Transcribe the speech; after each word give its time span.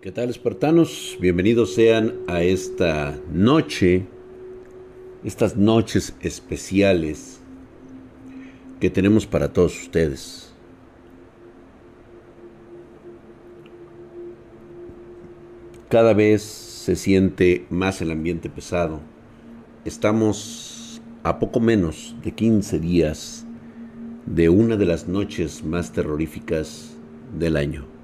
¿Qué 0.00 0.12
tal, 0.12 0.30
espartanos? 0.30 1.18
Bienvenidos 1.20 1.74
sean 1.74 2.20
a 2.28 2.40
esta 2.40 3.18
noche, 3.32 4.06
estas 5.24 5.56
noches 5.56 6.14
especiales 6.20 7.40
que 8.78 8.90
tenemos 8.90 9.26
para 9.26 9.52
todos 9.52 9.76
ustedes. 9.82 10.54
Cada 15.88 16.14
vez 16.14 16.42
se 16.42 16.94
siente 16.94 17.66
más 17.68 18.00
el 18.00 18.12
ambiente 18.12 18.48
pesado. 18.48 19.00
Estamos 19.84 21.02
a 21.24 21.40
poco 21.40 21.58
menos 21.58 22.14
de 22.22 22.30
15 22.30 22.78
días 22.78 23.44
de 24.26 24.48
una 24.48 24.76
de 24.76 24.86
las 24.86 25.08
noches 25.08 25.64
más 25.64 25.90
terroríficas 25.90 26.96
del 27.36 27.56
año. 27.56 27.97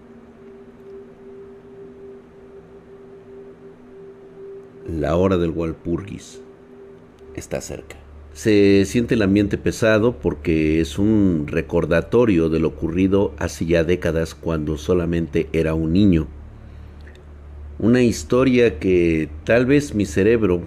La 5.00 5.16
hora 5.16 5.38
del 5.38 5.50
Walpurgis 5.50 6.40
está 7.34 7.60
cerca. 7.60 7.96
Se 8.32 8.84
siente 8.84 9.14
el 9.14 9.22
ambiente 9.22 9.58
pesado 9.58 10.20
porque 10.20 10.80
es 10.80 11.00
un 11.00 11.46
recordatorio 11.48 12.48
de 12.48 12.60
lo 12.60 12.68
ocurrido 12.68 13.34
hace 13.38 13.66
ya 13.66 13.82
décadas 13.82 14.36
cuando 14.36 14.76
solamente 14.78 15.48
era 15.52 15.74
un 15.74 15.92
niño. 15.92 16.28
Una 17.80 18.02
historia 18.02 18.78
que 18.78 19.28
tal 19.42 19.66
vez 19.66 19.96
mi 19.96 20.06
cerebro 20.06 20.62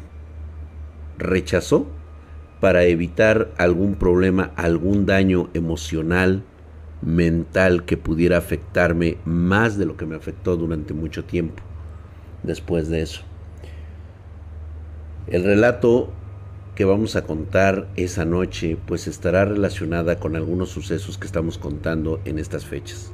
rechazó 1.17 1.87
para 2.59 2.83
evitar 2.83 3.53
algún 3.57 3.95
problema, 3.95 4.51
algún 4.57 5.05
daño 5.05 5.49
emocional, 5.53 6.43
mental 7.01 7.85
que 7.85 7.95
pudiera 7.95 8.37
afectarme 8.37 9.19
más 9.23 9.77
de 9.77 9.85
lo 9.85 9.95
que 9.95 10.05
me 10.05 10.17
afectó 10.17 10.57
durante 10.57 10.93
mucho 10.93 11.23
tiempo 11.23 11.63
después 12.43 12.89
de 12.89 13.03
eso. 13.03 13.26
El 15.29 15.43
relato 15.43 16.09
que 16.73 16.85
vamos 16.85 17.17
a 17.17 17.25
contar 17.25 17.89
esa 17.97 18.23
noche 18.23 18.77
pues 18.85 19.07
estará 19.07 19.43
relacionada 19.43 20.19
con 20.19 20.37
algunos 20.37 20.69
sucesos 20.69 21.17
que 21.17 21.27
estamos 21.27 21.57
contando 21.57 22.21
en 22.23 22.39
estas 22.39 22.65
fechas. 22.65 23.11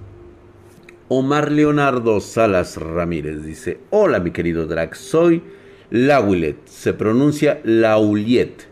Omar 1.07 1.51
Leonardo 1.51 2.19
Salas 2.19 2.77
Ramírez 2.77 3.43
dice, 3.43 3.79
hola 3.89 4.19
mi 4.19 4.29
querido 4.29 4.67
Drax, 4.67 4.99
soy 4.99 5.41
Laulet, 5.89 6.57
se 6.65 6.93
pronuncia 6.93 7.61
Lauliet. 7.63 8.67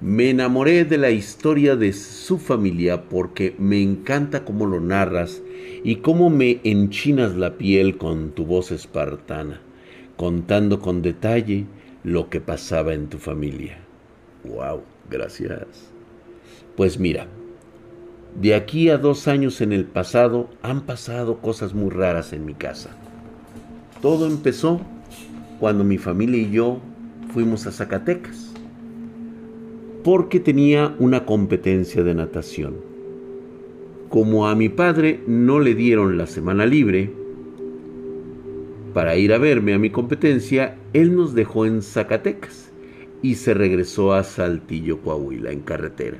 Me 0.00 0.30
enamoré 0.30 0.84
de 0.84 0.98
la 0.98 1.10
historia 1.10 1.74
de 1.74 1.92
su 1.92 2.38
familia 2.38 3.08
porque 3.08 3.56
me 3.58 3.82
encanta 3.82 4.44
cómo 4.44 4.66
lo 4.66 4.78
narras 4.78 5.42
y 5.82 5.96
cómo 5.96 6.30
me 6.30 6.60
enchinas 6.62 7.34
la 7.34 7.58
piel 7.58 7.98
con 7.98 8.30
tu 8.30 8.46
voz 8.46 8.70
espartana, 8.70 9.60
contando 10.16 10.78
con 10.78 11.02
detalle 11.02 11.66
lo 12.04 12.28
que 12.30 12.40
pasaba 12.40 12.94
en 12.94 13.08
tu 13.08 13.18
familia. 13.18 13.78
Wow, 14.44 14.82
gracias. 15.10 15.90
Pues 16.76 16.98
mira, 16.98 17.26
de 18.40 18.54
aquí 18.54 18.88
a 18.88 18.98
dos 18.98 19.28
años 19.28 19.60
en 19.60 19.72
el 19.72 19.84
pasado 19.84 20.48
han 20.62 20.82
pasado 20.82 21.38
cosas 21.38 21.74
muy 21.74 21.90
raras 21.90 22.32
en 22.32 22.44
mi 22.44 22.54
casa. 22.54 22.90
Todo 24.00 24.26
empezó 24.26 24.80
cuando 25.60 25.84
mi 25.84 25.98
familia 25.98 26.40
y 26.40 26.50
yo 26.50 26.80
fuimos 27.32 27.66
a 27.66 27.72
Zacatecas, 27.72 28.52
porque 30.02 30.40
tenía 30.40 30.96
una 30.98 31.24
competencia 31.24 32.02
de 32.02 32.14
natación. 32.14 32.76
Como 34.08 34.48
a 34.48 34.54
mi 34.54 34.68
padre 34.68 35.22
no 35.26 35.60
le 35.60 35.74
dieron 35.74 36.18
la 36.18 36.26
semana 36.26 36.66
libre, 36.66 37.12
para 38.92 39.16
ir 39.16 39.32
a 39.32 39.38
verme 39.38 39.74
a 39.74 39.78
mi 39.78 39.90
competencia, 39.90 40.76
él 40.92 41.16
nos 41.16 41.34
dejó 41.34 41.64
en 41.66 41.82
Zacatecas 41.82 42.70
y 43.22 43.36
se 43.36 43.54
regresó 43.54 44.12
a 44.12 44.24
Saltillo, 44.24 45.00
Coahuila, 45.00 45.50
en 45.50 45.60
carretera. 45.60 46.18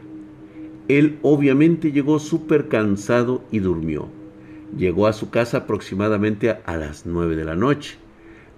Él 0.88 1.18
obviamente 1.22 1.92
llegó 1.92 2.18
súper 2.18 2.68
cansado 2.68 3.42
y 3.50 3.58
durmió. 3.58 4.08
Llegó 4.76 5.06
a 5.06 5.12
su 5.12 5.30
casa 5.30 5.58
aproximadamente 5.58 6.56
a 6.64 6.76
las 6.76 7.04
nueve 7.04 7.36
de 7.36 7.44
la 7.44 7.56
noche, 7.56 7.98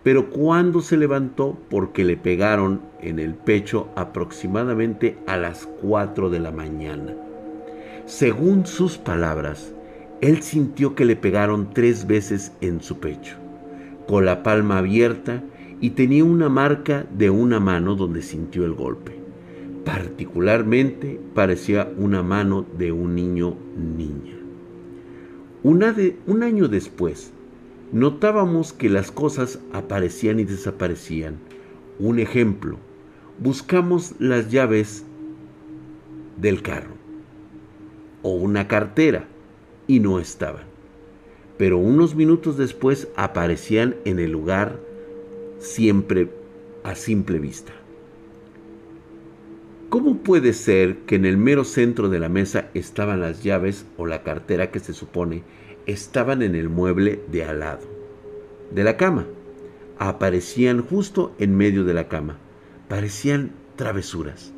pero 0.04 0.30
cuando 0.30 0.80
se 0.80 0.96
levantó 0.96 1.58
porque 1.68 2.04
le 2.04 2.16
pegaron 2.16 2.82
en 3.00 3.18
el 3.18 3.34
pecho 3.34 3.88
aproximadamente 3.96 5.16
a 5.26 5.36
las 5.36 5.66
4 5.80 6.30
de 6.30 6.38
la 6.38 6.52
mañana. 6.52 7.14
Según 8.06 8.66
sus 8.66 8.98
palabras, 8.98 9.74
él 10.20 10.42
sintió 10.42 10.94
que 10.94 11.04
le 11.04 11.16
pegaron 11.16 11.72
tres 11.72 12.06
veces 12.06 12.52
en 12.60 12.80
su 12.80 13.00
pecho 13.00 13.43
con 14.06 14.24
la 14.24 14.42
palma 14.42 14.78
abierta 14.78 15.42
y 15.80 15.90
tenía 15.90 16.24
una 16.24 16.48
marca 16.48 17.06
de 17.16 17.30
una 17.30 17.60
mano 17.60 17.94
donde 17.94 18.22
sintió 18.22 18.64
el 18.64 18.74
golpe. 18.74 19.18
Particularmente 19.84 21.20
parecía 21.34 21.90
una 21.96 22.22
mano 22.22 22.64
de 22.78 22.92
un 22.92 23.14
niño 23.14 23.56
niña. 23.76 24.34
Un 25.62 26.42
año 26.42 26.68
después, 26.68 27.32
notábamos 27.92 28.72
que 28.72 28.88
las 28.90 29.10
cosas 29.10 29.58
aparecían 29.72 30.40
y 30.40 30.44
desaparecían. 30.44 31.36
Un 31.98 32.18
ejemplo, 32.18 32.78
buscamos 33.38 34.14
las 34.18 34.50
llaves 34.50 35.04
del 36.36 36.62
carro 36.62 36.94
o 38.22 38.34
una 38.34 38.68
cartera 38.68 39.26
y 39.86 40.00
no 40.00 40.18
estaban 40.18 40.73
pero 41.56 41.78
unos 41.78 42.14
minutos 42.14 42.56
después 42.56 43.08
aparecían 43.16 43.96
en 44.04 44.18
el 44.18 44.32
lugar 44.32 44.78
siempre 45.58 46.28
a 46.82 46.94
simple 46.94 47.38
vista. 47.38 47.72
¿Cómo 49.88 50.18
puede 50.18 50.52
ser 50.52 50.98
que 51.06 51.14
en 51.14 51.24
el 51.24 51.36
mero 51.36 51.62
centro 51.62 52.08
de 52.08 52.18
la 52.18 52.28
mesa 52.28 52.68
estaban 52.74 53.20
las 53.20 53.44
llaves 53.44 53.86
o 53.96 54.06
la 54.06 54.24
cartera 54.24 54.72
que 54.72 54.80
se 54.80 54.92
supone 54.92 55.44
estaban 55.86 56.42
en 56.42 56.56
el 56.56 56.68
mueble 56.68 57.20
de 57.30 57.44
al 57.44 57.60
lado 57.60 57.86
de 58.72 58.82
la 58.82 58.96
cama? 58.96 59.26
Aparecían 59.98 60.82
justo 60.82 61.32
en 61.38 61.56
medio 61.56 61.84
de 61.84 61.94
la 61.94 62.08
cama. 62.08 62.38
Parecían 62.88 63.52
travesuras. 63.76 64.52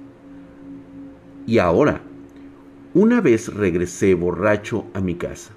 Y 1.46 1.58
ahora, 1.58 2.00
una 2.94 3.20
vez 3.20 3.52
regresé 3.52 4.14
borracho 4.14 4.86
a 4.94 5.02
mi 5.02 5.16
casa 5.16 5.55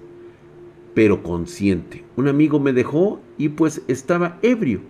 pero 0.99 1.23
consciente. 1.23 2.03
Un 2.17 2.27
amigo 2.27 2.59
me 2.59 2.73
dejó 2.73 3.21
y 3.37 3.47
pues 3.47 3.83
estaba 3.87 4.37
ebrio, 4.41 4.81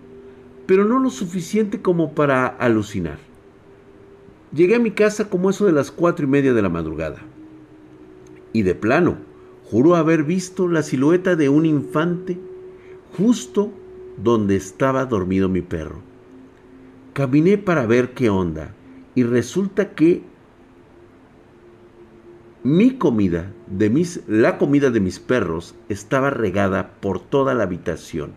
pero 0.66 0.84
no 0.84 0.98
lo 0.98 1.08
suficiente 1.08 1.82
como 1.82 2.16
para 2.16 2.48
alucinar. 2.48 3.18
Llegué 4.52 4.74
a 4.74 4.80
mi 4.80 4.90
casa 4.90 5.30
como 5.30 5.50
eso 5.50 5.66
de 5.66 5.72
las 5.72 5.92
cuatro 5.92 6.26
y 6.26 6.28
media 6.28 6.52
de 6.52 6.62
la 6.62 6.68
madrugada. 6.68 7.20
Y 8.52 8.62
de 8.62 8.74
plano, 8.74 9.18
juro 9.62 9.94
haber 9.94 10.24
visto 10.24 10.66
la 10.66 10.82
silueta 10.82 11.36
de 11.36 11.48
un 11.48 11.64
infante 11.64 12.40
justo 13.16 13.70
donde 14.16 14.56
estaba 14.56 15.06
dormido 15.06 15.48
mi 15.48 15.62
perro. 15.62 16.00
Caminé 17.12 17.56
para 17.56 17.86
ver 17.86 18.14
qué 18.14 18.30
onda 18.30 18.74
y 19.14 19.22
resulta 19.22 19.94
que 19.94 20.24
mi 22.62 22.98
comida, 22.98 23.50
de 23.68 23.88
mis, 23.88 24.20
la 24.28 24.58
comida 24.58 24.90
de 24.90 25.00
mis 25.00 25.18
perros, 25.18 25.74
estaba 25.88 26.28
regada 26.28 26.92
por 27.00 27.18
toda 27.18 27.54
la 27.54 27.62
habitación. 27.62 28.32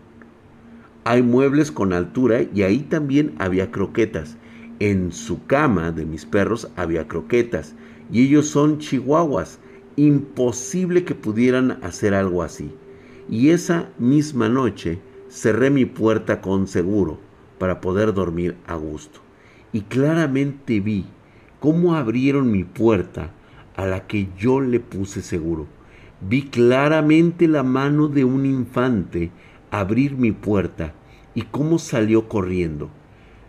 Hay 1.04 1.22
muebles 1.22 1.70
con 1.70 1.92
altura 1.92 2.40
y 2.54 2.62
ahí 2.62 2.78
también 2.78 3.34
había 3.38 3.70
croquetas. 3.70 4.38
En 4.80 5.12
su 5.12 5.44
cama 5.44 5.92
de 5.92 6.06
mis 6.06 6.24
perros 6.24 6.70
había 6.74 7.06
croquetas 7.06 7.74
y 8.10 8.22
ellos 8.22 8.46
son 8.46 8.78
chihuahuas. 8.78 9.58
Imposible 9.96 11.04
que 11.04 11.14
pudieran 11.14 11.72
hacer 11.82 12.14
algo 12.14 12.42
así. 12.42 12.70
Y 13.28 13.50
esa 13.50 13.90
misma 13.98 14.48
noche 14.48 15.00
cerré 15.28 15.68
mi 15.68 15.84
puerta 15.84 16.40
con 16.40 16.66
seguro 16.66 17.18
para 17.58 17.82
poder 17.82 18.14
dormir 18.14 18.56
a 18.66 18.76
gusto. 18.76 19.20
Y 19.74 19.82
claramente 19.82 20.80
vi 20.80 21.04
cómo 21.60 21.94
abrieron 21.94 22.50
mi 22.50 22.64
puerta 22.64 23.30
a 23.76 23.86
la 23.86 24.06
que 24.06 24.28
yo 24.38 24.60
le 24.60 24.80
puse 24.80 25.22
seguro. 25.22 25.66
Vi 26.20 26.42
claramente 26.42 27.48
la 27.48 27.62
mano 27.62 28.08
de 28.08 28.24
un 28.24 28.46
infante 28.46 29.30
abrir 29.70 30.16
mi 30.16 30.32
puerta 30.32 30.94
y 31.34 31.42
cómo 31.42 31.78
salió 31.78 32.28
corriendo. 32.28 32.90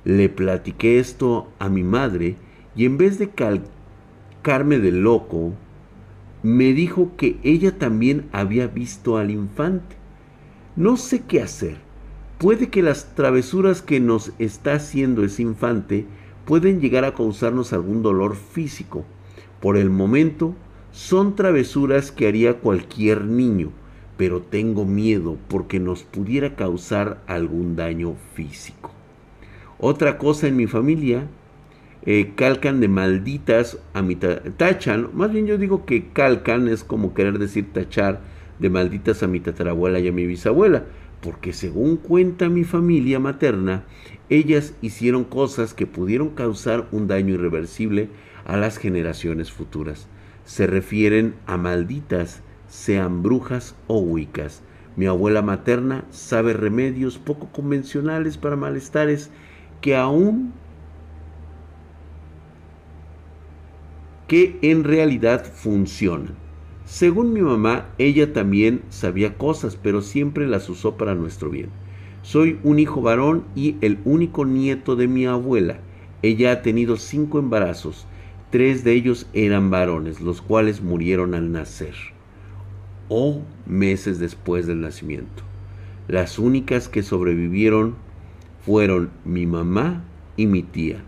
Le 0.03 0.29
platiqué 0.29 0.99
esto 0.99 1.47
a 1.59 1.69
mi 1.69 1.83
madre 1.83 2.37
y 2.75 2.85
en 2.85 2.97
vez 2.97 3.19
de 3.19 3.29
calcarme 3.29 4.79
de 4.79 4.91
loco, 4.91 5.53
me 6.43 6.73
dijo 6.73 7.11
que 7.17 7.37
ella 7.43 7.77
también 7.77 8.27
había 8.31 8.67
visto 8.67 9.17
al 9.17 9.31
infante. 9.31 9.95
No 10.75 10.97
sé 10.97 11.21
qué 11.21 11.41
hacer. 11.41 11.77
Puede 12.37 12.69
que 12.69 12.83
las 12.83 13.15
travesuras 13.15 13.81
que 13.81 13.99
nos 13.99 14.33
está 14.39 14.73
haciendo 14.73 15.23
ese 15.23 15.41
infante 15.41 16.05
pueden 16.45 16.81
llegar 16.81 17.05
a 17.05 17.13
causarnos 17.13 17.71
algún 17.71 18.03
dolor 18.03 18.35
físico 18.35 19.05
por 19.65 19.77
el 19.77 19.89
momento, 19.89 20.53
son 20.91 21.35
travesuras 21.35 22.11
que 22.11 22.27
haría 22.27 22.59
cualquier 22.59 23.25
niño, 23.25 23.71
pero 24.15 24.43
tengo 24.43 24.85
miedo 24.85 25.37
porque 25.47 25.79
nos 25.79 26.03
pudiera 26.03 26.55
causar 26.55 27.23
algún 27.25 27.75
daño 27.75 28.13
físico. 28.35 28.91
Otra 29.79 30.19
cosa 30.19 30.45
en 30.47 30.55
mi 30.55 30.67
familia, 30.67 31.25
eh, 32.05 32.33
calcan 32.35 32.79
de 32.79 32.89
malditas 32.89 33.79
a 33.95 34.03
mi 34.03 34.15
tachan, 34.15 35.09
más 35.13 35.31
bien 35.31 35.47
yo 35.47 35.57
digo 35.57 35.83
que 35.87 36.09
calcan 36.09 36.67
es 36.67 36.83
como 36.83 37.15
querer 37.15 37.39
decir 37.39 37.73
tachar 37.73 38.21
de 38.59 38.69
malditas 38.69 39.23
a 39.23 39.27
mi 39.27 39.39
tatarabuela 39.39 39.99
y 39.99 40.09
a 40.09 40.11
mi 40.11 40.27
bisabuela, 40.27 40.83
porque 41.23 41.53
según 41.53 41.97
cuenta 41.97 42.49
mi 42.49 42.65
familia 42.65 43.19
materna, 43.19 43.83
ellas 44.29 44.75
hicieron 44.83 45.23
cosas 45.23 45.73
que 45.73 45.87
pudieron 45.87 46.29
causar 46.29 46.87
un 46.91 47.07
daño 47.07 47.33
irreversible 47.33 48.09
a 48.45 48.57
las 48.57 48.77
generaciones 48.77 49.51
futuras. 49.51 50.07
Se 50.45 50.67
refieren 50.67 51.35
a 51.47 51.57
malditas, 51.57 52.41
sean 52.67 53.23
brujas 53.23 53.75
o 53.87 53.99
huicas. 53.99 54.61
Mi 54.95 55.07
abuela 55.07 55.41
materna 55.41 56.05
sabe 56.09 56.53
remedios 56.53 57.17
poco 57.17 57.51
convencionales 57.51 58.37
para 58.37 58.55
malestares 58.55 59.31
que 59.81 59.95
aún 59.95 60.53
que 64.27 64.57
en 64.61 64.83
realidad 64.83 65.45
funcionan. 65.45 66.35
Según 66.85 67.33
mi 67.33 67.41
mamá, 67.41 67.89
ella 67.97 68.31
también 68.31 68.83
sabía 68.89 69.37
cosas, 69.37 69.75
pero 69.75 70.01
siempre 70.01 70.47
las 70.47 70.69
usó 70.69 70.97
para 70.97 71.15
nuestro 71.15 71.49
bien. 71.49 71.69
Soy 72.21 72.59
un 72.63 72.79
hijo 72.79 73.01
varón 73.01 73.43
y 73.55 73.77
el 73.81 73.99
único 74.05 74.45
nieto 74.45 74.95
de 74.95 75.07
mi 75.07 75.25
abuela. 75.25 75.79
Ella 76.21 76.51
ha 76.51 76.61
tenido 76.61 76.97
cinco 76.97 77.39
embarazos. 77.39 78.07
Tres 78.55 78.85
de 78.85 78.93
ellos 78.93 79.27
eran 79.33 79.69
varones, 79.69 80.21
los 80.21 80.41
cuales 80.41 80.81
murieron 80.81 81.33
al 81.35 81.51
nacer 81.51 81.93
o 83.09 83.41
meses 83.65 84.17
después 84.17 84.65
del 84.65 84.79
nacimiento. 84.79 85.43
Las 86.07 86.39
únicas 86.39 86.87
que 86.87 87.03
sobrevivieron 87.03 87.95
fueron 88.65 89.09
mi 89.25 89.45
mamá 89.45 90.05
y 90.37 90.47
mi 90.47 90.63
tía. 90.63 91.03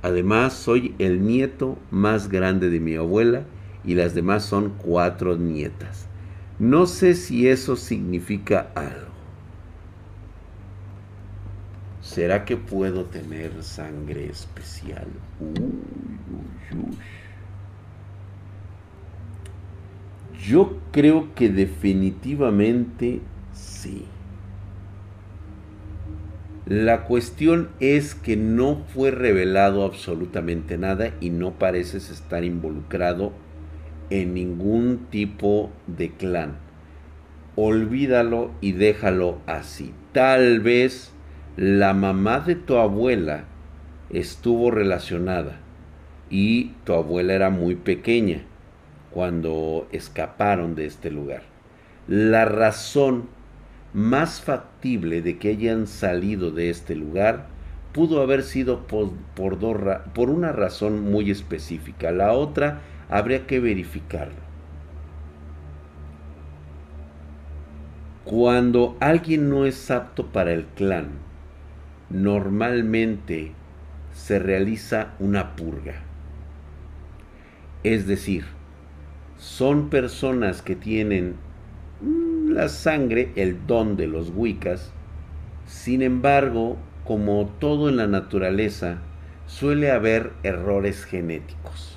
Además, 0.00 0.54
soy 0.54 0.94
el 0.98 1.22
nieto 1.22 1.76
más 1.90 2.30
grande 2.30 2.70
de 2.70 2.80
mi 2.80 2.94
abuela 2.94 3.42
y 3.84 3.94
las 3.94 4.14
demás 4.14 4.46
son 4.46 4.72
cuatro 4.78 5.36
nietas. 5.36 6.08
No 6.58 6.86
sé 6.86 7.12
si 7.12 7.46
eso 7.46 7.76
significa 7.76 8.70
algo. 8.74 9.15
¿Será 12.16 12.46
que 12.46 12.56
puedo 12.56 13.04
tener 13.04 13.62
sangre 13.62 14.24
especial? 14.30 15.06
Yo 20.42 20.78
creo 20.92 21.34
que 21.34 21.50
definitivamente 21.50 23.20
sí. 23.52 24.06
La 26.64 27.04
cuestión 27.04 27.68
es 27.80 28.14
que 28.14 28.38
no 28.38 28.76
fue 28.94 29.10
revelado 29.10 29.84
absolutamente 29.84 30.78
nada 30.78 31.12
y 31.20 31.28
no 31.28 31.58
pareces 31.58 32.08
estar 32.08 32.44
involucrado 32.44 33.34
en 34.08 34.32
ningún 34.32 35.08
tipo 35.10 35.70
de 35.86 36.12
clan. 36.12 36.56
Olvídalo 37.56 38.52
y 38.62 38.72
déjalo 38.72 39.36
así. 39.46 39.92
Tal 40.14 40.60
vez 40.60 41.12
la 41.56 41.94
mamá 41.94 42.40
de 42.40 42.54
tu 42.54 42.76
abuela 42.76 43.44
estuvo 44.10 44.70
relacionada 44.70 45.56
y 46.28 46.72
tu 46.84 46.92
abuela 46.92 47.32
era 47.32 47.48
muy 47.48 47.76
pequeña 47.76 48.42
cuando 49.10 49.88
escaparon 49.90 50.74
de 50.74 50.84
este 50.84 51.10
lugar. 51.10 51.42
La 52.08 52.44
razón 52.44 53.28
más 53.94 54.42
factible 54.42 55.22
de 55.22 55.38
que 55.38 55.48
hayan 55.48 55.86
salido 55.86 56.50
de 56.50 56.68
este 56.68 56.94
lugar 56.94 57.46
pudo 57.92 58.20
haber 58.20 58.42
sido 58.42 58.86
por, 58.86 59.12
por, 59.34 60.28
una 60.28 60.52
razón 60.52 61.10
muy 61.10 61.30
específica. 61.30 62.10
La 62.10 62.32
otra 62.32 62.82
habría 63.08 63.46
que 63.46 63.60
verificarlo. 63.60 64.44
Cuando 68.24 68.98
alguien 69.00 69.48
no 69.48 69.64
es 69.64 69.90
apto 69.90 70.26
para 70.26 70.52
el 70.52 70.66
clan, 70.66 71.25
normalmente 72.10 73.52
se 74.12 74.38
realiza 74.38 75.14
una 75.18 75.56
purga. 75.56 76.02
Es 77.82 78.06
decir, 78.06 78.44
son 79.38 79.90
personas 79.90 80.62
que 80.62 80.76
tienen 80.76 81.34
mm, 82.00 82.50
la 82.50 82.68
sangre, 82.68 83.32
el 83.36 83.66
don 83.66 83.96
de 83.96 84.06
los 84.06 84.32
Wiccas, 84.34 84.92
sin 85.66 86.02
embargo, 86.02 86.76
como 87.04 87.46
todo 87.60 87.88
en 87.88 87.96
la 87.96 88.06
naturaleza, 88.06 88.98
suele 89.46 89.90
haber 89.90 90.32
errores 90.42 91.04
genéticos 91.04 91.96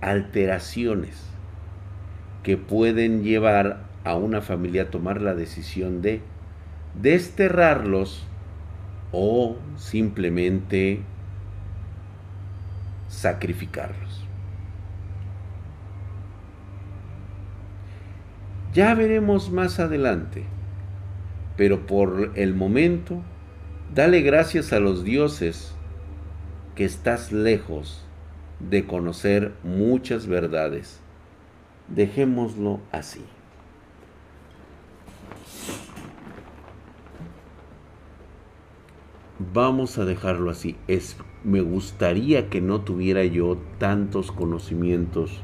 alteraciones 0.00 1.24
que 2.42 2.56
pueden 2.56 3.24
llevar 3.24 3.84
a 4.04 4.14
una 4.14 4.40
familia 4.40 4.82
a 4.82 4.90
tomar 4.90 5.20
la 5.20 5.34
decisión 5.34 6.02
de 6.02 6.20
desterrarlos 7.00 8.27
o 9.12 9.56
simplemente 9.76 11.02
sacrificarlos. 13.08 14.24
Ya 18.74 18.94
veremos 18.94 19.50
más 19.50 19.80
adelante, 19.80 20.44
pero 21.56 21.86
por 21.86 22.32
el 22.34 22.54
momento, 22.54 23.22
dale 23.94 24.20
gracias 24.20 24.72
a 24.72 24.78
los 24.78 25.04
dioses 25.04 25.74
que 26.74 26.84
estás 26.84 27.32
lejos 27.32 28.06
de 28.60 28.86
conocer 28.86 29.52
muchas 29.64 30.26
verdades. 30.26 31.00
Dejémoslo 31.88 32.80
así. 32.92 33.24
Vamos 39.58 39.98
a 39.98 40.04
dejarlo 40.04 40.52
así. 40.52 40.76
Es, 40.86 41.16
me 41.42 41.62
gustaría 41.62 42.48
que 42.48 42.60
no 42.60 42.82
tuviera 42.82 43.24
yo 43.24 43.58
tantos 43.78 44.30
conocimientos, 44.30 45.42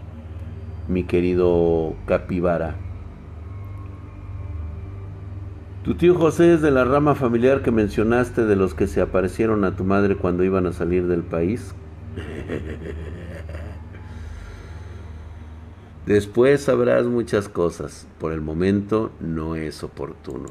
mi 0.87 1.03
querido 1.03 1.97
capibara. 2.07 2.77
Tu 5.83 5.97
tío 5.97 6.15
José 6.15 6.55
es 6.55 6.63
de 6.63 6.71
la 6.71 6.85
rama 6.85 7.17
familiar 7.17 7.63
que 7.63 7.73
mencionaste 7.73 8.45
de 8.45 8.55
los 8.55 8.73
que 8.75 8.87
se 8.87 9.01
aparecieron 9.01 9.65
a 9.65 9.75
tu 9.75 9.83
madre 9.83 10.15
cuando 10.15 10.45
iban 10.45 10.69
a 10.69 10.73
salir 10.73 11.09
del 11.09 11.25
país. 11.25 11.75
Después 16.07 16.61
sabrás 16.61 17.07
muchas 17.07 17.49
cosas. 17.49 18.07
Por 18.21 18.31
el 18.31 18.43
momento 18.43 19.11
no 19.19 19.57
es 19.57 19.83
oportuno. 19.83 20.51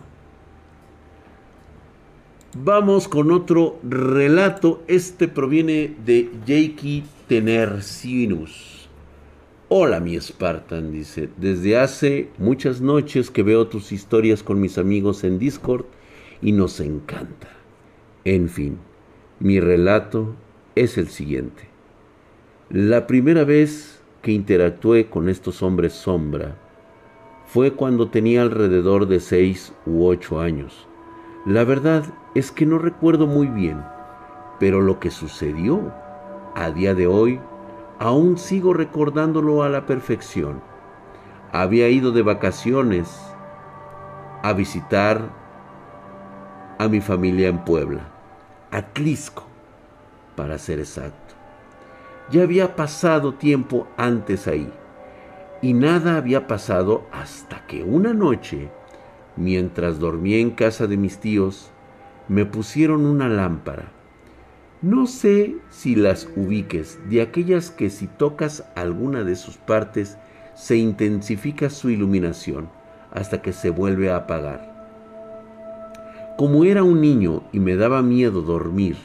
Vamos 2.56 3.08
con 3.08 3.32
otro 3.32 3.80
relato. 3.82 4.84
Este 4.88 5.28
proviene 5.28 5.96
de 6.06 6.30
Jake 6.46 7.02
Tenercinus. 7.28 8.88
Hola 9.70 10.00
mi 10.00 10.20
Spartan, 10.22 10.92
dice. 10.92 11.30
Desde 11.38 11.80
hace 11.80 12.30
muchas 12.38 12.80
noches 12.80 13.32
que 13.32 13.42
veo 13.42 13.66
tus 13.66 13.92
historias 13.92 14.44
con 14.44 14.62
mis 14.62 14.78
amigos 14.78 15.24
en 15.24 15.40
Discord 15.40 15.86
y 16.44 16.52
nos 16.52 16.80
encanta. 16.80 17.50
En 18.24 18.50
fin, 18.50 18.78
mi 19.40 19.60
relato 19.60 20.36
es 20.76 21.00
el 21.00 21.08
siguiente. 21.08 21.64
La 22.70 23.08
primera 23.08 23.46
vez 23.46 24.00
que 24.22 24.32
interactué 24.32 25.08
con 25.08 25.28
estos 25.28 25.64
hombres 25.64 25.94
sombra 25.94 26.56
fue 27.48 27.74
cuando 27.74 28.10
tenía 28.10 28.44
alrededor 28.44 29.08
de 29.08 29.20
seis 29.20 29.74
u 29.88 30.06
ocho 30.06 30.40
años. 30.40 30.88
La 31.46 31.66
verdad 31.66 32.06
es 32.36 32.54
que 32.54 32.66
no 32.66 32.78
recuerdo 32.78 33.28
muy 33.28 33.48
bien, 33.48 33.84
pero 34.60 34.80
lo 34.80 35.02
que 35.02 35.12
sucedió 35.12 35.94
a 36.56 36.70
día 36.70 36.96
de 36.96 37.06
hoy 37.06 37.42
aún 38.00 38.38
sigo 38.38 38.74
recordándolo 38.74 39.62
a 39.64 39.68
la 39.68 39.86
perfección. 39.86 40.62
Había 41.52 41.90
ido 41.90 42.14
de 42.14 42.22
vacaciones 42.22 43.20
a 44.42 44.54
visitar 44.54 45.22
a 46.80 46.88
mi 46.88 47.02
familia 47.02 47.50
en 47.50 47.60
Puebla, 47.66 48.04
a 48.72 48.82
Tlisco 48.82 49.44
para 50.38 50.58
ser 50.58 50.80
exacto. 50.80 51.36
Ya 52.32 52.44
había 52.44 52.78
pasado 52.78 53.34
tiempo 53.34 53.86
antes 53.98 54.48
ahí, 54.48 54.72
y 55.62 55.74
nada 55.74 56.16
había 56.16 56.48
pasado 56.48 57.04
hasta 57.12 57.68
que 57.68 57.84
una 57.84 58.14
noche, 58.14 58.72
mientras 59.36 60.00
dormía 60.00 60.38
en 60.38 60.52
casa 60.52 60.88
de 60.88 60.98
mis 60.98 61.20
tíos, 61.20 61.72
me 62.28 62.46
pusieron 62.46 63.06
una 63.06 63.28
lámpara. 63.30 63.92
No 64.82 65.08
sé 65.08 65.58
si 65.70 65.96
las 65.96 66.28
ubiques, 66.36 67.00
de 67.10 67.22
aquellas 67.22 67.72
que 67.72 67.90
si 67.90 68.08
tocas 68.08 68.66
alguna 68.76 69.24
de 69.24 69.36
sus 69.36 69.58
partes 69.58 70.18
se 70.56 70.78
intensifica 70.78 71.70
su 71.70 71.90
iluminación. 71.90 72.70
hasta 73.14 73.42
que 73.44 73.54
se 73.54 73.70
vuelve 73.70 74.12
a 74.12 74.16
apagar. 74.16 74.74
Como 76.38 76.64
era 76.64 76.84
un 76.84 77.00
niño 77.00 77.44
y 77.52 77.60
me 77.60 77.76
daba 77.76 78.02
miedo 78.02 78.42
dormir, 78.42 78.98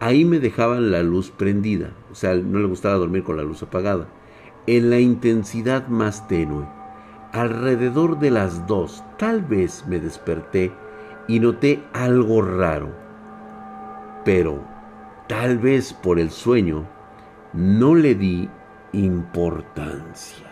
ahí 0.00 0.24
me 0.24 0.40
dejaban 0.40 0.90
la 0.90 1.02
luz 1.02 1.30
prendida, 1.30 1.92
o 2.10 2.14
sea, 2.16 2.34
no 2.34 2.58
le 2.58 2.66
gustaba 2.66 2.96
dormir 2.96 3.22
con 3.22 3.36
la 3.36 3.44
luz 3.44 3.62
apagada, 3.62 4.08
en 4.66 4.90
la 4.90 4.98
intensidad 4.98 5.88
más 5.88 6.26
tenue. 6.28 6.66
Alrededor 7.32 8.18
de 8.18 8.30
las 8.30 8.66
dos, 8.66 9.04
tal 9.18 9.42
vez 9.42 9.84
me 9.86 10.00
desperté 10.00 10.72
y 11.28 11.40
noté 11.40 11.82
algo 11.92 12.40
raro, 12.42 12.90
pero 14.24 14.62
tal 15.28 15.58
vez 15.58 15.92
por 15.92 16.18
el 16.18 16.30
sueño 16.30 16.86
no 17.52 17.94
le 17.94 18.14
di 18.14 18.48
importancia. 18.92 20.46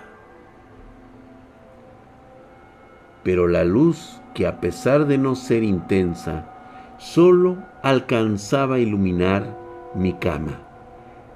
Pero 3.22 3.48
la 3.48 3.64
luz, 3.64 4.20
que 4.34 4.46
a 4.46 4.60
pesar 4.60 5.06
de 5.06 5.16
no 5.16 5.34
ser 5.34 5.62
intensa, 5.62 6.50
solo 6.98 7.56
alcanzaba 7.82 8.76
a 8.76 8.80
iluminar 8.80 9.56
mi 9.94 10.12
cama, 10.14 10.63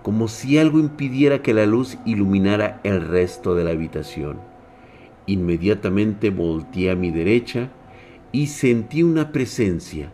como 0.02 0.28
si 0.28 0.58
algo 0.58 0.78
impidiera 0.78 1.42
que 1.42 1.54
la 1.54 1.66
luz 1.66 1.98
iluminara 2.04 2.80
el 2.84 3.06
resto 3.06 3.54
de 3.54 3.64
la 3.64 3.70
habitación. 3.70 4.38
Inmediatamente 5.26 6.30
volteé 6.30 6.90
a 6.90 6.96
mi 6.96 7.10
derecha 7.10 7.68
y 8.32 8.46
sentí 8.46 9.02
una 9.02 9.32
presencia. 9.32 10.10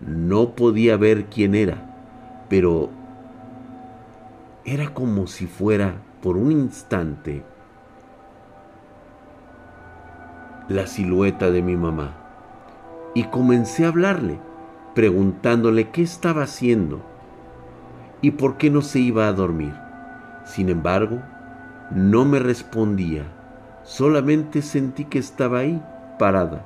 No 0.00 0.54
podía 0.54 0.96
ver 0.96 1.26
quién 1.26 1.54
era, 1.54 2.46
pero 2.48 2.90
era 4.64 4.92
como 4.92 5.26
si 5.26 5.46
fuera 5.46 5.94
por 6.22 6.36
un 6.36 6.52
instante 6.52 7.42
la 10.68 10.86
silueta 10.86 11.50
de 11.50 11.62
mi 11.62 11.76
mamá. 11.76 12.16
Y 13.14 13.24
comencé 13.24 13.84
a 13.84 13.88
hablarle, 13.88 14.38
preguntándole 14.94 15.90
qué 15.90 16.02
estaba 16.02 16.42
haciendo 16.42 17.13
y 18.24 18.30
por 18.30 18.56
qué 18.56 18.70
no 18.70 18.80
se 18.80 19.00
iba 19.00 19.28
a 19.28 19.34
dormir. 19.34 19.74
Sin 20.46 20.70
embargo, 20.70 21.20
no 21.90 22.24
me 22.24 22.38
respondía, 22.38 23.24
solamente 23.82 24.62
sentí 24.62 25.04
que 25.04 25.18
estaba 25.18 25.58
ahí, 25.58 25.82
parada, 26.18 26.64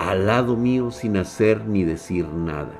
al 0.00 0.26
lado 0.26 0.56
mío 0.56 0.90
sin 0.90 1.16
hacer 1.16 1.64
ni 1.64 1.84
decir 1.84 2.26
nada. 2.26 2.72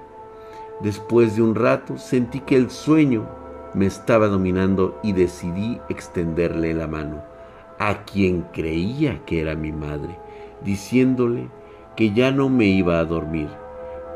Después 0.80 1.36
de 1.36 1.42
un 1.42 1.54
rato 1.54 1.96
sentí 1.96 2.40
que 2.40 2.56
el 2.56 2.68
sueño 2.68 3.28
me 3.74 3.86
estaba 3.86 4.26
dominando 4.26 4.98
y 5.04 5.12
decidí 5.12 5.80
extenderle 5.88 6.74
la 6.74 6.88
mano 6.88 7.22
a 7.78 8.02
quien 8.02 8.42
creía 8.52 9.24
que 9.24 9.40
era 9.40 9.54
mi 9.54 9.70
madre, 9.70 10.18
diciéndole 10.64 11.48
que 11.94 12.12
ya 12.12 12.32
no 12.32 12.48
me 12.48 12.66
iba 12.66 12.98
a 12.98 13.04
dormir, 13.04 13.50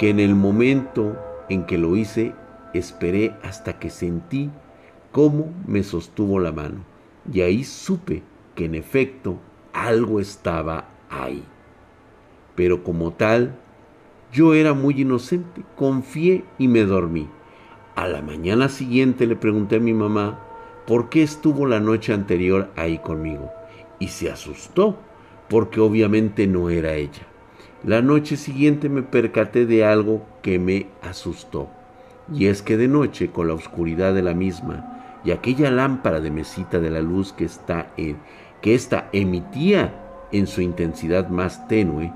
que 0.01 0.11
en 0.11 0.19
el 0.19 0.35
momento 0.35 1.17
en 1.49 1.65
que 1.65 1.79
lo 1.79 1.95
hice 1.95 2.35
esperé 2.75 3.35
hasta 3.43 3.79
que 3.79 3.91
sentí 3.91 4.51
cómo 5.13 5.53
me 5.67 5.83
sostuvo 5.83 6.39
la 6.39 6.53
mano 6.53 6.85
y 7.33 7.41
ahí 7.41 7.65
supe 7.65 8.23
que 8.55 8.67
en 8.67 8.75
efecto 8.75 9.39
algo 9.73 10.21
estaba 10.21 10.89
ahí. 11.11 11.45
Pero 12.55 12.83
como 12.83 13.13
tal, 13.13 13.57
yo 14.33 14.55
era 14.55 14.75
muy 14.75 15.01
inocente, 15.01 15.63
confié 15.77 16.45
y 16.59 16.69
me 16.69 16.85
dormí. 16.85 17.29
A 17.95 18.07
la 18.07 18.23
mañana 18.23 18.69
siguiente 18.69 19.27
le 19.27 19.37
pregunté 19.37 19.77
a 19.77 19.81
mi 19.81 19.93
mamá 19.93 20.41
por 20.87 21.09
qué 21.09 21.23
estuvo 21.23 21.67
la 21.67 21.81
noche 21.81 22.13
anterior 22.13 22.71
ahí 22.77 22.99
conmigo 22.99 23.51
y 23.99 24.09
se 24.09 24.31
asustó 24.31 24.97
porque 25.49 25.81
obviamente 25.81 26.47
no 26.47 26.71
era 26.71 26.95
ella. 26.95 27.27
La 27.85 28.03
noche 28.03 28.37
siguiente 28.37 28.89
me 28.89 29.03
percaté 29.03 29.67
de 29.67 29.85
algo 29.85 30.27
que 30.43 30.59
me 30.59 30.87
asustó 31.01 31.69
y 32.33 32.47
es 32.47 32.63
que 32.63 32.77
de 32.77 32.89
noche 32.89 33.31
con 33.31 33.49
la 33.49 33.55
oscuridad 33.55 34.15
de 34.15 34.23
la 34.23 34.35
misma 34.35 35.21
y 35.25 35.31
aquella 35.31 35.71
lámpara 35.71 36.21
de 36.21 36.31
mesita 36.31 36.79
de 36.79 36.91
la 36.91 37.01
luz 37.01 37.33
que 37.33 37.45
está 37.45 37.91
en 37.97 38.19
que 38.61 38.75
ésta 38.75 39.09
emitía 39.13 39.95
en 40.33 40.47
su 40.47 40.61
intensidad 40.61 41.29
más 41.29 41.69
tenue, 41.69 42.13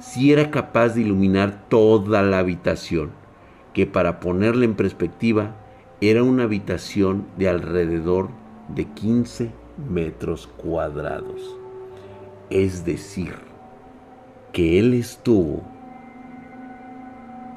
si 0.00 0.32
era 0.32 0.50
capaz 0.50 0.90
de 0.90 1.02
iluminar 1.02 1.68
toda 1.68 2.22
la 2.22 2.38
habitación 2.38 3.10
que 3.72 3.86
para 3.86 4.20
ponerle 4.20 4.64
en 4.64 4.74
perspectiva 4.74 5.56
era 6.00 6.22
una 6.22 6.44
habitación 6.44 7.26
de 7.36 7.48
alrededor 7.48 8.30
de 8.74 8.86
15 8.86 9.50
metros 9.88 10.48
cuadrados. 10.56 11.56
Es 12.50 12.84
decir, 12.84 13.34
que 14.52 14.78
él 14.78 14.94
estuvo 14.94 15.62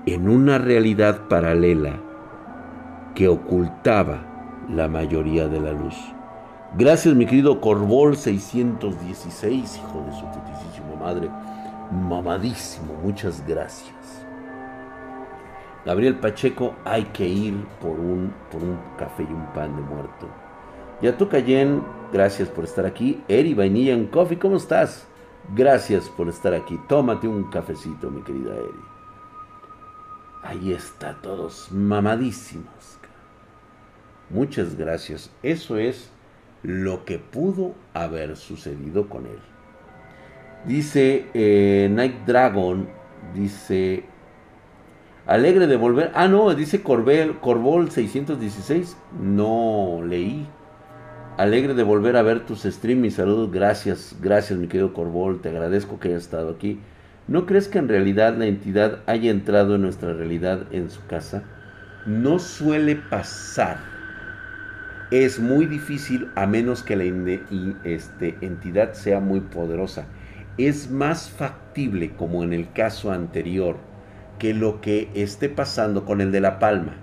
en 0.06 0.30
una 0.30 0.58
realidad 0.58 1.28
paralela 1.28 2.00
que 3.16 3.28
ocultaba 3.28 4.24
la 4.70 4.88
mayoría 4.88 5.48
de 5.48 5.60
la 5.60 5.72
luz. 5.72 5.96
Gracias 6.78 7.16
mi 7.16 7.26
querido 7.26 7.62
Corbol 7.62 8.16
616, 8.16 9.78
hijo 9.78 10.06
de 10.06 10.12
su 10.12 10.26
putísima 10.26 10.96
madre, 11.00 11.30
mamadísimo, 11.92 12.94
muchas 13.02 13.46
gracias. 13.48 13.96
Gabriel 15.86 16.16
Pacheco, 16.16 16.74
hay 16.84 17.04
que 17.06 17.28
ir 17.28 17.56
por 17.80 18.00
un, 18.00 18.34
por 18.52 18.62
un 18.62 18.78
café 18.98 19.24
y 19.24 19.32
un 19.32 19.46
pan 19.54 19.76
de 19.76 19.82
muerto. 19.84 20.28
Yatu 21.02 21.30
Cayen, 21.30 21.84
gracias 22.12 22.50
por 22.50 22.64
estar 22.64 22.86
aquí. 22.86 23.24
Eri 23.28 23.54
Vainilla 23.54 23.94
en 23.94 24.08
Coffee, 24.08 24.40
¿cómo 24.40 24.58
estás? 24.58 25.08
Gracias 25.56 26.10
por 26.10 26.28
estar 26.28 26.54
aquí. 26.54 26.80
Tómate 26.88 27.28
un 27.28 27.44
cafecito, 27.52 28.10
mi 28.10 28.22
querida 28.24 28.56
Eri. 28.56 28.95
Ahí 30.46 30.72
está, 30.74 31.16
todos 31.24 31.72
mamadísimos. 31.72 33.00
Muchas 34.30 34.76
gracias. 34.76 35.32
Eso 35.42 35.78
es 35.78 36.12
lo 36.62 37.04
que 37.04 37.18
pudo 37.18 37.74
haber 37.94 38.38
sucedido 38.38 39.10
con 39.10 39.26
él. 39.26 39.40
Dice 40.66 41.28
eh, 41.34 41.90
Night 41.92 42.26
Dragon, 42.26 42.88
dice 43.34 44.04
Alegre 45.26 45.66
de 45.66 45.78
volver. 45.78 46.12
Ah, 46.14 46.28
no, 46.28 46.54
dice 46.54 46.84
Corbel, 46.84 47.38
Corbol 47.40 47.90
616. 47.90 48.96
No 49.20 50.02
leí. 50.06 50.46
Alegre 51.38 51.74
de 51.74 51.82
volver 51.82 52.18
a 52.18 52.22
ver 52.22 52.46
tus 52.46 52.62
streams 52.62 53.16
saludos. 53.16 53.52
Gracias, 53.52 54.16
gracias, 54.22 54.60
mi 54.60 54.68
querido 54.68 54.94
Corbol. 54.94 55.42
Te 55.42 55.50
agradezco 55.50 56.00
que 56.00 56.10
hayas 56.10 56.24
estado 56.24 56.52
aquí. 56.52 56.80
¿No 57.28 57.48
crees 57.48 57.68
que 57.68 57.80
en 57.80 57.88
realidad 57.88 58.38
la 58.38 58.46
entidad 58.46 59.00
haya 59.08 59.32
entrado 59.32 59.76
en 59.76 59.82
nuestra 59.82 60.14
realidad 60.14 60.62
en 60.72 60.92
su 60.92 61.04
casa? 61.08 61.42
No 62.06 62.38
suele 62.38 62.96
pasar. 62.96 63.78
Es 65.10 65.40
muy 65.40 65.66
difícil 65.66 66.30
a 66.36 66.46
menos 66.46 66.84
que 66.84 66.96
la 66.96 67.04
este, 67.84 68.38
entidad 68.42 68.94
sea 68.94 69.20
muy 69.22 69.40
poderosa. 69.40 70.06
Es 70.60 70.92
más 70.92 71.32
factible, 71.32 72.12
como 72.16 72.44
en 72.44 72.54
el 72.54 72.72
caso 72.74 73.12
anterior, 73.12 73.78
que 74.38 74.54
lo 74.54 74.80
que 74.80 75.10
esté 75.16 75.50
pasando 75.50 76.06
con 76.06 76.22
el 76.22 76.32
de 76.32 76.42
la 76.42 76.60
palma 76.60 76.94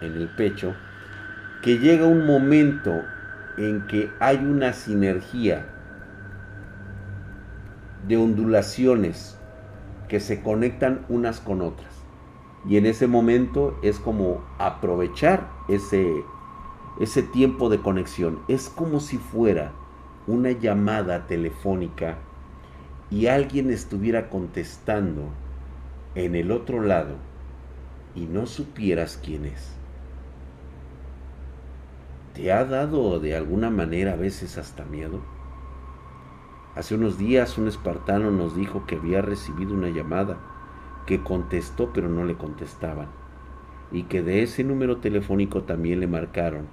en 0.00 0.14
el 0.14 0.28
pecho, 0.28 0.74
que 1.62 1.78
llega 1.78 2.06
un 2.06 2.24
momento 2.24 3.02
en 3.58 3.86
que 3.86 4.10
hay 4.18 4.36
una 4.38 4.72
sinergia 4.72 5.66
de 8.06 8.16
ondulaciones 8.16 9.38
que 10.08 10.20
se 10.20 10.42
conectan 10.42 11.04
unas 11.08 11.40
con 11.40 11.62
otras. 11.62 11.92
Y 12.68 12.76
en 12.76 12.86
ese 12.86 13.06
momento 13.06 13.78
es 13.82 13.98
como 13.98 14.42
aprovechar 14.58 15.48
ese, 15.68 16.06
ese 17.00 17.22
tiempo 17.22 17.68
de 17.68 17.80
conexión. 17.80 18.40
Es 18.48 18.68
como 18.68 19.00
si 19.00 19.18
fuera 19.18 19.72
una 20.26 20.52
llamada 20.52 21.26
telefónica 21.26 22.18
y 23.10 23.26
alguien 23.26 23.70
estuviera 23.70 24.30
contestando 24.30 25.28
en 26.14 26.34
el 26.34 26.50
otro 26.50 26.80
lado 26.80 27.16
y 28.14 28.26
no 28.26 28.46
supieras 28.46 29.20
quién 29.22 29.44
es. 29.44 29.72
¿Te 32.34 32.52
ha 32.52 32.64
dado 32.64 33.20
de 33.20 33.36
alguna 33.36 33.70
manera 33.70 34.14
a 34.14 34.16
veces 34.16 34.58
hasta 34.58 34.84
miedo? 34.84 35.33
Hace 36.74 36.94
unos 36.96 37.18
días 37.18 37.56
un 37.58 37.68
espartano 37.68 38.30
nos 38.30 38.56
dijo 38.56 38.86
que 38.86 38.96
había 38.96 39.22
recibido 39.22 39.74
una 39.74 39.90
llamada, 39.90 40.38
que 41.06 41.22
contestó 41.22 41.92
pero 41.92 42.08
no 42.08 42.24
le 42.24 42.34
contestaban, 42.34 43.08
y 43.92 44.04
que 44.04 44.22
de 44.22 44.42
ese 44.42 44.64
número 44.64 44.98
telefónico 44.98 45.62
también 45.62 46.00
le 46.00 46.06
marcaron 46.06 46.66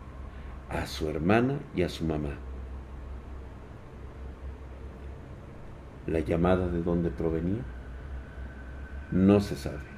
a 0.70 0.88
su 0.88 1.10
hermana 1.10 1.60
y 1.76 1.84
a 1.84 1.90
su 1.90 2.06
mamá. 2.06 2.38
¿La 6.08 6.20
llamada 6.20 6.68
de 6.68 6.82
dónde 6.82 7.12
provenía? 7.12 7.64
no 9.12 9.42
se 9.42 9.56
sabe. 9.56 9.91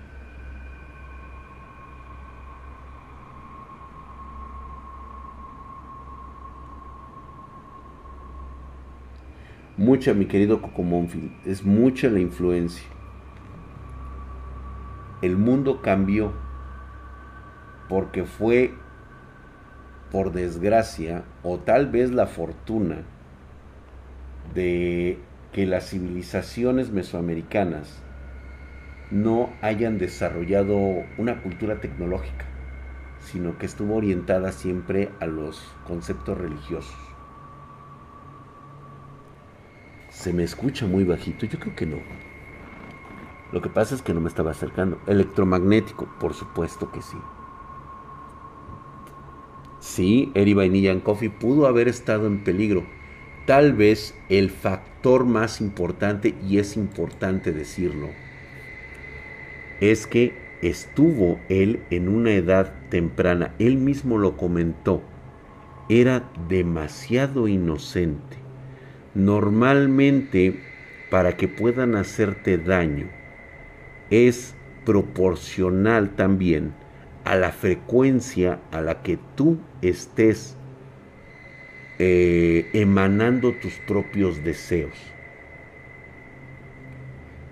Mucha, 9.75 10.13
mi 10.13 10.27
querido 10.27 10.61
Coco 10.61 10.85
es 11.45 11.63
mucha 11.63 12.07
la 12.07 12.19
influencia. 12.19 12.87
El 15.23 15.35
mundo 15.35 15.81
cambió 15.81 16.31
porque 17.89 18.23
fue, 18.23 18.75
por 20.11 20.31
desgracia, 20.31 21.23
o 21.41 21.57
tal 21.57 21.87
vez 21.87 22.11
la 22.11 22.27
fortuna, 22.27 22.97
de 24.53 25.17
que 25.53 25.65
las 25.65 25.89
civilizaciones 25.89 26.91
mesoamericanas 26.91 28.03
no 29.09 29.49
hayan 29.61 29.97
desarrollado 29.97 30.77
una 31.17 31.41
cultura 31.41 31.81
tecnológica, 31.81 32.45
sino 33.21 33.57
que 33.57 33.65
estuvo 33.65 33.95
orientada 33.95 34.51
siempre 34.51 35.09
a 35.19 35.25
los 35.25 35.63
conceptos 35.87 36.37
religiosos. 36.37 37.02
Se 40.23 40.31
me 40.31 40.45
escucha 40.45 40.87
muy 40.87 41.03
bajito, 41.03 41.45
yo 41.45 41.59
creo 41.59 41.75
que 41.75 41.85
no. 41.85 41.97
Lo 43.51 43.61
que 43.61 43.67
pasa 43.67 43.93
es 43.93 44.01
que 44.01 44.13
no 44.13 44.21
me 44.21 44.29
estaba 44.29 44.51
acercando. 44.51 44.97
Electromagnético, 45.05 46.07
por 46.17 46.33
supuesto 46.33 46.89
que 46.93 47.01
sí. 47.01 47.17
Sí, 49.81 50.31
Eri 50.33 50.53
Vainilla 50.53 50.97
Coffee 51.03 51.29
pudo 51.29 51.67
haber 51.67 51.89
estado 51.89 52.25
en 52.27 52.41
peligro. 52.45 52.85
Tal 53.45 53.73
vez 53.73 54.17
el 54.29 54.49
factor 54.49 55.25
más 55.25 55.59
importante, 55.59 56.35
y 56.47 56.57
es 56.57 56.77
importante 56.77 57.51
decirlo, 57.51 58.07
es 59.81 60.07
que 60.07 60.37
estuvo 60.61 61.37
él 61.49 61.83
en 61.89 62.07
una 62.07 62.31
edad 62.31 62.73
temprana. 62.89 63.55
Él 63.59 63.75
mismo 63.75 64.17
lo 64.17 64.37
comentó. 64.37 65.01
Era 65.89 66.31
demasiado 66.47 67.49
inocente 67.49 68.42
normalmente 69.13 70.59
para 71.09 71.37
que 71.37 71.47
puedan 71.47 71.95
hacerte 71.95 72.57
daño 72.57 73.07
es 74.09 74.55
proporcional 74.85 76.09
también 76.15 76.73
a 77.23 77.35
la 77.35 77.51
frecuencia 77.51 78.59
a 78.71 78.81
la 78.81 79.01
que 79.01 79.17
tú 79.35 79.57
estés 79.81 80.57
eh, 81.99 82.69
emanando 82.73 83.53
tus 83.53 83.73
propios 83.87 84.43
deseos. 84.43 84.97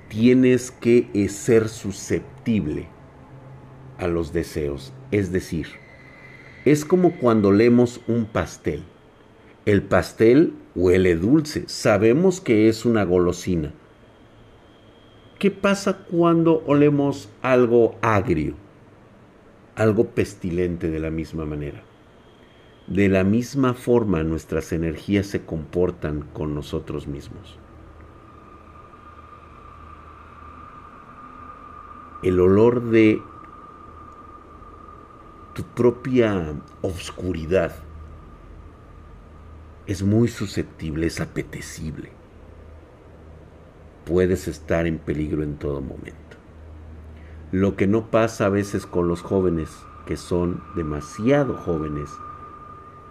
Tienes 0.10 0.72
que 0.72 1.10
eh, 1.14 1.30
ser 1.30 1.70
susceptible 1.70 2.88
a 3.98 4.08
los 4.08 4.34
deseos. 4.34 4.94
Es 5.12 5.32
decir, 5.32 5.68
es 6.66 6.84
como 6.84 7.14
cuando 7.14 7.52
leemos 7.52 8.02
un 8.08 8.26
pastel. 8.26 8.84
El 9.64 9.84
pastel 9.84 10.56
huele 10.74 11.16
dulce, 11.16 11.66
sabemos 11.68 12.42
que 12.42 12.68
es 12.68 12.84
una 12.84 13.04
golosina. 13.04 13.72
¿Qué 15.38 15.52
pasa 15.52 15.98
cuando 15.98 16.64
olemos 16.66 17.30
algo 17.44 17.96
agrio? 18.02 18.56
Algo 19.76 20.08
pestilente 20.08 20.90
de 20.90 21.00
la 21.00 21.12
misma 21.12 21.46
manera. 21.46 21.84
De 22.88 23.08
la 23.08 23.24
misma 23.24 23.76
forma 23.76 24.24
nuestras 24.24 24.72
energías 24.72 25.28
se 25.28 25.46
comportan 25.46 26.22
con 26.34 26.56
nosotros 26.56 27.06
mismos. 27.06 27.60
El 32.24 32.40
olor 32.40 32.90
de 32.90 33.22
tu 35.54 35.62
propia 35.76 36.56
oscuridad 36.82 37.76
es 39.88 40.04
muy 40.04 40.28
susceptible, 40.28 41.08
es 41.08 41.20
apetecible. 41.20 42.12
Puedes 44.06 44.48
estar 44.48 44.88
en 44.88 44.98
peligro 44.98 45.44
en 45.44 45.58
todo 45.58 45.82
momento. 45.82 46.38
Lo 47.52 47.76
que 47.76 47.88
no 47.88 48.10
pasa 48.10 48.46
a 48.46 48.50
veces 48.50 48.86
con 48.86 49.08
los 49.08 49.22
jóvenes, 49.22 49.70
que 50.06 50.18
son 50.18 50.64
demasiado 50.76 51.56
jóvenes, 51.58 52.10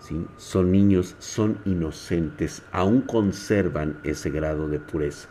¿sí? 0.00 0.26
son 0.36 0.72
niños, 0.72 1.16
son 1.18 1.58
inocentes, 1.64 2.62
aún 2.72 3.02
conservan 3.02 4.00
ese 4.02 4.30
grado 4.30 4.68
de 4.68 4.80
pureza. 4.80 5.28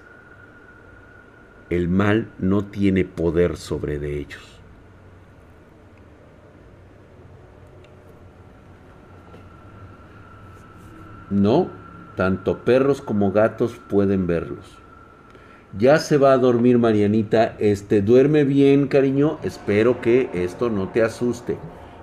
El 1.69 1.88
mal 1.88 2.32
no 2.39 2.65
tiene 2.65 3.06
poder 3.06 3.58
sobre 3.58 3.95
ellos. 4.19 4.59
No, 11.30 11.70
tanto 12.15 12.60
perros 12.60 13.02
como 13.02 13.32
gatos 13.32 13.80
pueden 13.88 14.28
verlos. 14.28 14.80
Ya 15.78 16.00
se 16.00 16.18
va 16.18 16.34
a 16.34 16.38
dormir 16.38 16.80
Marianita. 16.80 17.56
Este, 17.60 18.02
duerme 18.02 18.44
bien, 18.44 18.88
cariño. 18.88 19.38
Espero 19.44 20.02
que 20.02 20.30
esto 20.34 20.70
no 20.70 20.89
te 20.89 21.04
asuste. 21.04 21.58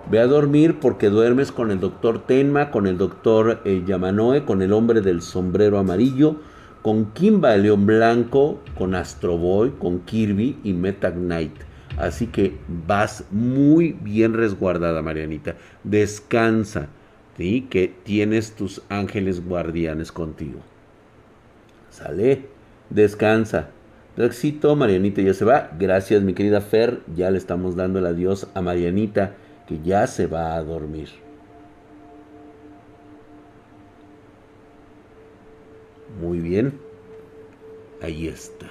Ve 0.08 0.20
a 0.20 0.26
dormir 0.28 0.78
porque 0.78 1.08
duermes 1.08 1.50
con 1.50 1.72
el 1.72 1.80
doctor 1.80 2.24
Tenma, 2.26 2.70
con 2.70 2.86
el 2.86 2.96
doctor 2.96 3.60
eh, 3.64 3.82
Yamanoe, 3.84 4.44
con 4.44 4.62
el 4.62 4.72
hombre 4.72 5.00
del 5.00 5.20
sombrero 5.20 5.78
amarillo, 5.78 6.36
con 6.82 7.06
Kimba 7.06 7.54
el 7.56 7.64
León 7.64 7.86
Blanco, 7.86 8.60
con 8.78 8.94
Astro 8.94 9.36
Boy, 9.36 9.72
con 9.80 10.00
Kirby 10.00 10.60
y 10.62 10.72
Meta 10.72 11.12
Knight. 11.12 11.56
Así 11.98 12.28
que 12.28 12.56
vas 12.86 13.24
muy 13.32 13.96
bien 14.00 14.34
resguardada, 14.34 15.02
Marianita. 15.02 15.56
Descansa 15.82 16.88
que 17.36 17.94
tienes 18.02 18.52
tus 18.52 18.82
ángeles 18.88 19.46
guardianes 19.46 20.10
contigo. 20.10 20.60
Sale, 21.90 22.46
descansa. 22.90 23.70
Éxito, 24.16 24.74
Marianita 24.74 25.20
ya 25.20 25.34
se 25.34 25.44
va. 25.44 25.70
Gracias, 25.78 26.22
mi 26.22 26.32
querida 26.32 26.62
Fer. 26.62 27.00
Ya 27.14 27.30
le 27.30 27.36
estamos 27.36 27.76
dando 27.76 27.98
el 27.98 28.06
adiós 28.06 28.48
a 28.54 28.62
Marianita, 28.62 29.34
que 29.68 29.78
ya 29.82 30.06
se 30.06 30.26
va 30.26 30.54
a 30.54 30.62
dormir. 30.62 31.10
Muy 36.20 36.40
bien. 36.40 36.78
Ahí 38.02 38.28
está. 38.28 38.70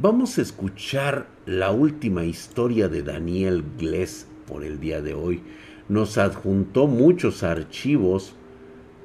Vamos 0.00 0.38
a 0.38 0.42
escuchar 0.42 1.26
la 1.44 1.70
última 1.72 2.24
historia 2.24 2.88
de 2.88 3.02
Daniel 3.02 3.62
Gless 3.78 4.26
por 4.46 4.64
el 4.64 4.80
día 4.80 5.02
de 5.02 5.14
hoy 5.14 5.42
nos 5.88 6.18
adjuntó 6.18 6.86
muchos 6.86 7.42
archivos. 7.42 8.34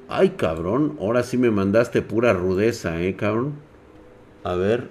Ay, 0.08 0.30
cabrón, 0.30 0.96
ahora 1.00 1.22
sí 1.22 1.38
me 1.38 1.50
mandaste 1.50 2.02
pura 2.02 2.32
rudeza, 2.32 3.00
¿eh, 3.00 3.16
cabrón? 3.16 3.54
A 4.44 4.54
ver. 4.54 4.88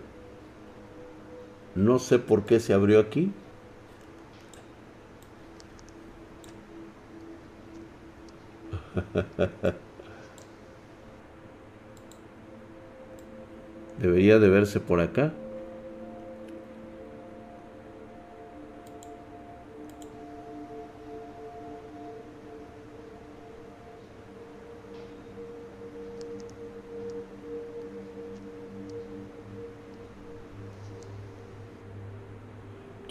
No 1.76 2.00
sé 2.00 2.20
por 2.20 2.44
qué 2.44 2.60
se 2.60 2.74
abrió 2.74 3.00
aquí. 3.00 3.32
Debería 14.00 14.40
de 14.40 14.50
verse 14.50 14.80
por 14.80 15.00
acá. 15.00 15.32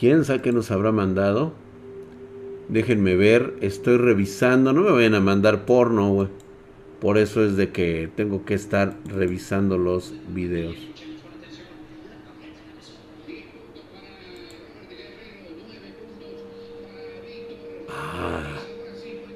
¿Quién 0.00 0.24
sabe 0.24 0.40
qué 0.40 0.50
nos 0.50 0.70
habrá 0.70 0.92
mandado? 0.92 1.52
Déjenme 2.70 3.16
ver, 3.16 3.56
estoy 3.60 3.98
revisando. 3.98 4.72
No 4.72 4.80
me 4.80 4.92
vayan 4.92 5.14
a 5.14 5.20
mandar 5.20 5.66
porno, 5.66 6.10
güey. 6.10 6.28
Por 7.02 7.18
eso 7.18 7.44
es 7.44 7.54
de 7.58 7.70
que 7.70 8.08
tengo 8.16 8.46
que 8.46 8.54
estar 8.54 8.96
revisando 9.04 9.76
los 9.76 10.14
videos. 10.32 10.74
Ah, 17.90 18.56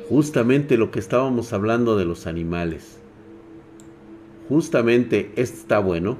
justamente 0.09 0.79
lo 0.79 0.91
que 0.91 0.99
estábamos 0.99 1.53
hablando 1.53 1.95
de 1.99 2.07
los 2.07 2.27
animales. 2.27 3.01
Justamente 4.49 5.31
está 5.37 5.79
bueno. 5.79 6.17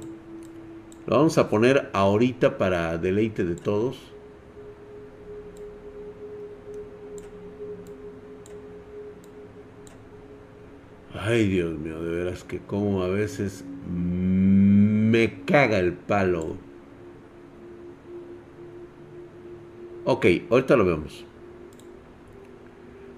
Lo 1.07 1.17
vamos 1.17 1.39
a 1.39 1.49
poner 1.49 1.89
ahorita 1.93 2.59
para 2.59 2.99
deleite 2.99 3.43
de 3.43 3.55
todos. 3.55 4.14
Ay, 11.27 11.47
Dios 11.47 11.75
mío, 11.79 12.03
de 12.03 12.17
veras 12.17 12.43
que 12.43 12.59
como 12.59 13.01
a 13.01 13.07
veces 13.07 13.65
me 13.89 15.41
caga 15.45 15.79
el 15.79 15.93
palo. 15.93 16.55
Ok, 20.03 20.27
ahorita 20.51 20.77
lo 20.77 20.85
vemos. 20.85 21.25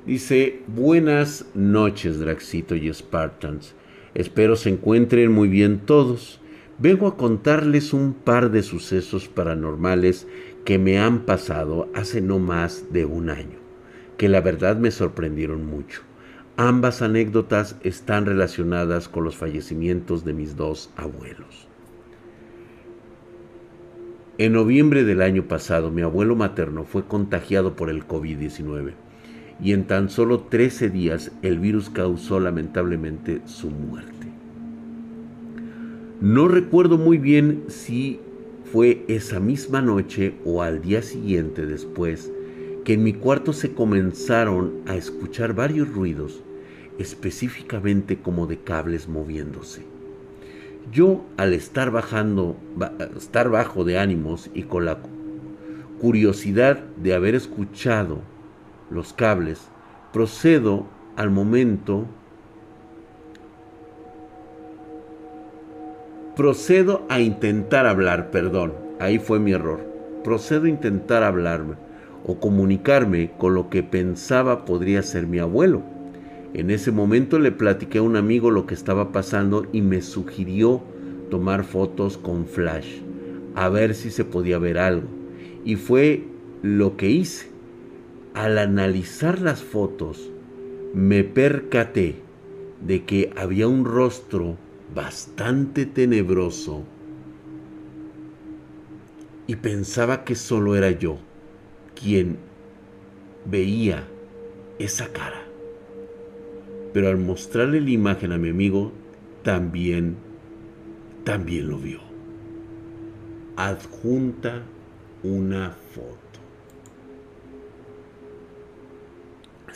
Dice, 0.05 0.61
buenas 0.67 1.47
noches, 1.53 2.17
Draxito 2.17 2.75
y 2.75 2.93
Spartans. 2.93 3.75
Espero 4.13 4.55
se 4.55 4.69
encuentren 4.69 5.33
muy 5.33 5.49
bien 5.49 5.79
todos. 5.79 6.39
Vengo 6.79 7.07
a 7.07 7.17
contarles 7.17 7.91
un 7.91 8.13
par 8.13 8.51
de 8.51 8.63
sucesos 8.63 9.27
paranormales 9.27 10.29
que 10.63 10.79
me 10.79 10.97
han 10.97 11.25
pasado 11.25 11.89
hace 11.93 12.21
no 12.21 12.39
más 12.39 12.85
de 12.93 13.03
un 13.03 13.29
año, 13.29 13.59
que 14.15 14.29
la 14.29 14.39
verdad 14.39 14.77
me 14.77 14.91
sorprendieron 14.91 15.65
mucho. 15.65 16.06
Ambas 16.59 17.03
anécdotas 17.03 17.75
están 17.83 18.25
relacionadas 18.25 19.07
con 19.07 19.23
los 19.23 19.37
fallecimientos 19.37 20.25
de 20.25 20.33
mis 20.33 20.55
dos 20.55 20.89
abuelos. 20.95 21.67
En 24.39 24.53
noviembre 24.53 25.03
del 25.03 25.21
año 25.21 25.43
pasado, 25.43 25.91
mi 25.91 26.01
abuelo 26.01 26.35
materno 26.35 26.83
fue 26.83 27.05
contagiado 27.05 27.75
por 27.75 27.91
el 27.91 28.07
COVID-19 28.07 28.93
y 29.61 29.73
en 29.73 29.85
tan 29.85 30.09
solo 30.09 30.39
13 30.39 30.89
días 30.89 31.31
el 31.43 31.59
virus 31.59 31.91
causó 31.91 32.39
lamentablemente 32.39 33.41
su 33.45 33.69
muerte. 33.69 34.27
No 36.21 36.47
recuerdo 36.47 36.97
muy 36.97 37.19
bien 37.19 37.65
si 37.67 38.19
fue 38.71 39.05
esa 39.07 39.39
misma 39.39 39.83
noche 39.83 40.33
o 40.43 40.63
al 40.63 40.81
día 40.81 41.03
siguiente 41.03 41.67
después 41.67 42.31
que 42.83 42.93
en 42.93 43.03
mi 43.03 43.13
cuarto 43.13 43.53
se 43.53 43.73
comenzaron 43.73 44.81
a 44.87 44.95
escuchar 44.95 45.53
varios 45.53 45.89
ruidos, 45.93 46.41
específicamente 46.97 48.17
como 48.19 48.47
de 48.47 48.59
cables 48.59 49.07
moviéndose. 49.07 49.85
Yo, 50.91 51.25
al 51.35 51.53
estar 51.53 51.91
bajando, 51.91 52.55
estar 53.17 53.49
bajo 53.49 53.83
de 53.83 53.97
ánimos 53.97 54.49
y 54.53 54.63
con 54.63 54.85
la 54.85 54.99
curiosidad 55.99 56.79
de 56.95 57.13
haber 57.13 57.35
escuchado 57.35 58.19
los 58.89 59.11
cables, 59.11 59.67
procedo 60.13 60.85
al 61.17 61.29
momento, 61.29 62.05
procedo 66.35 67.05
a 67.09 67.19
intentar 67.19 67.85
hablar, 67.85 68.31
perdón, 68.31 68.73
ahí 68.99 69.19
fue 69.19 69.39
mi 69.39 69.51
error, 69.51 69.81
procedo 70.23 70.65
a 70.65 70.69
intentar 70.69 71.23
hablarme 71.23 71.75
o 72.25 72.39
comunicarme 72.39 73.31
con 73.37 73.53
lo 73.55 73.69
que 73.69 73.83
pensaba 73.83 74.63
podría 74.63 75.01
ser 75.01 75.27
mi 75.27 75.39
abuelo. 75.39 75.96
En 76.57 76.71
ese 76.71 76.91
momento 76.91 77.37
le 77.37 77.51
platiqué 77.51 77.99
a 77.99 78.01
un 78.01 78.15
amigo 78.15 78.49
lo 78.49 78.65
que 78.65 78.73
estaba 78.73 79.11
pasando 79.11 79.67
y 79.71 79.83
me 79.83 80.01
sugirió 80.01 80.81
tomar 81.29 81.63
fotos 81.63 82.17
con 82.17 82.47
flash, 82.47 83.01
a 83.53 83.69
ver 83.69 83.93
si 83.93 84.09
se 84.09 84.25
podía 84.25 84.57
ver 84.57 84.79
algo. 84.79 85.07
Y 85.63 85.75
fue 85.75 86.23
lo 86.63 86.97
que 86.97 87.11
hice 87.11 87.49
al 88.33 88.57
analizar 88.57 89.39
las 89.39 89.61
fotos, 89.61 90.31
me 90.95 91.23
percaté 91.23 92.15
de 92.81 93.05
que 93.05 93.31
había 93.35 93.67
un 93.67 93.85
rostro 93.85 94.57
bastante 94.95 95.85
tenebroso 95.85 96.83
y 99.45 99.57
pensaba 99.57 100.23
que 100.23 100.33
solo 100.33 100.75
era 100.75 100.89
yo 100.89 101.19
quien 101.93 102.37
veía 103.45 104.07
esa 104.79 105.13
cara. 105.13 105.46
Pero 106.93 107.09
al 107.09 107.17
mostrarle 107.17 107.81
la 107.81 107.89
imagen 107.89 108.31
a 108.31 108.37
mi 108.37 108.49
amigo, 108.49 108.91
también, 109.43 110.15
también 111.23 111.69
lo 111.69 111.77
vio. 111.77 111.99
Adjunta 113.55 114.63
una 115.23 115.71
foto. 115.71 116.27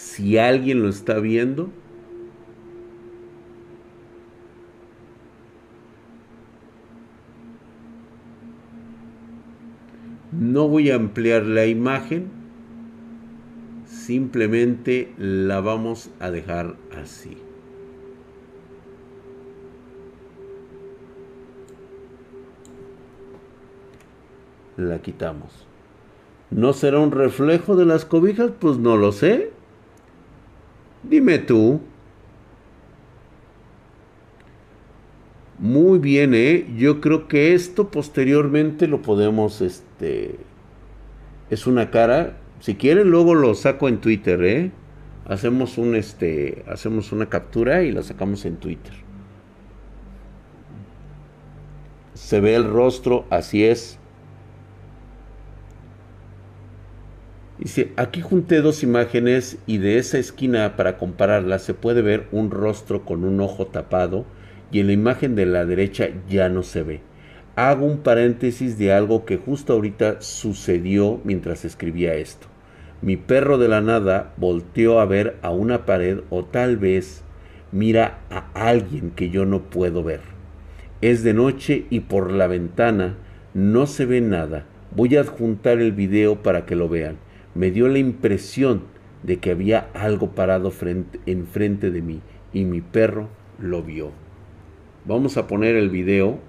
si 0.01 0.37
alguien 0.37 0.81
lo 0.81 0.89
está 0.89 1.19
viendo, 1.19 1.69
no 10.31 10.67
voy 10.67 10.89
a 10.89 10.95
ampliar 10.95 11.43
la 11.43 11.67
imagen, 11.67 12.29
simplemente 13.85 15.13
la 15.17 15.61
vamos 15.61 16.09
a 16.19 16.31
dejar 16.31 16.75
así. 16.97 17.37
La 24.77 24.99
quitamos. 25.01 25.67
¿No 26.49 26.73
será 26.73 26.99
un 26.99 27.11
reflejo 27.11 27.75
de 27.75 27.85
las 27.85 28.05
cobijas? 28.05 28.51
Pues 28.59 28.77
no 28.77 28.97
lo 28.97 29.11
sé. 29.11 29.51
Dime 31.03 31.39
tú. 31.39 31.81
Muy 35.59 35.99
bien, 35.99 36.33
¿eh? 36.33 36.65
Yo 36.75 37.01
creo 37.01 37.27
que 37.27 37.53
esto 37.53 37.89
posteriormente 37.91 38.87
lo 38.87 39.01
podemos, 39.01 39.61
este... 39.61 40.39
Es 41.51 41.67
una 41.67 41.91
cara. 41.91 42.37
Si 42.59 42.75
quieren, 42.75 43.11
luego 43.11 43.35
lo 43.35 43.53
saco 43.53 43.87
en 43.87 43.99
Twitter, 43.99 44.43
¿eh? 44.43 44.71
Hacemos 45.25 45.77
un, 45.77 45.95
este... 45.95 46.63
Hacemos 46.67 47.11
una 47.11 47.27
captura 47.27 47.83
y 47.83 47.91
la 47.91 48.03
sacamos 48.03 48.45
en 48.45 48.57
Twitter. 48.57 48.93
Se 52.13 52.39
ve 52.39 52.55
el 52.55 52.65
rostro, 52.65 53.25
así 53.29 53.63
es. 53.65 53.99
Dice, 57.61 57.93
aquí 57.95 58.21
junté 58.21 58.61
dos 58.61 58.81
imágenes 58.81 59.59
y 59.67 59.77
de 59.77 59.99
esa 59.99 60.17
esquina 60.17 60.75
para 60.75 60.97
compararlas 60.97 61.61
se 61.61 61.75
puede 61.75 62.01
ver 62.01 62.27
un 62.31 62.49
rostro 62.49 63.05
con 63.05 63.23
un 63.23 63.39
ojo 63.39 63.67
tapado 63.67 64.25
y 64.71 64.79
en 64.79 64.87
la 64.87 64.93
imagen 64.93 65.35
de 65.35 65.45
la 65.45 65.63
derecha 65.65 66.09
ya 66.27 66.49
no 66.49 66.63
se 66.63 66.81
ve. 66.81 67.01
Hago 67.55 67.85
un 67.85 67.99
paréntesis 67.99 68.79
de 68.79 68.93
algo 68.93 69.25
que 69.25 69.37
justo 69.37 69.73
ahorita 69.73 70.21
sucedió 70.21 71.21
mientras 71.23 71.63
escribía 71.63 72.15
esto. 72.15 72.50
Mi 73.01 73.17
perro 73.17 73.57
de 73.57 73.67
la 73.67 73.81
nada 73.81 74.33
volteó 74.37 74.99
a 74.99 75.05
ver 75.05 75.37
a 75.41 75.49
una 75.51 75.85
pared 75.85 76.19
o 76.29 76.45
tal 76.45 76.77
vez 76.77 77.23
mira 77.71 78.19
a 78.29 78.45
alguien 78.53 79.11
que 79.11 79.29
yo 79.29 79.45
no 79.45 79.63
puedo 79.63 80.03
ver. 80.03 80.21
Es 81.01 81.23
de 81.23 81.33
noche 81.33 81.85
y 81.89 82.01
por 82.01 82.31
la 82.31 82.47
ventana 82.47 83.15
no 83.53 83.87
se 83.87 84.05
ve 84.05 84.21
nada. 84.21 84.65
Voy 84.95 85.15
a 85.15 85.21
adjuntar 85.21 85.79
el 85.79 85.93
video 85.93 86.43
para 86.43 86.65
que 86.65 86.75
lo 86.75 86.89
vean 86.89 87.17
me 87.53 87.71
dio 87.71 87.87
la 87.87 87.99
impresión 87.99 88.83
de 89.23 89.39
que 89.39 89.51
había 89.51 89.89
algo 89.93 90.31
parado 90.31 90.71
frente, 90.71 91.19
enfrente 91.25 91.91
de 91.91 92.01
mí 92.01 92.21
y 92.53 92.65
mi 92.65 92.81
perro 92.81 93.29
lo 93.59 93.83
vio. 93.83 94.11
Vamos 95.05 95.37
a 95.37 95.47
poner 95.47 95.75
el 95.75 95.89
video 95.89 96.39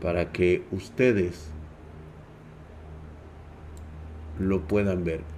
para 0.00 0.32
que 0.32 0.64
ustedes 0.70 1.50
lo 4.38 4.62
puedan 4.62 5.04
ver. 5.04 5.33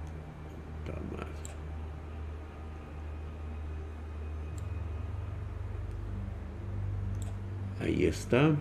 Ahí 7.81 8.05
está. 8.05 8.55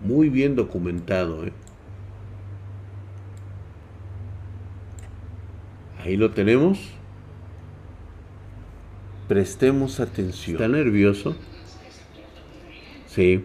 Muy 0.00 0.28
bien 0.28 0.56
documentado. 0.56 1.46
¿eh? 1.46 1.52
Ahí 6.00 6.16
lo 6.16 6.32
tenemos. 6.32 6.90
Prestemos 9.28 10.00
atención. 10.00 10.56
¿Está 10.56 10.68
nervioso? 10.68 11.36
Sí. 13.06 13.44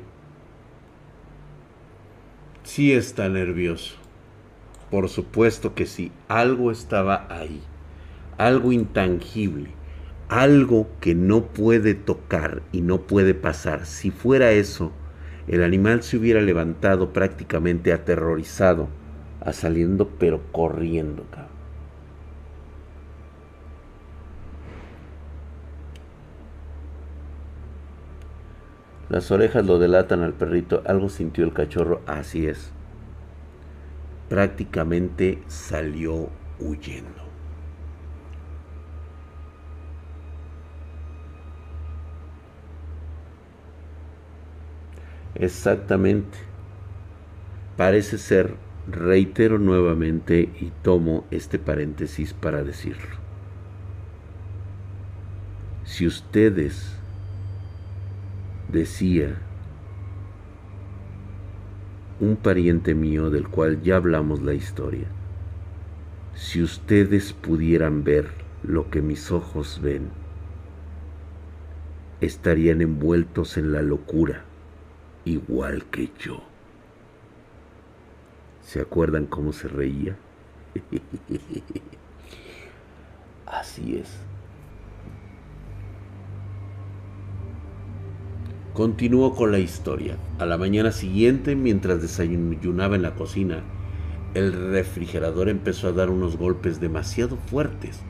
Sí 2.64 2.92
está 2.92 3.30
nervioso. 3.30 3.96
Por 4.90 5.10
supuesto 5.10 5.76
que 5.76 5.86
sí. 5.86 6.12
Algo 6.28 6.72
estaba 6.72 7.28
ahí. 7.30 7.62
Algo 8.38 8.72
intangible. 8.72 9.77
Algo 10.30 10.88
que 11.00 11.16
no 11.16 11.46
puede 11.46 11.96
tocar 11.96 12.62
y 12.74 12.82
no 12.82 13.02
puede 13.02 13.34
pasar. 13.34 13.86
Si 13.86 14.12
fuera 14.12 14.52
eso, 14.52 14.92
el 15.48 15.64
animal 15.64 16.04
se 16.04 16.18
hubiera 16.18 16.42
levantado 16.42 17.14
prácticamente 17.14 17.94
aterrorizado, 17.94 18.90
a 19.40 19.54
saliendo 19.54 20.10
pero 20.20 20.42
corriendo. 20.52 21.24
Las 29.10 29.32
orejas 29.32 29.66
lo 29.66 29.80
delatan 29.80 30.22
al 30.22 30.34
perrito, 30.34 30.84
algo 30.86 31.08
sintió 31.08 31.46
el 31.46 31.54
cachorro, 31.54 32.02
así 32.06 32.46
es. 32.46 32.74
Prácticamente 34.28 35.42
salió 35.48 36.28
huyendo. 36.60 37.27
Exactamente. 45.40 46.40
Parece 47.76 48.18
ser, 48.18 48.56
reitero 48.88 49.60
nuevamente 49.60 50.50
y 50.60 50.72
tomo 50.82 51.26
este 51.30 51.60
paréntesis 51.60 52.34
para 52.34 52.64
decirlo. 52.64 53.18
Si 55.84 56.08
ustedes, 56.08 57.00
decía 58.68 59.38
un 62.20 62.36
pariente 62.36 62.96
mío 62.96 63.30
del 63.30 63.48
cual 63.48 63.84
ya 63.84 63.98
hablamos 63.98 64.42
la 64.42 64.56
historia, 64.56 65.06
si 66.34 66.64
ustedes 66.64 67.34
pudieran 67.34 68.04
ver 68.04 68.32
lo 68.64 68.90
que 68.90 69.04
mis 69.04 69.32
ojos 69.32 69.82
ven, 69.84 70.10
estarían 72.22 72.82
envueltos 72.82 73.58
en 73.58 73.72
la 73.72 73.84
locura, 73.84 74.47
igual 75.34 75.86
que 75.86 76.10
yo. 76.20 76.42
¿Se 78.62 78.82
acuerdan 78.82 79.26
cómo 79.26 79.54
se 79.54 79.68
reía? 79.68 80.18
Así 83.46 83.98
es. 83.98 84.10
Continuó 88.74 89.34
con 89.34 89.52
la 89.52 89.60
historia. 89.60 90.18
A 90.38 90.46
la 90.46 90.58
mañana 90.58 90.92
siguiente, 90.92 91.56
mientras 91.56 92.02
desayunaba 92.02 92.96
en 92.96 93.02
la 93.02 93.16
cocina, 93.16 93.64
el 94.36 94.72
refrigerador 94.72 95.50
empezó 95.50 95.88
a 95.88 95.94
dar 95.94 96.12
unos 96.12 96.38
golpes 96.38 96.80
demasiado 96.80 97.38
fuertes. 97.38 98.02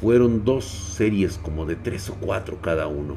Fueron 0.00 0.44
dos 0.44 0.66
series 0.66 1.38
como 1.38 1.64
de 1.64 1.76
tres 1.76 2.10
o 2.10 2.14
cuatro 2.16 2.60
cada 2.60 2.88
uno, 2.88 3.16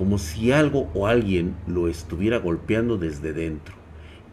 como 0.00 0.16
si 0.16 0.50
algo 0.50 0.90
o 0.94 1.06
alguien 1.06 1.54
lo 1.66 1.86
estuviera 1.86 2.38
golpeando 2.38 2.96
desde 2.96 3.34
dentro, 3.34 3.74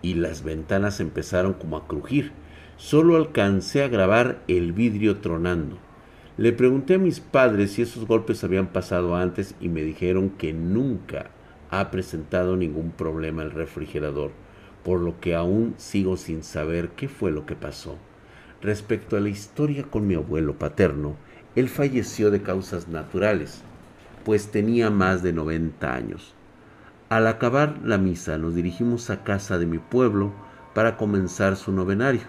y 0.02 0.14
las 0.14 0.42
ventanas 0.42 1.02
empezaron 1.02 1.52
como 1.52 1.76
a 1.76 1.90
crujir. 1.90 2.32
Solo 2.78 3.18
alcancé 3.18 3.84
a 3.84 3.90
grabar 3.90 4.42
el 4.48 4.72
vidrio 4.72 5.18
tronando. 5.18 5.78
Le 6.38 6.54
pregunté 6.54 6.94
a 6.94 7.00
mis 7.00 7.20
padres 7.20 7.74
si 7.74 7.82
esos 7.82 8.08
golpes 8.08 8.46
habían 8.46 8.68
pasado 8.68 9.18
antes 9.18 9.56
y 9.60 9.68
me 9.68 9.82
dijeron 9.82 10.30
que 10.30 10.54
nunca 10.54 11.32
ha 11.70 11.92
presentado 11.92 12.56
ningún 12.56 12.92
problema 12.92 13.44
el 13.44 13.52
refrigerador 13.52 14.32
por 14.86 15.02
lo 15.02 15.20
que 15.20 15.36
aún 15.36 15.74
sigo 15.76 16.16
sin 16.16 16.44
saber 16.44 16.92
qué 16.96 17.10
fue 17.10 17.30
lo 17.30 17.46
que 17.46 17.58
pasó. 17.58 17.98
Respecto 18.62 19.18
a 19.18 19.20
la 19.20 19.28
historia 19.28 19.84
con 19.84 20.08
mi 20.08 20.16
abuelo 20.16 20.58
paterno, 20.58 21.18
él 21.58 21.68
falleció 21.68 22.32
de 22.32 22.42
causas 22.42 22.88
naturales, 22.88 23.66
pues 24.28 24.52
tenía 24.52 24.90
más 24.90 25.24
de 25.24 25.32
90 25.32 25.94
años. 25.94 26.34
Al 27.08 27.28
acabar 27.28 27.78
la 27.86 27.98
misa 27.98 28.38
nos 28.38 28.56
dirigimos 28.56 29.10
a 29.10 29.24
casa 29.24 29.58
de 29.58 29.66
mi 29.66 29.78
pueblo 29.78 30.34
para 30.74 30.98
comenzar 30.98 31.56
su 31.56 31.72
novenario. 31.72 32.24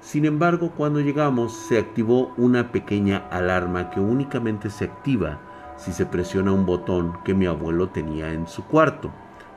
Sin 0.00 0.24
embargo, 0.24 0.72
cuando 0.74 1.00
llegamos 1.00 1.52
se 1.52 1.78
activó 1.78 2.32
una 2.38 2.72
pequeña 2.72 3.28
alarma 3.30 3.90
que 3.90 4.00
únicamente 4.00 4.70
se 4.70 4.86
activa 4.86 5.38
si 5.76 5.92
se 5.92 6.06
presiona 6.06 6.52
un 6.52 6.64
botón 6.64 7.18
que 7.22 7.34
mi 7.34 7.44
abuelo 7.44 7.90
tenía 7.90 8.32
en 8.32 8.46
su 8.46 8.64
cuarto 8.64 9.12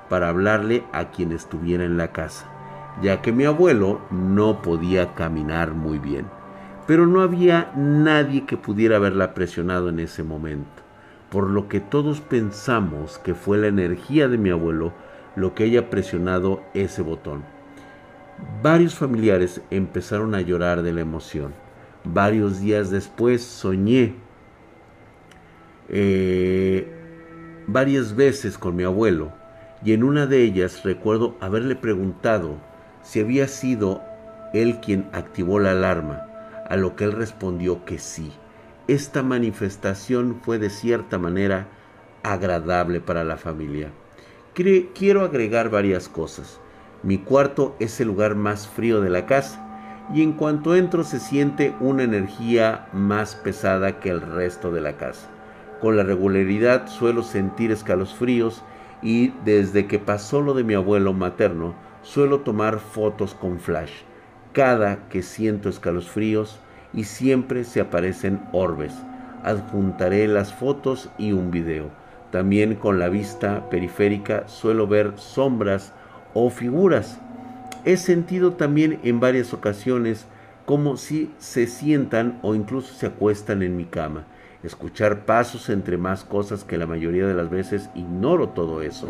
para 0.10 0.28
hablarle 0.28 0.84
a 0.92 1.12
quien 1.12 1.32
estuviera 1.32 1.86
en 1.86 1.96
la 1.96 2.12
casa, 2.12 2.46
ya 3.02 3.22
que 3.22 3.32
mi 3.32 3.46
abuelo 3.46 4.02
no 4.12 4.62
podía 4.62 5.16
caminar 5.16 5.76
muy 5.76 5.98
bien. 5.98 6.26
Pero 6.88 7.08
no 7.08 7.22
había 7.22 7.72
nadie 7.78 8.46
que 8.46 8.58
pudiera 8.58 8.98
haberla 8.98 9.34
presionado 9.34 9.88
en 9.88 10.02
ese 10.02 10.24
momento, 10.24 10.89
por 11.32 11.50
lo 11.50 11.68
que 11.68 11.80
todos 11.80 12.22
pensamos 12.22 13.20
que 13.20 13.36
fue 13.36 13.58
la 13.58 13.68
energía 13.68 14.28
de 14.28 14.38
mi 14.38 14.50
abuelo 14.50 14.94
lo 15.36 15.54
que 15.54 15.64
haya 15.64 15.90
presionado 15.90 16.62
ese 16.74 17.02
botón. 17.02 17.44
Varios 18.64 18.96
familiares 18.96 19.62
empezaron 19.70 20.34
a 20.34 20.42
llorar 20.42 20.82
de 20.82 20.94
la 20.94 21.02
emoción. 21.02 21.54
Varios 22.04 22.62
días 22.62 22.90
después 22.90 23.44
soñé 23.44 24.16
eh, 25.90 26.88
varias 27.68 28.16
veces 28.16 28.58
con 28.58 28.76
mi 28.76 28.84
abuelo 28.84 29.32
y 29.84 29.94
en 29.94 30.04
una 30.04 30.26
de 30.26 30.44
ellas 30.44 30.84
recuerdo 30.84 31.36
haberle 31.40 31.76
preguntado 31.76 32.58
si 33.02 33.20
había 33.20 33.48
sido 33.48 34.02
él 34.54 34.80
quien 34.82 35.10
activó 35.14 35.60
la 35.60 35.72
alarma, 35.72 36.26
a 36.68 36.76
lo 36.76 36.96
que 36.96 37.06
él 37.06 37.12
respondió 37.12 37.86
que 37.86 38.00
sí. 38.00 38.32
Esta 38.90 39.22
manifestación 39.22 40.40
fue 40.42 40.58
de 40.58 40.72
cierta 40.72 41.20
manera 41.20 41.68
agradable 42.24 43.00
para 43.02 43.24
la 43.24 43.38
familia. 43.38 43.92
Quiero 44.56 45.22
agregar 45.22 45.70
varias 45.70 46.10
cosas. 46.10 46.60
Mi 47.04 47.20
cuarto 47.20 47.76
es 47.80 48.02
el 48.02 48.08
lugar 48.08 48.34
más 48.34 48.68
frío 48.68 49.00
de 49.00 49.12
la 49.12 49.28
casa 49.28 49.64
y 50.12 50.24
en 50.24 50.34
cuanto 50.34 50.76
entro 50.76 51.04
se 51.04 51.20
siente 51.20 51.76
una 51.80 52.02
energía 52.02 52.88
más 52.92 53.36
pesada 53.36 54.00
que 54.00 54.10
el 54.10 54.22
resto 54.22 54.72
de 54.72 54.82
la 54.82 54.98
casa. 54.98 55.30
Con 55.82 55.96
la 55.96 56.02
regularidad 56.02 56.88
suelo 56.88 57.22
sentir 57.22 57.72
escalofríos 57.72 58.64
y 59.04 59.34
desde 59.46 59.86
que 59.86 60.00
pasó 60.00 60.42
lo 60.42 60.56
de 60.56 60.64
mi 60.64 60.74
abuelo 60.74 61.14
materno, 61.14 61.76
suelo 62.02 62.40
tomar 62.40 62.80
fotos 62.80 63.36
con 63.36 63.60
flash. 63.60 63.92
Cada 64.52 65.08
que 65.10 65.22
siento 65.22 65.70
escalofríos 65.70 66.60
y 66.94 67.04
siempre 67.04 67.64
se 67.64 67.82
aparecen 67.82 68.42
orbes. 68.52 68.94
Adjuntaré 69.44 70.28
las 70.28 70.54
fotos 70.54 71.10
y 71.18 71.32
un 71.32 71.52
video. 71.52 71.90
También 72.32 72.76
con 72.76 73.00
la 73.00 73.10
vista 73.10 73.70
periférica 73.70 74.48
suelo 74.48 74.88
ver 74.88 75.14
sombras 75.18 75.94
o 76.34 76.50
figuras. 76.50 77.20
He 77.86 77.98
sentido 77.98 78.54
también 78.54 79.00
en 79.04 79.20
varias 79.20 79.54
ocasiones 79.54 80.26
como 80.66 80.98
si 80.98 81.34
se 81.40 81.66
sientan 81.66 82.40
o 82.42 82.54
incluso 82.54 82.94
se 82.94 83.08
acuestan 83.08 83.64
en 83.64 83.76
mi 83.76 83.86
cama 83.86 84.26
escuchar 84.64 85.26
pasos 85.26 85.70
entre 85.70 85.98
más 85.98 86.24
cosas 86.24 86.64
que 86.64 86.78
la 86.78 86.86
mayoría 86.86 87.26
de 87.26 87.34
las 87.34 87.50
veces 87.50 87.90
ignoro 87.96 88.50
todo 88.50 88.82
eso. 88.82 89.10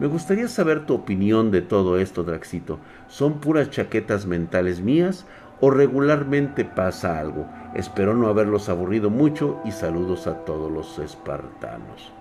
Me 0.00 0.06
gustaría 0.06 0.48
saber 0.48 0.86
tu 0.86 0.94
opinión 0.94 1.50
de 1.50 1.60
todo 1.60 1.98
esto, 1.98 2.22
Draxito. 2.22 2.78
¿Son 3.08 3.40
puras 3.40 3.70
chaquetas 3.70 4.26
mentales 4.26 4.80
mías 4.80 5.26
o 5.60 5.70
regularmente 5.70 6.64
pasa 6.64 7.18
algo? 7.18 7.46
Espero 7.74 8.14
no 8.14 8.28
haberlos 8.28 8.68
aburrido 8.68 9.10
mucho 9.10 9.60
y 9.64 9.72
saludos 9.72 10.26
a 10.26 10.44
todos 10.44 10.70
los 10.70 10.98
espartanos. 10.98 12.12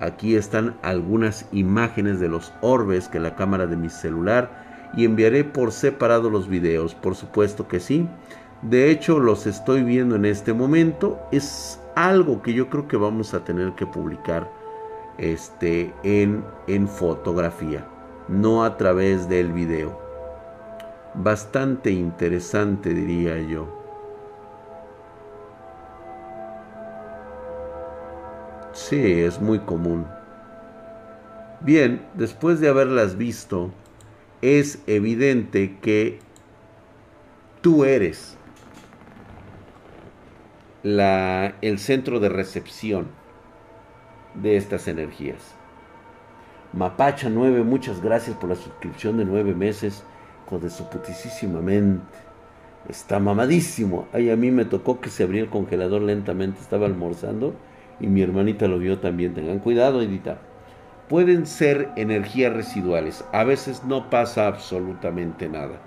Aquí 0.00 0.34
están 0.34 0.76
algunas 0.82 1.46
imágenes 1.52 2.20
de 2.20 2.28
los 2.28 2.52
orbes 2.62 3.08
que 3.08 3.20
la 3.20 3.36
cámara 3.36 3.66
de 3.66 3.76
mi 3.76 3.90
celular 3.90 4.90
y 4.96 5.04
enviaré 5.04 5.44
por 5.44 5.72
separado 5.72 6.30
los 6.30 6.48
videos, 6.48 6.94
por 6.94 7.14
supuesto 7.14 7.68
que 7.68 7.80
sí. 7.80 8.08
De 8.62 8.90
hecho, 8.90 9.18
los 9.18 9.46
estoy 9.46 9.82
viendo 9.82 10.16
en 10.16 10.24
este 10.24 10.52
momento. 10.52 11.18
Es 11.32 11.80
algo 11.94 12.42
que 12.42 12.52
yo 12.52 12.68
creo 12.68 12.88
que 12.88 12.96
vamos 12.96 13.34
a 13.34 13.44
tener 13.44 13.72
que 13.72 13.86
publicar 13.86 14.50
este, 15.18 15.92
en, 16.02 16.44
en 16.66 16.88
fotografía, 16.88 17.86
no 18.28 18.64
a 18.64 18.76
través 18.76 19.28
del 19.28 19.52
video. 19.52 20.09
Bastante 21.14 21.90
interesante 21.90 22.94
diría 22.94 23.40
yo. 23.40 23.66
Sí, 28.72 29.20
es 29.20 29.40
muy 29.40 29.58
común. 29.60 30.06
Bien, 31.60 32.06
después 32.14 32.60
de 32.60 32.68
haberlas 32.68 33.16
visto, 33.16 33.70
es 34.40 34.82
evidente 34.86 35.78
que 35.82 36.20
tú 37.60 37.84
eres 37.84 38.38
la, 40.82 41.54
el 41.60 41.78
centro 41.78 42.20
de 42.20 42.28
recepción 42.28 43.08
de 44.34 44.56
estas 44.56 44.88
energías. 44.88 45.54
Mapacha 46.72 47.28
9, 47.28 47.64
muchas 47.64 48.00
gracias 48.00 48.36
por 48.36 48.48
la 48.48 48.56
suscripción 48.56 49.18
de 49.18 49.24
9 49.24 49.54
meses. 49.54 50.04
De 50.58 50.70
su 50.70 50.88
putisísima 50.88 51.60
mente. 51.60 52.02
Está 52.88 53.18
mamadísimo. 53.20 54.08
Ay, 54.12 54.30
a 54.30 54.36
mí 54.36 54.50
me 54.50 54.64
tocó 54.64 55.00
que 55.00 55.10
se 55.10 55.22
abría 55.22 55.42
el 55.42 55.50
congelador 55.50 56.02
lentamente. 56.02 56.60
Estaba 56.60 56.86
almorzando 56.86 57.54
y 58.00 58.06
mi 58.06 58.22
hermanita 58.22 58.66
lo 58.66 58.78
vio 58.78 58.98
también. 58.98 59.34
Tengan 59.34 59.60
cuidado, 59.60 60.02
Edita. 60.02 60.38
Pueden 61.08 61.46
ser 61.46 61.90
energías 61.96 62.52
residuales. 62.52 63.24
A 63.32 63.44
veces 63.44 63.84
no 63.84 64.10
pasa 64.10 64.46
absolutamente 64.46 65.48
nada. 65.48 65.80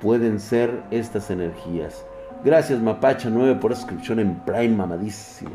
Pueden 0.00 0.40
ser 0.40 0.82
estas 0.90 1.30
energías 1.30 2.04
Gracias 2.44 2.80
Mapacha 2.80 3.30
9 3.30 3.60
por 3.60 3.72
suscripción 3.72 4.18
en 4.18 4.34
Prime, 4.40 4.70
mamadísimo. 4.70 5.52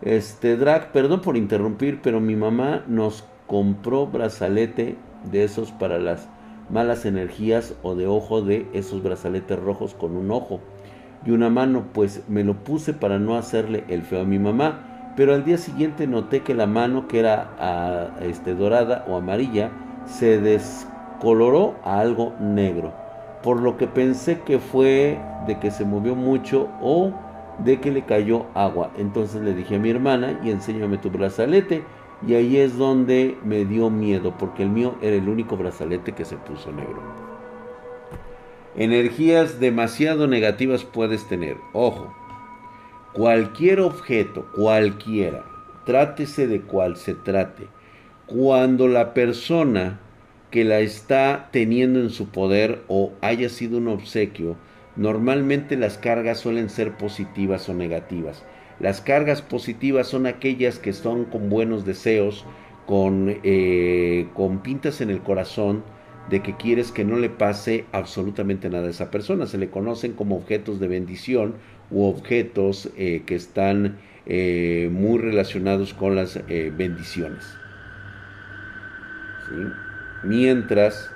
Este, 0.00 0.56
Drag, 0.56 0.90
perdón 0.90 1.20
por 1.20 1.36
interrumpir, 1.36 2.00
pero 2.02 2.18
mi 2.18 2.34
mamá 2.34 2.82
nos 2.88 3.24
compró 3.46 4.06
brazalete 4.06 4.96
de 5.30 5.44
esos 5.44 5.70
para 5.70 5.98
las 5.98 6.26
malas 6.72 7.04
energías 7.04 7.74
o 7.82 7.94
de 7.94 8.06
ojo 8.06 8.42
de 8.42 8.66
esos 8.72 9.02
brazaletes 9.02 9.58
rojos 9.58 9.94
con 9.94 10.16
un 10.16 10.30
ojo 10.30 10.60
y 11.24 11.30
una 11.30 11.50
mano, 11.50 11.84
pues 11.92 12.24
me 12.28 12.42
lo 12.42 12.64
puse 12.64 12.94
para 12.94 13.20
no 13.20 13.36
hacerle 13.36 13.84
el 13.88 14.02
feo 14.02 14.22
a 14.22 14.24
mi 14.24 14.40
mamá, 14.40 15.12
pero 15.16 15.34
al 15.34 15.44
día 15.44 15.58
siguiente 15.58 16.08
noté 16.08 16.40
que 16.40 16.54
la 16.54 16.66
mano 16.66 17.06
que 17.06 17.20
era 17.20 17.54
ah, 17.60 18.08
este, 18.22 18.54
dorada 18.54 19.04
o 19.06 19.16
amarilla 19.16 19.70
se 20.06 20.40
descoloró 20.40 21.76
a 21.84 22.00
algo 22.00 22.32
negro 22.40 23.02
por 23.42 23.60
lo 23.60 23.76
que 23.76 23.86
pensé 23.86 24.40
que 24.40 24.58
fue 24.58 25.20
de 25.46 25.58
que 25.58 25.70
se 25.70 25.84
movió 25.84 26.14
mucho 26.14 26.68
o 26.80 27.12
de 27.58 27.80
que 27.80 27.90
le 27.90 28.02
cayó 28.02 28.46
agua. 28.54 28.90
Entonces 28.96 29.42
le 29.42 29.54
dije 29.54 29.76
a 29.76 29.78
mi 29.78 29.90
hermana 29.90 30.40
y 30.42 30.50
enséñame 30.50 30.98
tu 30.98 31.10
brazalete. 31.10 31.84
Y 32.26 32.34
ahí 32.34 32.56
es 32.56 32.76
donde 32.76 33.36
me 33.44 33.64
dio 33.64 33.90
miedo, 33.90 34.36
porque 34.38 34.62
el 34.62 34.70
mío 34.70 34.96
era 35.02 35.16
el 35.16 35.28
único 35.28 35.56
brazalete 35.56 36.12
que 36.12 36.24
se 36.24 36.36
puso 36.36 36.72
negro. 36.72 37.02
Energías 38.76 39.60
demasiado 39.60 40.26
negativas 40.28 40.84
puedes 40.84 41.28
tener. 41.28 41.56
Ojo, 41.72 42.14
cualquier 43.12 43.80
objeto, 43.80 44.46
cualquiera, 44.54 45.44
trátese 45.84 46.46
de 46.46 46.62
cual 46.62 46.96
se 46.96 47.14
trate, 47.14 47.66
cuando 48.26 48.88
la 48.88 49.12
persona 49.12 50.00
que 50.50 50.64
la 50.64 50.78
está 50.80 51.48
teniendo 51.50 51.98
en 52.00 52.10
su 52.10 52.28
poder 52.28 52.82
o 52.88 53.12
haya 53.20 53.48
sido 53.48 53.78
un 53.78 53.88
obsequio, 53.88 54.56
normalmente 54.96 55.76
las 55.76 55.98
cargas 55.98 56.38
suelen 56.40 56.70
ser 56.70 56.96
positivas 56.96 57.68
o 57.68 57.74
negativas. 57.74 58.44
Las 58.82 59.00
cargas 59.00 59.42
positivas 59.42 60.08
son 60.08 60.26
aquellas 60.26 60.80
que 60.80 60.92
son 60.92 61.24
con 61.24 61.48
buenos 61.48 61.86
deseos, 61.86 62.44
con, 62.84 63.38
eh, 63.44 64.26
con 64.34 64.58
pintas 64.58 65.00
en 65.00 65.08
el 65.08 65.20
corazón 65.20 65.84
de 66.28 66.42
que 66.42 66.56
quieres 66.56 66.90
que 66.90 67.04
no 67.04 67.16
le 67.16 67.30
pase 67.30 67.84
absolutamente 67.92 68.68
nada 68.68 68.88
a 68.88 68.90
esa 68.90 69.12
persona. 69.12 69.46
Se 69.46 69.56
le 69.56 69.70
conocen 69.70 70.14
como 70.14 70.36
objetos 70.36 70.80
de 70.80 70.88
bendición 70.88 71.54
u 71.92 72.06
objetos 72.06 72.90
eh, 72.96 73.22
que 73.24 73.36
están 73.36 73.98
eh, 74.26 74.88
muy 74.90 75.18
relacionados 75.18 75.94
con 75.94 76.16
las 76.16 76.40
bendiciones. 76.48 77.56
Mientras 80.24 81.08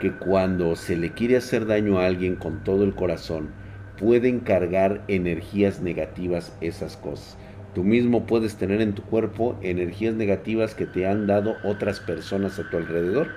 que 0.00 0.12
cuando 0.12 0.76
se 0.76 0.96
le 0.96 1.12
quiere 1.12 1.36
hacer 1.38 1.64
daño 1.64 1.98
a 1.98 2.06
alguien 2.06 2.36
con 2.36 2.62
todo 2.62 2.84
el 2.84 2.94
corazón, 2.94 3.63
pueden 3.98 4.40
cargar 4.40 5.02
energías 5.08 5.80
negativas 5.80 6.56
esas 6.60 6.96
cosas. 6.96 7.36
Tú 7.74 7.82
mismo 7.82 8.24
puedes 8.26 8.56
tener 8.56 8.80
en 8.80 8.94
tu 8.94 9.02
cuerpo 9.02 9.56
energías 9.60 10.14
negativas 10.14 10.74
que 10.74 10.86
te 10.86 11.08
han 11.08 11.26
dado 11.26 11.56
otras 11.64 12.00
personas 12.00 12.58
a 12.58 12.70
tu 12.70 12.76
alrededor. 12.76 13.28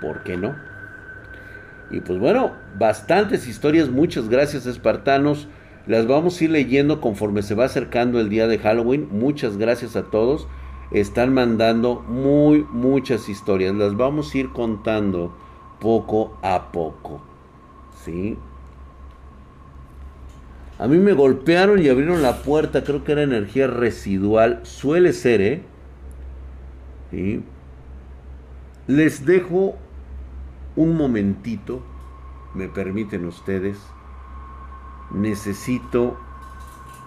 ¿Por 0.00 0.22
qué 0.22 0.36
no? 0.36 0.54
Y 1.90 2.00
pues 2.00 2.18
bueno, 2.18 2.52
bastantes 2.78 3.48
historias, 3.48 3.88
muchas 3.88 4.28
gracias 4.28 4.66
espartanos. 4.66 5.48
Las 5.86 6.06
vamos 6.06 6.40
a 6.40 6.44
ir 6.44 6.50
leyendo 6.50 7.00
conforme 7.00 7.42
se 7.42 7.54
va 7.54 7.64
acercando 7.64 8.20
el 8.20 8.28
día 8.28 8.46
de 8.46 8.58
Halloween. 8.58 9.08
Muchas 9.10 9.56
gracias 9.56 9.96
a 9.96 10.04
todos. 10.04 10.46
Están 10.90 11.34
mandando 11.34 12.00
muy, 12.06 12.66
muchas 12.70 13.28
historias. 13.28 13.74
Las 13.74 13.96
vamos 13.96 14.34
a 14.34 14.38
ir 14.38 14.50
contando 14.50 15.34
poco 15.80 16.38
a 16.42 16.70
poco. 16.72 17.22
¿Sí? 18.04 18.36
A 20.78 20.86
mí 20.86 20.98
me 20.98 21.12
golpearon 21.12 21.82
y 21.82 21.88
abrieron 21.88 22.22
la 22.22 22.42
puerta, 22.42 22.84
creo 22.84 23.02
que 23.02 23.10
era 23.10 23.22
energía 23.22 23.66
residual, 23.66 24.60
suele 24.62 25.12
ser, 25.12 25.40
¿eh? 25.40 25.62
Les 28.86 29.26
dejo 29.26 29.76
un 30.76 30.96
momentito, 30.96 31.82
me 32.54 32.68
permiten 32.68 33.26
ustedes, 33.26 33.76
necesito 35.10 36.16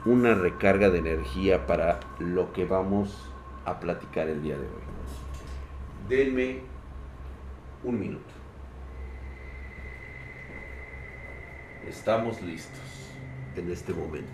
una 0.04 0.34
recarga 0.34 0.90
de 0.90 1.00
energía 1.00 1.66
para 1.66 2.02
lo 2.20 2.52
que 2.52 2.66
vamos 2.66 3.32
a 3.64 3.80
platicar 3.80 4.28
el 4.28 4.44
día 4.44 4.58
de 4.58 4.66
hoy. 4.66 6.10
Denme 6.10 6.60
un 7.86 8.00
minuto. 8.00 8.26
Estamos 11.88 12.42
listos 12.42 12.91
en 13.56 13.72
este 13.72 13.94
momento. 13.94 14.30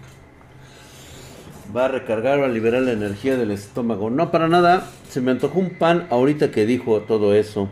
Va 1.76 1.86
a 1.86 1.88
recargar, 1.90 2.40
va 2.40 2.46
a 2.46 2.50
liberar 2.50 2.82
la 2.82 2.94
energía 2.94 3.36
del 3.36 3.52
estómago. 3.52 4.10
No 4.10 4.32
para 4.32 4.48
nada, 4.48 4.90
se 5.10 5.20
me 5.20 5.32
antojó 5.32 5.60
un 5.60 5.72
pan 5.72 6.08
ahorita 6.10 6.52
que 6.52 6.66
dijo 6.66 7.02
todo 7.02 7.34
eso. 7.34 7.70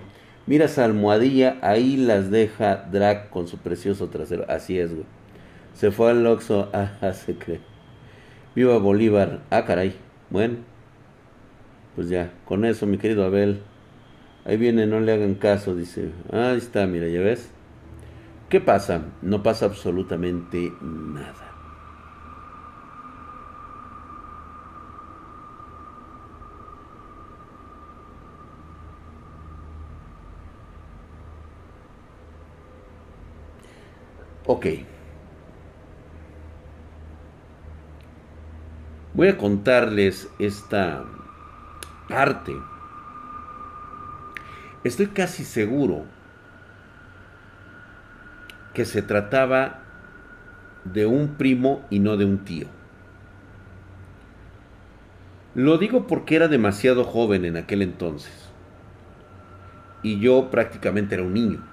Mira 0.47 0.65
esa 0.65 0.85
almohadilla, 0.85 1.57
ahí 1.61 1.97
las 1.97 2.29
deja 2.29 2.87
Drac 2.91 3.29
con 3.29 3.47
su 3.47 3.57
precioso 3.57 4.09
trasero. 4.09 4.45
Así 4.49 4.77
es, 4.77 4.91
güey. 4.91 5.05
Se 5.73 5.91
fue 5.91 6.11
al 6.11 6.25
Oxxo, 6.27 6.69
ah, 6.73 7.13
se 7.13 7.35
cree. 7.35 7.59
Viva 8.53 8.77
Bolívar. 8.77 9.41
Ah, 9.49 9.65
caray. 9.65 9.95
Bueno. 10.29 10.57
Pues 11.95 12.09
ya, 12.09 12.31
con 12.45 12.65
eso, 12.65 12.85
mi 12.85 12.97
querido 12.97 13.23
Abel. 13.23 13.61
Ahí 14.43 14.57
viene, 14.57 14.85
no 14.85 14.99
le 14.99 15.13
hagan 15.13 15.35
caso, 15.35 15.75
dice. 15.75 16.11
Ah, 16.31 16.51
ahí 16.51 16.57
está, 16.57 16.85
mira, 16.85 17.07
ya 17.07 17.21
ves. 17.21 17.49
¿Qué 18.49 18.61
pasa? 18.61 19.01
No 19.21 19.41
pasa 19.41 19.65
absolutamente 19.65 20.71
nada. 20.81 21.51
Ok. 34.45 34.67
Voy 39.15 39.29
a 39.29 39.37
contarles 39.37 40.29
esta 40.37 41.03
parte. 42.07 42.53
Estoy 44.83 45.07
casi 45.07 45.43
seguro 45.43 46.05
que 48.75 48.85
se 48.85 49.01
trataba 49.01 49.81
de 50.83 51.07
un 51.07 51.29
primo 51.29 51.83
y 51.89 51.97
no 51.97 52.15
de 52.17 52.25
un 52.25 52.45
tío. 52.45 52.67
Lo 55.55 55.79
digo 55.79 56.05
porque 56.05 56.35
era 56.35 56.47
demasiado 56.47 57.03
joven 57.03 57.45
en 57.45 57.57
aquel 57.57 57.81
entonces. 57.81 58.51
Y 60.03 60.19
yo 60.19 60.51
prácticamente 60.51 61.15
era 61.15 61.23
un 61.23 61.33
niño. 61.33 61.65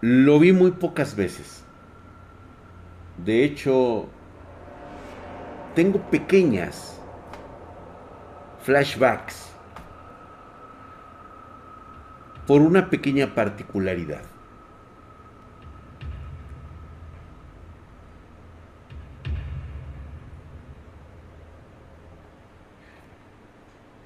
Lo 0.00 0.40
vi 0.40 0.52
muy 0.52 0.72
pocas 0.72 1.14
veces. 1.14 1.62
De 3.24 3.44
hecho, 3.44 4.08
tengo 5.74 6.00
pequeñas 6.10 6.98
flashbacks 8.62 9.53
por 12.46 12.60
una 12.60 12.90
pequeña 12.90 13.34
particularidad. 13.34 14.22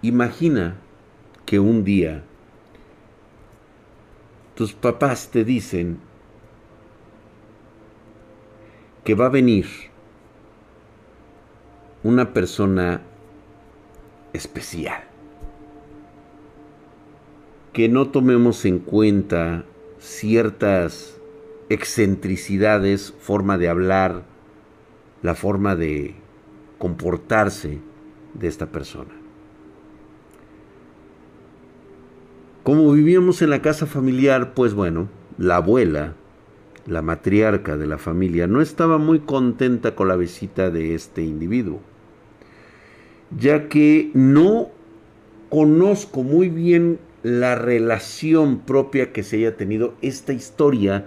Imagina 0.03 0.77
que 1.45 1.59
un 1.59 1.83
día 1.83 2.23
tus 4.55 4.73
papás 4.73 5.31
te 5.31 5.45
dicen 5.45 5.99
que 9.05 9.15
va 9.15 9.27
a 9.27 9.31
venir 9.31 9.67
una 12.05 12.33
persona 12.33 13.03
especial 14.33 15.08
que 17.79 17.89
no 17.89 18.09
tomemos 18.09 18.65
en 18.65 18.81
cuenta 18.81 19.65
ciertas 20.01 21.17
excentricidades, 21.69 23.15
forma 23.21 23.57
de 23.57 23.69
hablar, 23.69 24.25
la 25.23 25.37
forma 25.37 25.77
de 25.77 26.17
comportarse 26.79 27.79
de 28.35 28.49
esta 28.49 28.67
persona. 28.73 29.15
Como 32.65 32.91
vivíamos 32.91 33.43
en 33.43 33.51
la 33.51 33.63
casa 33.63 33.87
familiar, 33.87 34.55
pues 34.55 34.75
bueno, 34.75 35.09
la 35.39 35.55
abuela, 35.59 36.15
la 36.85 37.01
matriarca 37.01 37.77
de 37.77 37.87
la 37.87 37.99
familia, 37.99 38.49
no 38.49 38.61
estaba 38.61 38.99
muy 38.99 39.21
contenta 39.21 39.95
con 39.95 40.09
la 40.09 40.17
visita 40.17 40.71
de 40.71 40.97
este 40.97 41.23
individuo, 41.23 41.81
ya 43.39 43.69
que 43.69 44.11
no 44.15 44.71
conozco 45.49 46.25
muy 46.25 46.49
bien 46.49 46.99
la 47.23 47.55
relación 47.55 48.61
propia 48.61 49.13
que 49.13 49.23
se 49.23 49.37
haya 49.37 49.57
tenido. 49.57 49.95
Esta 50.03 50.33
historia, 50.33 51.07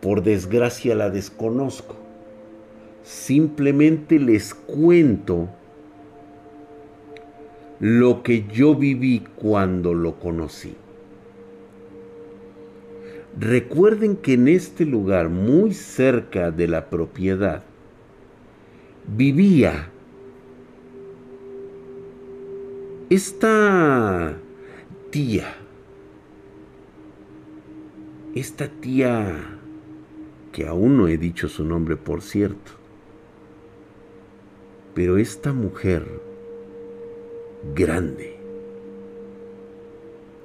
por 0.00 0.22
desgracia, 0.22 0.94
la 0.94 1.10
desconozco. 1.10 1.96
Simplemente 3.02 4.18
les 4.18 4.54
cuento 4.54 5.48
lo 7.80 8.22
que 8.22 8.46
yo 8.52 8.74
viví 8.74 9.24
cuando 9.36 9.94
lo 9.94 10.18
conocí. 10.18 10.74
Recuerden 13.38 14.16
que 14.16 14.34
en 14.34 14.48
este 14.48 14.84
lugar, 14.84 15.28
muy 15.28 15.74
cerca 15.74 16.50
de 16.50 16.68
la 16.68 16.88
propiedad, 16.88 17.64
vivía 19.16 19.90
esta 23.10 24.36
tía, 25.14 25.54
esta 28.34 28.66
tía 28.66 29.60
que 30.50 30.66
aún 30.66 30.96
no 30.96 31.06
he 31.06 31.16
dicho 31.18 31.48
su 31.48 31.64
nombre 31.64 31.94
por 31.96 32.20
cierto. 32.20 32.72
Pero 34.92 35.16
esta 35.16 35.52
mujer 35.52 36.20
grande, 37.76 38.40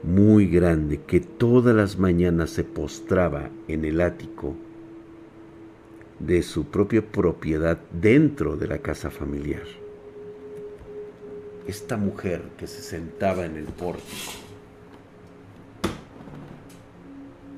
muy 0.04 0.46
grande, 0.46 1.02
que 1.02 1.20
todas 1.20 1.76
las 1.76 1.98
mañanas 1.98 2.52
se 2.52 2.64
postraba 2.64 3.50
en 3.68 3.86
el 3.86 4.02
ático 4.02 4.54
de 6.20 6.44
su 6.44 6.66
propia 6.66 7.02
propiedad 7.02 7.80
dentro 7.92 8.56
de 8.56 8.68
la 8.68 8.78
casa 8.78 9.10
familiar. 9.10 9.66
Esta 11.66 11.98
mujer 11.98 12.44
que 12.56 12.68
se 12.68 12.84
sentaba 12.84 13.48
en 13.48 13.56
el 13.56 13.66
pórtico 13.66 14.49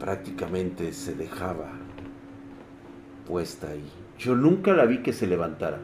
prácticamente 0.01 0.93
se 0.93 1.13
dejaba 1.13 1.69
puesta 3.27 3.69
ahí. 3.69 3.87
Yo 4.17 4.35
nunca 4.35 4.73
la 4.73 4.85
vi 4.85 5.03
que 5.03 5.13
se 5.13 5.27
levantara. 5.27 5.77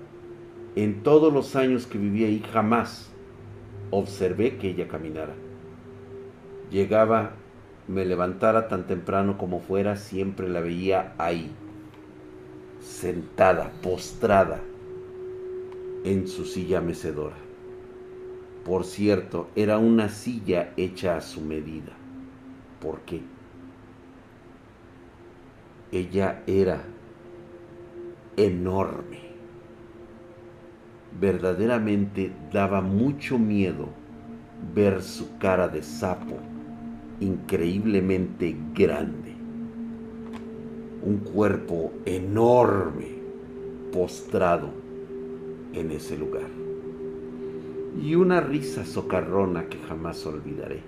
En 0.75 1.03
todos 1.03 1.31
los 1.31 1.55
años 1.55 1.85
que 1.85 1.99
viví 1.99 2.25
ahí 2.25 2.43
jamás 2.51 3.11
observé 3.91 4.57
que 4.57 4.69
ella 4.69 4.87
caminara. 4.87 5.35
Llegaba, 6.71 7.33
me 7.87 8.05
levantara 8.05 8.67
tan 8.67 8.87
temprano 8.87 9.37
como 9.37 9.59
fuera, 9.59 9.95
siempre 9.95 10.49
la 10.49 10.61
veía 10.61 11.13
ahí, 11.19 11.51
sentada, 12.81 13.71
postrada 13.83 14.61
en 16.03 16.27
su 16.27 16.45
silla 16.45 16.81
mecedora. 16.81 17.37
Por 18.65 18.83
cierto, 18.83 19.47
era 19.55 19.77
una 19.77 20.09
silla 20.09 20.73
hecha 20.75 21.17
a 21.17 21.21
su 21.21 21.41
medida. 21.41 21.93
¿Por 22.81 23.01
qué? 23.01 23.21
Ella 25.91 26.43
era 26.47 26.83
enorme. 28.35 29.27
Verdaderamente 31.19 32.31
daba 32.51 32.81
mucho 32.81 33.39
miedo 33.39 33.89
ver 34.73 35.01
su 35.01 35.37
cara 35.37 35.67
de 35.67 35.81
sapo 35.81 36.37
increíblemente 37.19 38.55
grande 38.73 39.37
un 41.07 41.19
cuerpo 41.19 41.93
enorme 42.05 43.07
postrado 43.93 44.69
en 45.71 45.91
ese 45.91 46.17
lugar. 46.17 46.49
Y 48.01 48.15
una 48.15 48.41
risa 48.41 48.85
socarrona 48.85 49.69
que 49.69 49.77
jamás 49.87 50.25
olvidaré. 50.25 50.83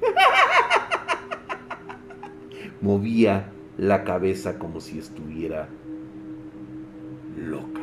Movía 2.80 3.50
la 3.78 4.02
cabeza 4.02 4.58
como 4.58 4.80
si 4.80 4.98
estuviera 4.98 5.68
loca. 7.36 7.80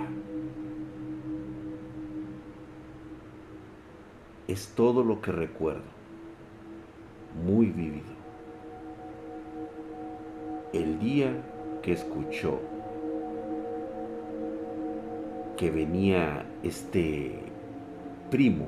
Es 4.49 4.67
todo 4.75 5.03
lo 5.03 5.21
que 5.21 5.31
recuerdo, 5.31 5.81
muy 7.45 7.67
vívido. 7.67 8.13
El 10.73 10.99
día 10.99 11.31
que 11.81 11.93
escuchó 11.93 12.59
que 15.57 15.71
venía 15.71 16.45
este 16.63 17.39
primo 18.29 18.67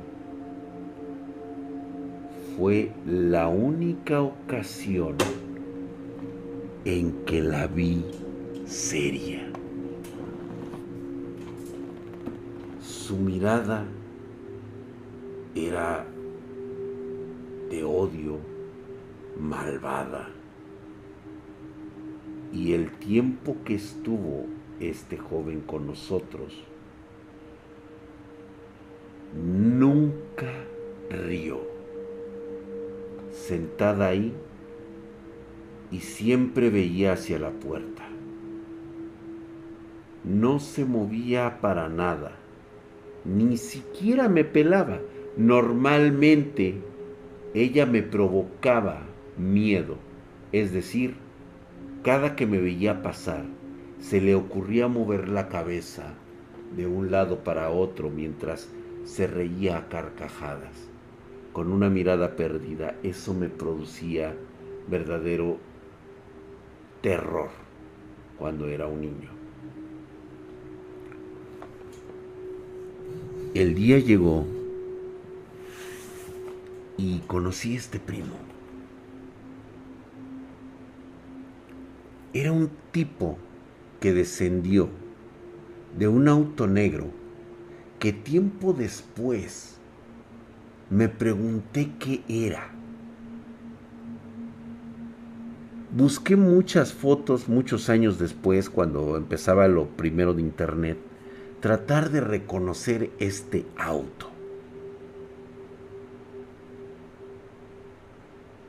fue 2.56 2.94
la 3.06 3.50
única 3.50 4.22
ocasión 4.22 5.18
en 6.88 7.12
que 7.26 7.42
la 7.42 7.68
vi 7.68 8.02
seria. 8.66 9.52
Su 12.80 13.18
mirada 13.18 13.86
era 15.54 16.08
de 17.70 17.84
odio, 17.84 18.38
malvada 19.38 20.30
y 22.54 22.72
el 22.72 22.90
tiempo 22.94 23.58
que 23.66 23.76
estuvo 23.76 24.46
este 24.80 25.18
joven 25.18 25.60
con 25.60 25.88
nosotros, 25.88 26.64
nunca 29.36 30.54
rió. 31.10 31.60
Sentada 33.34 34.08
ahí 34.08 34.34
y 35.92 36.00
siempre 36.00 36.70
veía 36.70 37.14
hacia 37.14 37.40
la 37.40 37.52
puerta. 37.52 38.04
No 40.24 40.60
se 40.60 40.86
movía 40.86 41.60
para 41.62 41.88
nada, 41.88 42.34
ni 43.24 43.58
siquiera 43.58 44.28
me 44.30 44.44
pelaba. 44.44 45.00
Normalmente 45.38 46.82
ella 47.54 47.86
me 47.86 48.04
provocaba 48.04 49.02
miedo, 49.38 49.98
es 50.52 50.74
decir, 50.74 51.16
cada 52.04 52.36
que 52.36 52.48
me 52.48 52.60
veía 52.60 53.02
pasar, 53.02 53.46
se 54.00 54.22
le 54.22 54.36
ocurría 54.36 54.88
mover 54.88 55.30
la 55.30 55.48
cabeza 55.48 56.14
de 56.76 56.88
un 56.88 57.12
lado 57.12 57.44
para 57.44 57.70
otro 57.70 58.10
mientras 58.10 58.70
se 59.04 59.28
reía 59.28 59.78
a 59.78 59.90
carcajadas. 59.90 60.90
Con 61.54 61.72
una 61.72 61.90
mirada 61.90 62.36
perdida, 62.36 62.96
eso 63.04 63.34
me 63.34 63.50
producía 63.50 64.36
verdadero 64.90 65.58
terror 67.08 67.48
cuando 68.38 68.68
era 68.68 68.86
un 68.86 69.00
niño. 69.00 69.30
El 73.54 73.76
día 73.76 73.98
llegó 73.98 74.46
y 76.98 77.20
conocí 77.20 77.76
a 77.76 77.78
este 77.78 78.02
primo. 78.02 78.36
Era 82.34 82.52
un 82.52 82.70
tipo 82.92 83.38
que 84.02 84.12
descendió 84.12 84.90
de 85.98 86.10
un 86.10 86.28
auto 86.28 86.68
negro 86.68 87.06
que 88.00 88.12
tiempo 88.12 88.74
después 88.74 89.80
me 90.90 91.08
pregunté 91.08 91.90
qué 92.00 92.22
era. 92.28 92.77
Busqué 95.98 96.36
muchas 96.36 96.94
fotos 96.94 97.50
muchos 97.50 97.90
años 97.90 98.20
después, 98.20 98.70
cuando 98.70 99.18
empezaba 99.18 99.68
lo 99.68 99.88
primero 99.88 100.36
de 100.36 100.44
internet, 100.44 100.96
tratar 101.60 102.12
de 102.12 102.22
reconocer 102.22 103.10
este 103.18 103.66
auto. 103.76 104.30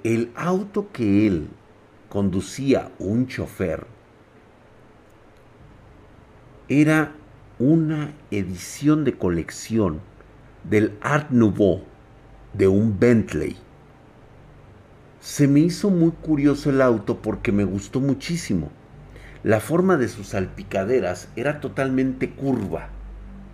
El 0.04 0.30
auto 0.36 0.90
que 0.90 1.26
él 1.26 1.48
conducía 2.08 2.92
un 2.98 3.26
chofer 3.26 3.86
era 6.70 7.12
una 7.58 8.14
edición 8.30 9.04
de 9.04 9.18
colección 9.18 10.00
del 10.64 10.96
Art 11.02 11.28
Nouveau 11.28 11.82
de 12.54 12.68
un 12.68 12.98
Bentley. 12.98 13.67
Se 15.28 15.46
me 15.46 15.60
hizo 15.60 15.90
muy 15.90 16.12
curioso 16.12 16.70
el 16.70 16.80
auto 16.80 17.20
porque 17.20 17.52
me 17.52 17.64
gustó 17.64 18.00
muchísimo. 18.00 18.70
La 19.42 19.60
forma 19.60 19.98
de 19.98 20.08
sus 20.08 20.28
salpicaderas 20.28 21.28
era 21.36 21.60
totalmente 21.60 22.30
curva. 22.30 22.88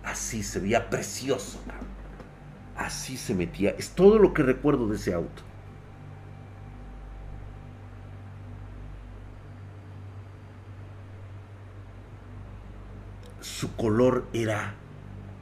Así 0.01 0.41
se 0.41 0.61
veía 0.61 0.89
precioso. 0.89 1.59
Así 2.77 3.17
se 3.17 3.35
metía. 3.35 3.71
Es 3.71 3.89
todo 3.89 4.19
lo 4.19 4.33
que 4.33 4.41
recuerdo 4.41 4.87
de 4.87 4.95
ese 4.95 5.13
auto. 5.13 5.43
su 13.41 13.75
color 13.75 14.25
era 14.31 14.75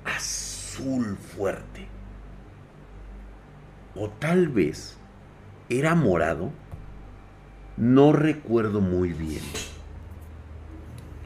azul 0.03 1.15
fuerte. 1.15 1.87
O 3.95 4.09
tal 4.09 4.47
vez 4.47 4.97
era 5.79 5.95
morado. 5.95 6.51
No 7.77 8.13
recuerdo 8.13 8.81
muy 8.81 9.13
bien. 9.13 9.43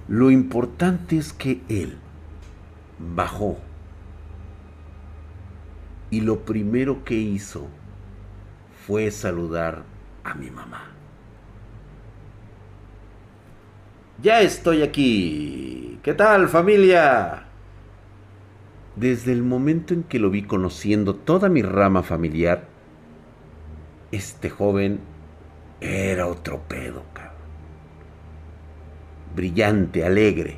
Lo 0.07 0.31
importante 0.31 1.17
es 1.17 1.33
que 1.33 1.61
él 1.67 1.97
bajó 2.97 3.57
y 6.09 6.21
lo 6.21 6.45
primero 6.45 7.03
que 7.03 7.15
hizo 7.15 7.67
fue 8.85 9.11
saludar 9.11 9.83
a 10.23 10.33
mi 10.33 10.49
mamá. 10.49 10.83
Ya 14.21 14.41
estoy 14.41 14.81
aquí. 14.81 15.99
¿Qué 16.01 16.13
tal 16.13 16.47
familia? 16.47 17.43
Desde 18.95 19.33
el 19.33 19.43
momento 19.43 19.93
en 19.93 20.03
que 20.03 20.19
lo 20.19 20.29
vi 20.29 20.43
conociendo 20.43 21.13
toda 21.13 21.49
mi 21.49 21.61
rama 21.61 22.01
familiar, 22.01 22.76
este 24.17 24.49
joven 24.49 24.99
era 25.79 26.27
otro 26.27 26.63
pedo, 26.67 27.03
cabrón. 27.13 27.33
brillante, 29.35 30.03
alegre, 30.05 30.57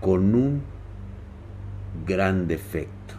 con 0.00 0.34
un 0.34 0.62
gran 2.06 2.46
defecto. 2.46 3.14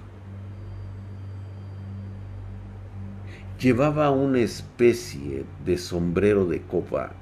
Llevaba 3.60 4.12
una 4.12 4.40
especie 4.40 5.46
de 5.66 5.78
sombrero 5.78 6.46
de 6.46 6.62
copa. 6.62 7.14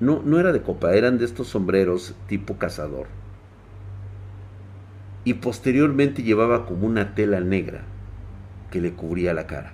No, 0.00 0.22
no 0.24 0.38
era 0.40 0.52
de 0.52 0.62
copa, 0.62 0.94
eran 0.94 1.18
de 1.18 1.24
estos 1.26 1.48
sombreros 1.48 2.14
tipo 2.28 2.56
cazador. 2.58 3.08
Y 5.24 5.34
posteriormente 5.34 6.22
llevaba 6.22 6.66
como 6.66 6.86
una 6.86 7.14
tela 7.14 7.40
negra 7.40 7.82
que 8.70 8.80
le 8.80 8.94
cubría 8.94 9.34
la 9.34 9.46
cara. 9.46 9.73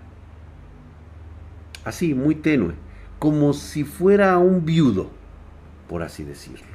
Así, 1.84 2.14
muy 2.14 2.34
tenue, 2.34 2.74
como 3.18 3.52
si 3.52 3.84
fuera 3.84 4.38
un 4.38 4.64
viudo, 4.64 5.10
por 5.88 6.02
así 6.02 6.24
decirlo. 6.24 6.66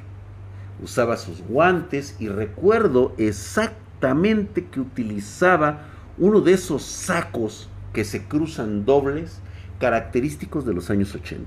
Usaba 0.82 1.16
sus 1.16 1.40
guantes 1.42 2.16
y 2.18 2.28
recuerdo 2.28 3.14
exactamente 3.16 4.66
que 4.66 4.80
utilizaba 4.80 5.86
uno 6.18 6.40
de 6.40 6.52
esos 6.52 6.82
sacos 6.82 7.68
que 7.92 8.04
se 8.04 8.24
cruzan 8.24 8.84
dobles 8.84 9.40
característicos 9.78 10.66
de 10.66 10.74
los 10.74 10.90
años 10.90 11.14
80. 11.14 11.46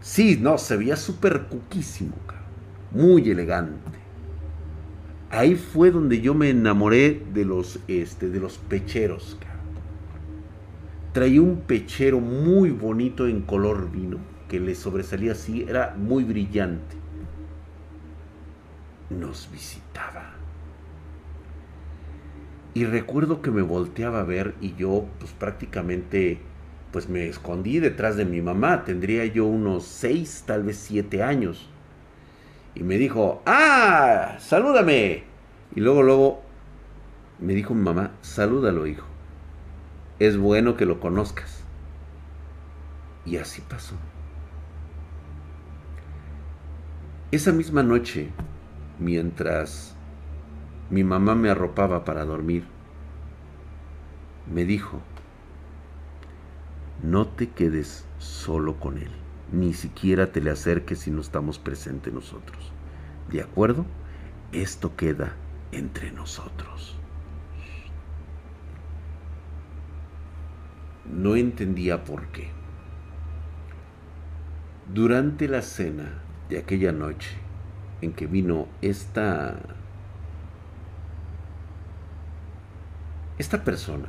Sí, 0.00 0.38
no, 0.40 0.56
se 0.58 0.76
veía 0.76 0.96
súper 0.96 1.42
cuquísimo, 1.42 2.14
muy 2.92 3.30
elegante. 3.30 3.98
Ahí 5.30 5.54
fue 5.54 5.90
donde 5.90 6.20
yo 6.20 6.34
me 6.34 6.50
enamoré 6.50 7.22
de 7.32 7.44
los, 7.44 7.78
este, 7.86 8.28
de 8.30 8.40
los 8.40 8.58
pecheros. 8.58 9.36
Traía 11.12 11.42
un 11.42 11.62
pechero 11.62 12.20
muy 12.20 12.70
bonito 12.70 13.26
en 13.26 13.42
color 13.42 13.90
vino, 13.90 14.18
que 14.48 14.60
le 14.60 14.76
sobresalía 14.76 15.32
así, 15.32 15.66
era 15.68 15.96
muy 15.98 16.22
brillante. 16.22 16.96
Nos 19.10 19.48
visitaba. 19.50 20.34
Y 22.74 22.84
recuerdo 22.84 23.42
que 23.42 23.50
me 23.50 23.62
volteaba 23.62 24.20
a 24.20 24.24
ver 24.24 24.54
y 24.60 24.76
yo 24.76 25.06
pues 25.18 25.32
prácticamente 25.32 26.38
pues 26.92 27.08
me 27.08 27.26
escondí 27.26 27.80
detrás 27.80 28.16
de 28.16 28.24
mi 28.24 28.40
mamá. 28.40 28.84
Tendría 28.84 29.24
yo 29.26 29.46
unos 29.46 29.84
seis, 29.84 30.44
tal 30.46 30.62
vez 30.62 30.76
siete 30.76 31.24
años. 31.24 31.68
Y 32.76 32.84
me 32.84 32.98
dijo, 32.98 33.42
¡ah! 33.46 34.36
¡Salúdame! 34.38 35.24
Y 35.74 35.80
luego, 35.80 36.02
luego 36.04 36.42
me 37.40 37.54
dijo 37.54 37.74
mi 37.74 37.82
mamá, 37.82 38.12
salúdalo, 38.20 38.86
hijo. 38.86 39.09
Es 40.20 40.36
bueno 40.36 40.76
que 40.76 40.84
lo 40.84 41.00
conozcas. 41.00 41.64
Y 43.24 43.38
así 43.38 43.62
pasó. 43.62 43.96
Esa 47.32 47.52
misma 47.52 47.82
noche, 47.82 48.28
mientras 48.98 49.96
mi 50.90 51.04
mamá 51.04 51.34
me 51.34 51.48
arropaba 51.48 52.04
para 52.04 52.26
dormir. 52.26 52.64
Me 54.52 54.66
dijo, 54.66 55.00
no 57.02 57.26
te 57.26 57.48
quedes 57.48 58.04
solo 58.18 58.78
con 58.78 58.98
él, 58.98 59.10
ni 59.52 59.72
siquiera 59.72 60.32
te 60.32 60.42
le 60.42 60.50
acerques 60.50 60.98
si 60.98 61.10
no 61.10 61.22
estamos 61.22 61.58
presentes 61.58 62.12
nosotros. 62.12 62.72
¿De 63.30 63.40
acuerdo? 63.40 63.86
Esto 64.52 64.96
queda 64.96 65.32
entre 65.72 66.12
nosotros. 66.12 66.99
No 71.12 71.36
entendía 71.36 72.04
por 72.04 72.28
qué. 72.28 72.48
Durante 74.92 75.48
la 75.48 75.62
cena 75.62 76.22
de 76.48 76.58
aquella 76.58 76.92
noche 76.92 77.30
en 78.00 78.12
que 78.12 78.26
vino 78.26 78.66
esta 78.80 79.56
esta 83.38 83.64
persona 83.64 84.08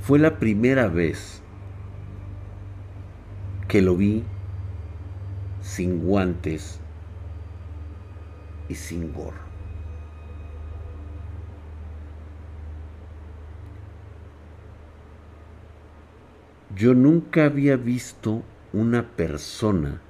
fue 0.00 0.18
la 0.18 0.38
primera 0.38 0.88
vez 0.88 1.42
que 3.68 3.80
lo 3.80 3.96
vi 3.96 4.22
sin 5.62 6.04
guantes 6.04 6.78
y 8.68 8.74
sin 8.74 9.14
gorro. 9.14 9.53
Yo 16.76 16.92
nunca 16.92 17.44
había 17.44 17.76
visto 17.76 18.42
una 18.72 19.04
persona 19.04 20.00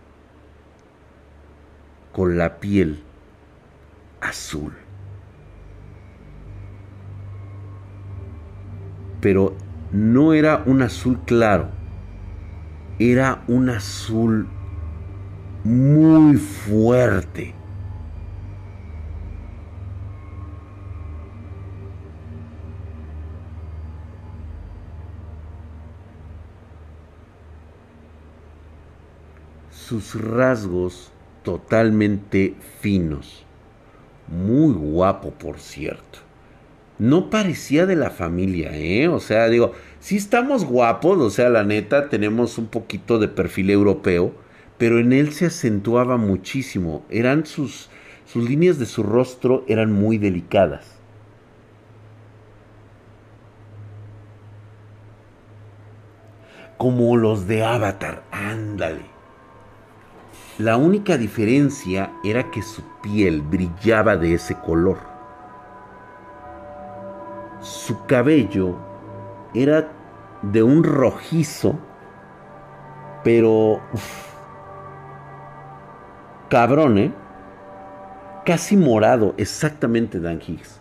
con 2.13 2.39
la 2.39 2.59
piel 2.59 3.03
azul. 4.23 4.73
Pero 9.21 9.55
no 9.93 10.33
era 10.33 10.63
un 10.65 10.81
azul 10.81 11.21
claro, 11.27 11.69
era 12.99 13.45
un 13.47 13.69
azul 13.69 14.49
muy 15.65 16.37
fuerte. 16.37 17.55
Sus 29.87 30.15
rasgos 30.15 31.13
totalmente 31.43 32.55
finos. 32.81 33.45
Muy 34.29 34.73
guapo, 34.73 35.33
por 35.33 35.59
cierto. 35.59 36.21
No 36.99 37.29
parecía 37.29 37.85
de 37.85 37.95
la 37.95 38.09
familia, 38.09 38.71
¿eh? 38.75 39.09
O 39.09 39.21
sea, 39.21 39.47
digo, 39.49 39.73
sí 40.01 40.17
estamos 40.17 40.65
guapos, 40.65 41.19
o 41.19 41.29
sea, 41.29 41.51
la 41.51 41.65
neta, 41.65 42.09
tenemos 42.09 42.57
un 42.57 42.69
poquito 42.69 43.19
de 43.19 43.29
perfil 43.29 43.69
europeo, 43.69 44.33
pero 44.79 44.99
en 44.99 45.13
él 45.13 45.35
se 45.35 45.47
acentuaba 45.47 46.17
muchísimo. 46.17 47.05
Eran 47.11 47.45
sus, 47.45 47.91
sus 48.25 48.49
líneas 48.49 48.79
de 48.79 48.87
su 48.87 49.03
rostro 49.03 49.67
eran 49.69 49.93
muy 49.93 50.17
delicadas. 50.17 50.87
Como 56.79 57.19
los 57.19 57.47
de 57.47 57.63
Avatar, 57.63 58.23
ándale. 58.31 59.14
La 60.59 60.77
única 60.77 61.17
diferencia 61.17 62.13
era 62.23 62.49
que 62.53 62.63
su 62.63 62.83
piel 63.03 63.43
brillaba 63.43 64.17
de 64.17 64.35
ese 64.35 64.55
color. 64.55 64.99
Su 67.61 68.07
cabello 68.07 68.77
era 69.53 69.91
de 70.43 70.63
un 70.63 70.85
rojizo, 70.85 71.77
pero 73.25 73.81
cabrón, 76.49 76.99
¿eh? 76.99 77.13
Casi 78.47 78.77
morado, 78.77 79.35
exactamente 79.37 80.21
Dan 80.21 80.41
Higgs. 80.41 80.81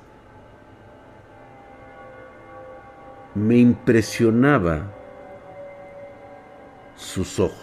Me 3.33 3.55
impresionaba 3.57 4.83
sus 6.95 7.39
ojos. 7.39 7.62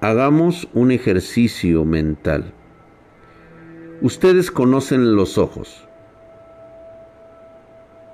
Hagamos 0.00 0.68
un 0.74 0.90
ejercicio 0.90 1.84
mental. 1.84 2.52
Ustedes 4.02 4.50
conocen 4.50 5.16
los 5.16 5.38
ojos. 5.38 5.88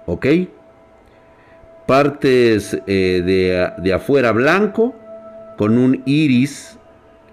¿Ok? 0.07 0.27
Partes 1.87 2.79
eh, 2.87 3.75
de, 3.83 3.93
afuera 3.93 4.31
blanco 4.31 4.95
con 5.59 5.77
un 5.77 6.03
iris 6.07 6.79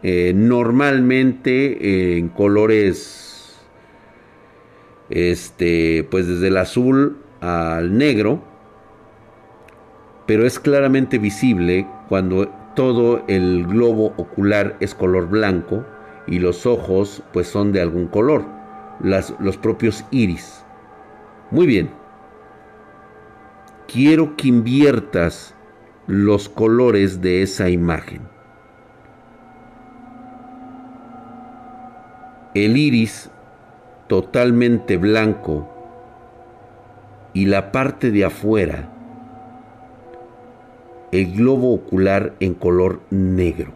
eh, 0.02 0.34
normalmente 0.36 2.14
eh, 2.14 2.18
en 2.18 2.30
colores 2.30 3.58
este 5.10 6.08
pues 6.10 6.28
desde 6.28 6.48
el 6.48 6.58
azul 6.58 7.18
al 7.42 7.98
negro 7.98 8.44
pero 10.26 10.46
es 10.46 10.60
claramente 10.60 11.18
visible 11.18 11.88
cuando 12.08 12.59
todo 12.80 13.26
el 13.28 13.68
globo 13.68 14.14
ocular 14.16 14.78
es 14.80 14.96
color 14.96 15.28
blanco 15.28 15.86
y 16.28 16.40
los 16.40 16.66
ojos 16.66 17.22
pues 17.34 17.46
son 17.50 17.74
de 17.74 17.82
algún 17.82 18.08
color, 18.08 18.46
los 19.02 19.58
propios 19.58 20.06
iris. 20.12 20.64
Muy 21.52 21.68
bien. 21.68 21.90
Quiero 23.86 24.38
que 24.38 24.48
inviertas 24.48 25.54
los 26.08 26.48
colores 26.48 27.20
de 27.20 27.42
esa 27.42 27.70
imagen. 27.70 28.22
El 32.56 32.78
iris 32.78 33.30
totalmente 34.08 34.96
blanco 34.96 35.70
y 37.34 37.48
la 37.48 37.74
parte 37.74 38.10
de 38.10 38.24
afuera 38.24 38.90
el 41.12 41.36
globo 41.36 41.74
ocular 41.74 42.36
en 42.40 42.54
color 42.54 43.02
negro. 43.10 43.72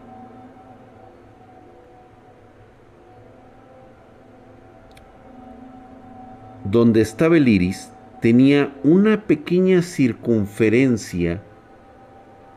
Donde 6.64 7.02
estaba 7.02 7.38
el 7.38 7.48
iris 7.48 7.92
tenía 8.22 8.74
una 8.84 9.22
pequeña 9.22 9.82
circunferencia, 9.82 11.42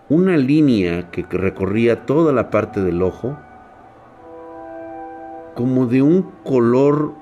una 0.09 0.37
línea 0.37 1.11
que 1.11 1.23
recorría 1.25 2.07
toda 2.07 2.33
la 2.33 2.51
parte 2.51 2.83
del 2.83 3.03
ojo, 3.03 3.37
como 5.55 5.87
de 5.87 6.03
un 6.03 6.23
color 6.45 7.15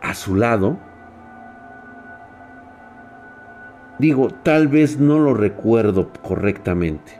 azulado, 0.00 0.78
Digo, 3.98 4.28
tal 4.28 4.66
vez 4.66 4.98
no 4.98 5.20
lo 5.20 5.34
recuerdo 5.34 6.10
correctamente, 6.22 7.12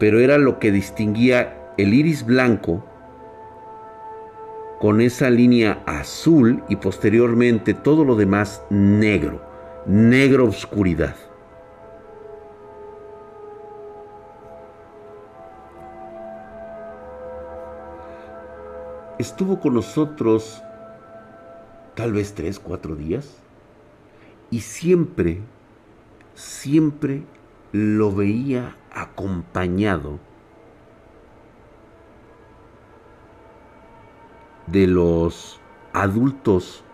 pero 0.00 0.18
era 0.18 0.38
lo 0.38 0.58
que 0.58 0.72
distinguía 0.72 1.54
el 1.76 1.92
iris 1.92 2.24
blanco 2.24 2.82
con 4.80 5.02
esa 5.02 5.28
línea 5.28 5.82
azul 5.84 6.64
y 6.70 6.76
posteriormente 6.76 7.74
todo 7.74 8.06
lo 8.06 8.16
demás 8.16 8.62
negro, 8.70 9.42
negro 9.84 10.46
oscuridad. 10.46 11.14
Estuvo 19.18 19.60
con 19.60 19.74
nosotros 19.74 20.62
tal 21.94 22.14
vez 22.14 22.34
tres, 22.34 22.58
cuatro 22.58 22.96
días 22.96 23.43
y 24.54 24.60
siempre, 24.60 25.40
siempre 26.34 27.24
lo 27.72 28.14
veía 28.14 28.76
acompañado 28.92 30.20
de 34.68 34.86
los 34.86 35.60
adultos 35.92 36.84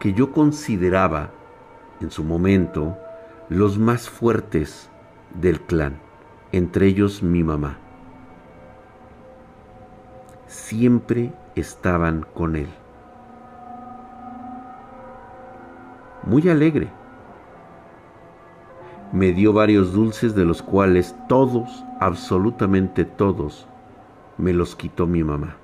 que 0.00 0.14
yo 0.14 0.32
consideraba 0.32 1.30
en 2.00 2.10
su 2.10 2.24
momento 2.24 2.96
los 3.50 3.78
más 3.78 4.08
fuertes 4.08 4.88
del 5.34 5.60
clan, 5.60 6.00
entre 6.52 6.86
ellos 6.86 7.22
mi 7.22 7.44
mamá. 7.44 7.76
Siempre 10.46 11.34
estaban 11.54 12.24
con 12.32 12.56
él. 12.56 12.85
Muy 16.26 16.48
alegre. 16.48 16.88
Me 19.12 19.32
dio 19.32 19.52
varios 19.52 19.92
dulces 19.92 20.34
de 20.34 20.44
los 20.44 20.60
cuales 20.60 21.14
todos, 21.28 21.84
absolutamente 22.00 23.04
todos, 23.04 23.66
me 24.36 24.52
los 24.52 24.74
quitó 24.74 25.06
mi 25.06 25.22
mamá. 25.22 25.56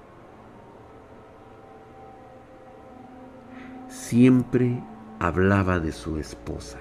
Siempre 3.89 4.83
hablaba 5.19 5.81
de 5.81 5.93
su 5.93 6.19
esposa. 6.19 6.79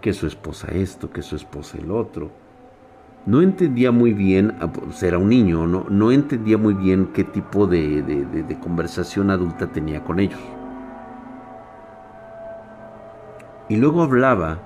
Que 0.00 0.14
su 0.14 0.26
esposa 0.26 0.68
esto, 0.68 1.10
que 1.10 1.20
su 1.20 1.36
esposa 1.36 1.76
el 1.78 1.90
otro. 1.90 2.30
No 3.26 3.42
entendía 3.42 3.92
muy 3.92 4.14
bien, 4.14 4.56
ah, 4.60 4.72
pues 4.72 5.02
era 5.02 5.18
un 5.18 5.28
niño, 5.28 5.66
no, 5.66 5.84
no 5.90 6.10
entendía 6.10 6.56
muy 6.56 6.72
bien 6.72 7.10
qué 7.12 7.22
tipo 7.22 7.66
de, 7.66 8.00
de 8.02 8.60
conversación 8.60 9.30
adulta 9.30 9.66
tenía 9.66 10.02
con 10.02 10.20
ellos. 10.20 10.40
Y 13.70 13.76
luego 13.76 14.02
hablaba 14.02 14.58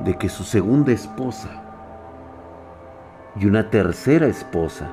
de 0.00 0.18
que 0.18 0.28
su 0.28 0.42
segunda 0.42 0.90
esposa 0.90 1.62
y 3.36 3.46
una 3.46 3.70
tercera 3.70 4.26
esposa, 4.26 4.90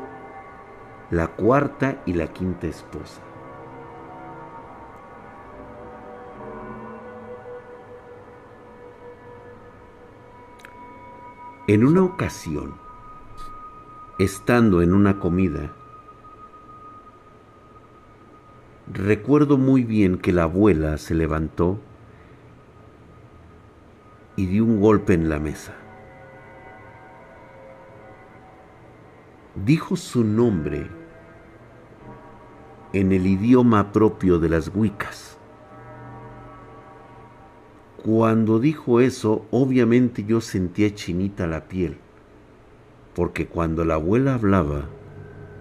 la 1.09 1.29
cuarta 1.29 1.99
y 2.05 2.13
la 2.13 2.27
quinta 2.27 2.67
esposa. 2.67 3.21
En 11.65 11.87
una 11.87 12.03
ocasión, 12.03 12.75
estando 14.19 14.83
en 14.83 14.93
una 14.93 15.19
comida, 15.19 15.71
recuerdo 18.93 19.57
muy 19.57 19.83
bien 19.83 20.19
que 20.19 20.33
la 20.33 20.43
abuela 20.43 20.99
se 20.99 21.15
levantó 21.15 21.79
y 24.35 24.47
dio 24.47 24.65
un 24.65 24.81
golpe 24.81 25.13
en 25.13 25.29
la 25.29 25.39
mesa. 25.39 25.73
Dijo 29.55 29.95
su 29.95 30.23
nombre 30.23 30.87
en 32.93 33.11
el 33.11 33.25
idioma 33.27 33.91
propio 33.91 34.39
de 34.39 34.49
las 34.49 34.71
Wiccas. 34.73 35.37
Cuando 38.03 38.59
dijo 38.59 38.99
eso, 38.99 39.45
obviamente 39.51 40.25
yo 40.25 40.41
sentía 40.41 40.93
chinita 40.93 41.47
la 41.47 41.67
piel, 41.67 41.97
porque 43.15 43.47
cuando 43.47 43.85
la 43.85 43.93
abuela 43.93 44.33
hablaba 44.33 44.85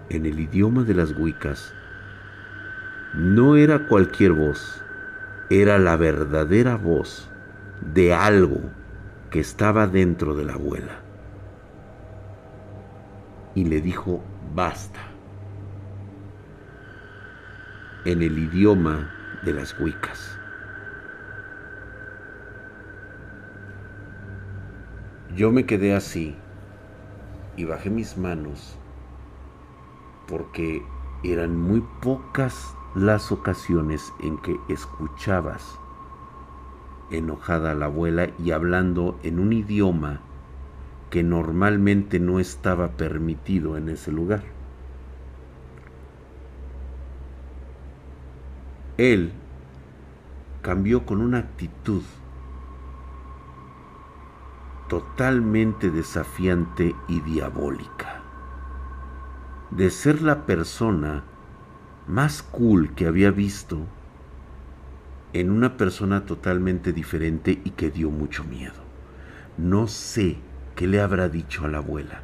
en 0.09 0.25
el 0.25 0.39
idioma 0.39 0.83
de 0.83 0.95
las 0.95 1.17
Wiccas, 1.17 1.73
no 3.13 3.55
era 3.55 3.87
cualquier 3.87 4.33
voz, 4.33 4.83
era 5.49 5.77
la 5.77 5.95
verdadera 5.95 6.75
voz 6.75 7.29
de 7.91 8.13
algo 8.13 8.61
que 9.29 9.39
estaba 9.39 9.87
dentro 9.87 10.35
de 10.35 10.45
la 10.45 10.53
abuela. 10.53 11.01
Y 13.55 13.65
le 13.65 13.81
dijo, 13.81 14.23
basta, 14.55 14.99
en 18.05 18.21
el 18.21 18.37
idioma 18.37 19.11
de 19.43 19.53
las 19.53 19.79
huicas. 19.79 20.37
Yo 25.35 25.51
me 25.51 25.65
quedé 25.65 25.95
así 25.95 26.35
y 27.57 27.65
bajé 27.65 27.89
mis 27.89 28.17
manos 28.17 28.77
porque 30.27 30.83
eran 31.23 31.57
muy 31.57 31.83
pocas 32.01 32.75
las 32.95 33.31
ocasiones 33.31 34.13
en 34.21 34.37
que 34.41 34.55
escuchabas 34.69 35.79
enojada 37.13 37.73
la 37.75 37.85
abuela 37.85 38.29
y 38.39 38.51
hablando 38.51 39.19
en 39.23 39.39
un 39.39 39.53
idioma 39.53 40.21
que 41.09 41.23
normalmente 41.23 42.19
no 42.19 42.39
estaba 42.39 42.89
permitido 42.91 43.77
en 43.77 43.89
ese 43.89 44.11
lugar. 44.11 44.43
Él 48.97 49.31
cambió 50.61 51.05
con 51.05 51.21
una 51.21 51.39
actitud 51.39 52.03
totalmente 54.87 55.89
desafiante 55.89 56.95
y 57.07 57.21
diabólica. 57.21 58.21
De 59.71 59.89
ser 59.89 60.21
la 60.21 60.45
persona 60.45 61.23
más 62.07 62.43
cool 62.43 62.93
que 62.93 63.07
había 63.07 63.31
visto 63.31 63.79
en 65.33 65.49
una 65.49 65.77
persona 65.77 66.25
totalmente 66.25 66.93
diferente 66.93 67.59
y 67.63 67.71
que 67.71 67.89
dio 67.89 68.11
mucho 68.11 68.43
miedo. 68.43 68.83
No 69.57 69.87
sé 69.87 70.37
qué 70.75 70.87
le 70.87 71.01
habrá 71.01 71.27
dicho 71.27 71.65
a 71.65 71.67
la 71.67 71.79
abuela. 71.79 72.21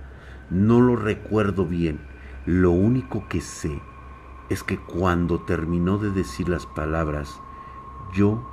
No 0.51 0.79
lo 0.79 0.95
recuerdo 0.95 1.65
bien. 1.65 1.99
Lo 2.45 2.71
único 2.71 3.27
que 3.27 3.41
sé 3.41 3.81
es 4.49 4.63
que 4.63 4.77
cuando 4.77 5.41
terminó 5.41 5.97
de 5.97 6.11
decir 6.11 6.49
las 6.49 6.65
palabras, 6.65 7.39
yo 8.13 8.47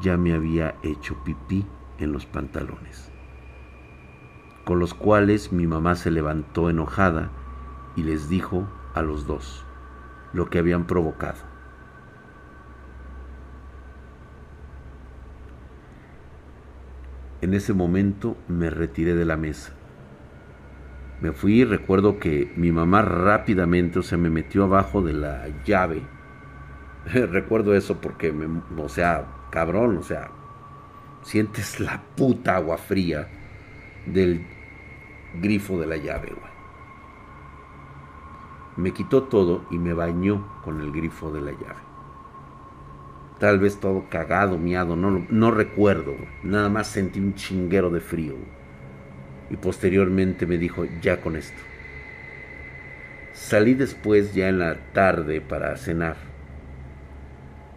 ya 0.00 0.16
me 0.16 0.34
había 0.34 0.76
hecho 0.82 1.16
pipí 1.24 1.64
en 1.98 2.12
los 2.12 2.26
pantalones. 2.26 3.10
Con 4.64 4.78
los 4.78 4.94
cuales 4.94 5.52
mi 5.52 5.66
mamá 5.66 5.94
se 5.94 6.10
levantó 6.10 6.70
enojada 6.70 7.30
y 7.96 8.02
les 8.02 8.28
dijo 8.28 8.68
a 8.94 9.02
los 9.02 9.26
dos 9.26 9.64
lo 10.32 10.48
que 10.48 10.58
habían 10.58 10.86
provocado. 10.86 11.51
En 17.42 17.54
ese 17.54 17.74
momento 17.74 18.36
me 18.46 18.70
retiré 18.70 19.16
de 19.16 19.24
la 19.24 19.36
mesa. 19.36 19.72
Me 21.20 21.32
fui 21.32 21.60
y 21.60 21.64
recuerdo 21.64 22.20
que 22.20 22.52
mi 22.56 22.70
mamá 22.70 23.02
rápidamente, 23.02 23.98
o 23.98 24.02
sea, 24.02 24.16
me 24.16 24.30
metió 24.30 24.64
abajo 24.64 25.02
de 25.02 25.12
la 25.12 25.48
llave. 25.64 26.02
recuerdo 27.04 27.74
eso 27.74 28.00
porque, 28.00 28.32
me, 28.32 28.62
o 28.80 28.88
sea, 28.88 29.26
cabrón, 29.50 29.98
o 29.98 30.02
sea, 30.02 30.30
sientes 31.22 31.80
la 31.80 32.00
puta 32.16 32.56
agua 32.56 32.78
fría 32.78 33.28
del 34.06 34.46
grifo 35.40 35.80
de 35.80 35.86
la 35.88 35.96
llave, 35.96 36.28
güey. 36.28 36.52
Me 38.76 38.92
quitó 38.92 39.24
todo 39.24 39.64
y 39.70 39.78
me 39.78 39.94
bañó 39.94 40.60
con 40.62 40.80
el 40.80 40.92
grifo 40.92 41.32
de 41.32 41.40
la 41.40 41.50
llave. 41.50 41.91
Tal 43.42 43.58
vez 43.58 43.80
todo 43.80 44.08
cagado, 44.08 44.56
miado, 44.56 44.94
no, 44.94 45.26
no 45.28 45.50
recuerdo. 45.50 46.14
Nada 46.44 46.68
más 46.68 46.86
sentí 46.86 47.18
un 47.18 47.34
chinguero 47.34 47.90
de 47.90 47.98
frío. 47.98 48.36
Y 49.50 49.56
posteriormente 49.56 50.46
me 50.46 50.58
dijo, 50.58 50.84
ya 51.00 51.20
con 51.20 51.34
esto. 51.34 51.60
Salí 53.32 53.74
después 53.74 54.32
ya 54.32 54.48
en 54.48 54.60
la 54.60 54.76
tarde 54.92 55.40
para 55.40 55.76
cenar. 55.76 56.14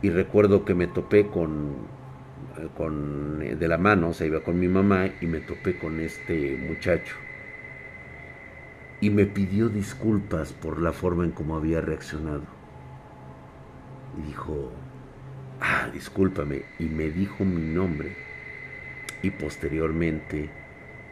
Y 0.04 0.12
recuerdo 0.12 0.66
que 0.66 0.76
me 0.76 0.86
topé 0.86 1.26
con, 1.26 1.88
con 2.78 3.40
de 3.40 3.68
la 3.68 3.80
mano, 3.80 4.10
o 4.10 4.14
sea, 4.14 4.28
iba 4.28 4.42
con 4.42 4.60
mi 4.60 4.68
mamá 4.68 5.08
y 5.20 5.26
me 5.26 5.40
topé 5.40 5.80
con 5.80 6.00
este 6.00 6.58
muchacho. 6.58 7.16
Y 9.02 9.10
me 9.10 9.26
pidió 9.26 9.70
disculpas 9.70 10.54
por 10.54 10.80
la 10.80 10.94
forma 10.94 11.24
en 11.24 11.32
cómo 11.32 11.56
había 11.56 11.82
reaccionado. 11.82 12.44
Y 14.20 14.28
dijo, 14.28 14.72
ah, 15.62 15.90
discúlpame, 15.94 16.64
y 16.80 16.86
me 16.86 17.10
dijo 17.10 17.46
mi 17.46 17.62
nombre. 17.62 18.16
Y 19.22 19.32
posteriormente 19.32 20.50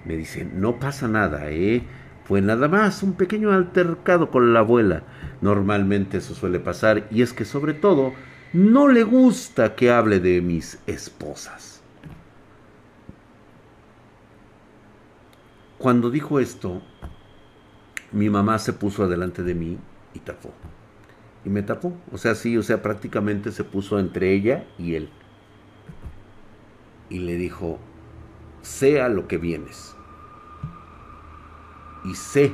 me 0.05 0.17
dice, 0.17 0.45
no 0.45 0.79
pasa 0.79 1.07
nada, 1.07 1.49
¿eh? 1.49 1.83
Fue 2.25 2.41
nada 2.41 2.67
más 2.67 3.03
un 3.03 3.13
pequeño 3.13 3.51
altercado 3.51 4.31
con 4.31 4.53
la 4.53 4.59
abuela. 4.59 5.03
Normalmente 5.41 6.17
eso 6.17 6.35
suele 6.35 6.59
pasar 6.59 7.07
y 7.11 7.21
es 7.21 7.33
que 7.33 7.43
sobre 7.43 7.73
todo 7.73 8.13
no 8.53 8.87
le 8.87 9.03
gusta 9.03 9.75
que 9.75 9.91
hable 9.91 10.19
de 10.19 10.41
mis 10.41 10.79
esposas. 10.87 11.81
Cuando 15.77 16.09
dijo 16.09 16.39
esto, 16.39 16.81
mi 18.13 18.29
mamá 18.29 18.57
se 18.59 18.71
puso 18.71 19.03
adelante 19.03 19.43
de 19.43 19.55
mí 19.55 19.77
y 20.13 20.19
tapó 20.19 20.53
y 21.45 21.49
me 21.49 21.63
tapó. 21.63 21.93
O 22.11 22.17
sea, 22.17 22.35
sí, 22.35 22.57
o 22.57 22.63
sea, 22.63 22.81
prácticamente 22.81 23.51
se 23.51 23.63
puso 23.63 23.99
entre 23.99 24.33
ella 24.33 24.65
y 24.77 24.95
él. 24.95 25.09
Y 27.09 27.19
le 27.19 27.35
dijo, 27.35 27.79
sea 28.61 29.09
lo 29.09 29.27
que 29.27 29.37
vienes. 29.37 29.95
Y 32.05 32.15
sé 32.15 32.53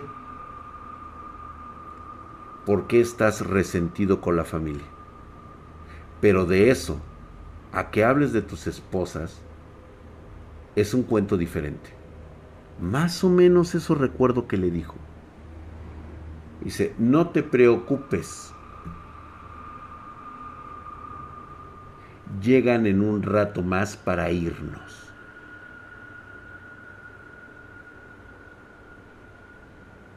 por 2.65 2.87
qué 2.87 2.99
estás 2.99 3.45
resentido 3.45 4.21
con 4.21 4.35
la 4.35 4.43
familia. 4.43 4.85
Pero 6.21 6.45
de 6.45 6.69
eso, 6.69 6.99
a 7.71 7.89
que 7.89 8.03
hables 8.03 8.33
de 8.33 8.41
tus 8.41 8.67
esposas, 8.67 9.41
es 10.75 10.93
un 10.93 11.03
cuento 11.03 11.37
diferente. 11.37 11.89
Más 12.79 13.23
o 13.23 13.29
menos 13.29 13.75
eso 13.75 13.95
recuerdo 13.95 14.47
que 14.47 14.57
le 14.57 14.71
dijo. 14.71 14.95
Dice, 16.61 16.93
no 16.97 17.29
te 17.29 17.41
preocupes 17.41 18.53
llegan 22.41 22.85
en 22.85 23.01
un 23.01 23.23
rato 23.23 23.61
más 23.61 23.97
para 23.97 24.31
irnos. 24.31 25.09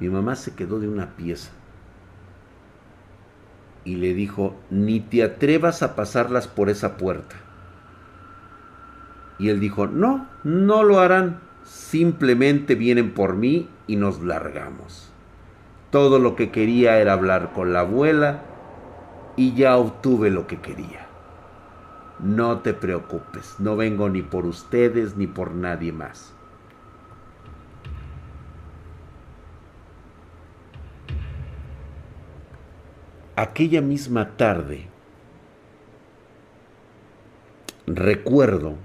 Mi 0.01 0.09
mamá 0.09 0.35
se 0.35 0.55
quedó 0.55 0.81
de 0.81 0.89
una 0.89 1.11
pieza 1.11 1.53
y 3.85 3.97
le 3.97 4.15
dijo, 4.15 4.57
ni 4.71 5.01
te 5.01 5.23
atrevas 5.23 5.83
a 5.83 5.95
pasarlas 5.95 6.49
por 6.49 6.71
esa 6.71 6.97
puerta. 6.97 7.37
Y 9.39 9.49
él 9.49 9.61
dijo, 9.61 9.87
no, 9.87 10.29
no 10.45 10.83
lo 10.83 11.01
harán, 11.01 11.41
simplemente 11.65 12.75
vienen 12.75 13.13
por 13.13 13.35
mí 13.35 13.69
y 13.87 13.97
nos 13.97 14.23
largamos. 14.23 15.13
Todo 15.91 16.19
lo 16.19 16.37
que 16.37 16.51
quería 16.51 16.99
era 16.99 17.13
hablar 17.13 17.53
con 17.53 17.73
la 17.73 17.81
abuela 17.81 18.43
y 19.37 19.55
ya 19.55 19.77
obtuve 19.77 20.31
lo 20.31 20.47
que 20.47 20.61
quería. 20.61 21.02
No 22.23 22.61
te 22.61 22.73
preocupes, 22.73 23.57
no 23.59 23.75
vengo 23.75 24.09
ni 24.09 24.23
por 24.23 24.47
ustedes 24.47 25.17
ni 25.17 25.27
por 25.27 25.51
nadie 25.51 25.91
más. 25.91 26.33
Aquella 33.35 33.81
misma 33.81 34.37
tarde, 34.37 34.87
recuerdo 37.89 38.77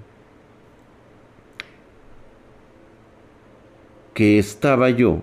que 4.14 4.40
estaba 4.40 4.90
yo 4.90 5.22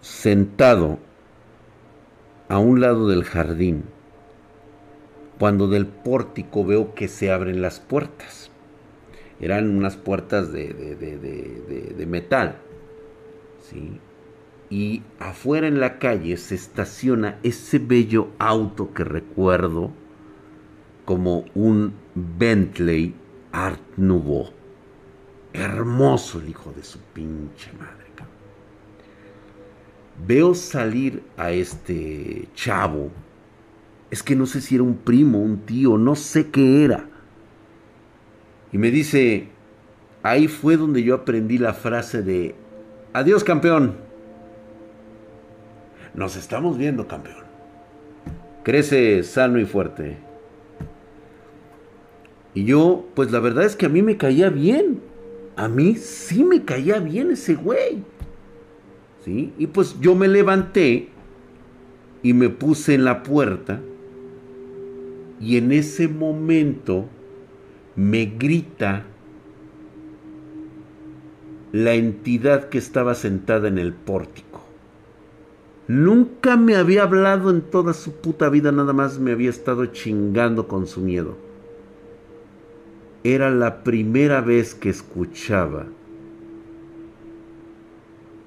sentado 0.00 0.98
a 2.48 2.58
un 2.58 2.80
lado 2.80 3.06
del 3.08 3.22
jardín 3.24 3.84
cuando 5.38 5.68
del 5.68 5.86
pórtico 5.86 6.64
veo 6.64 6.94
que 6.94 7.08
se 7.08 7.30
abren 7.30 7.62
las 7.62 7.80
puertas. 7.80 8.50
Eran 9.40 9.76
unas 9.76 9.96
puertas 9.96 10.52
de, 10.52 12.06
metal. 12.08 12.56
¿sí? 13.68 14.00
Y 14.70 15.02
afuera 15.18 15.68
en 15.68 15.78
la 15.78 15.98
calle 15.98 16.36
se 16.36 16.54
estaciona 16.54 17.38
ese 17.42 17.78
bello 17.78 18.28
auto 18.38 18.92
que 18.94 19.04
recuerdo 19.04 19.92
como 21.04 21.44
un 21.54 21.94
Bentley 22.14 23.14
Art 23.52 23.80
Nouveau. 23.96 24.50
Hermoso 25.52 26.40
el 26.40 26.48
hijo 26.48 26.72
de 26.72 26.82
su 26.82 26.98
pinche 26.98 27.72
madre. 27.78 28.06
Veo 30.24 30.54
salir 30.54 31.22
a 31.36 31.50
este 31.50 32.48
chavo 32.54 33.10
es 34.16 34.22
que 34.22 34.34
no 34.34 34.46
sé 34.46 34.62
si 34.62 34.76
era 34.76 34.82
un 34.82 34.96
primo, 34.96 35.42
un 35.42 35.58
tío, 35.58 35.98
no 35.98 36.14
sé 36.16 36.48
qué 36.48 36.84
era. 36.84 37.06
Y 38.72 38.78
me 38.78 38.90
dice, 38.90 39.48
ahí 40.22 40.48
fue 40.48 40.78
donde 40.78 41.02
yo 41.02 41.14
aprendí 41.14 41.58
la 41.58 41.74
frase 41.74 42.22
de, 42.22 42.54
adiós 43.12 43.44
campeón. 43.44 43.94
Nos 46.14 46.34
estamos 46.34 46.78
viendo 46.78 47.06
campeón. 47.06 47.44
Crece 48.62 49.22
sano 49.22 49.58
y 49.58 49.66
fuerte. 49.66 50.16
Y 52.54 52.64
yo, 52.64 53.04
pues 53.14 53.30
la 53.32 53.40
verdad 53.40 53.64
es 53.64 53.76
que 53.76 53.84
a 53.84 53.90
mí 53.90 54.00
me 54.00 54.16
caía 54.16 54.48
bien. 54.48 55.02
A 55.56 55.68
mí 55.68 55.96
sí 55.96 56.42
me 56.42 56.64
caía 56.64 57.00
bien 57.00 57.32
ese 57.32 57.54
güey. 57.54 58.02
¿Sí? 59.26 59.52
Y 59.58 59.66
pues 59.66 60.00
yo 60.00 60.14
me 60.14 60.26
levanté 60.26 61.10
y 62.22 62.32
me 62.32 62.48
puse 62.48 62.94
en 62.94 63.04
la 63.04 63.22
puerta 63.22 63.82
y 65.40 65.56
en 65.56 65.72
ese 65.72 66.08
momento 66.08 67.06
me 67.94 68.26
grita 68.26 69.04
la 71.72 71.94
entidad 71.94 72.68
que 72.68 72.78
estaba 72.78 73.14
sentada 73.14 73.68
en 73.68 73.78
el 73.78 73.92
pórtico. 73.92 74.62
Nunca 75.88 76.56
me 76.56 76.74
había 76.74 77.04
hablado 77.04 77.50
en 77.50 77.62
toda 77.62 77.92
su 77.92 78.12
puta 78.12 78.48
vida, 78.48 78.72
nada 78.72 78.92
más 78.92 79.18
me 79.18 79.32
había 79.32 79.50
estado 79.50 79.86
chingando 79.86 80.66
con 80.66 80.86
su 80.86 81.00
miedo. 81.00 81.36
Era 83.22 83.50
la 83.50 83.84
primera 83.84 84.40
vez 84.40 84.74
que 84.74 84.88
escuchaba 84.88 85.86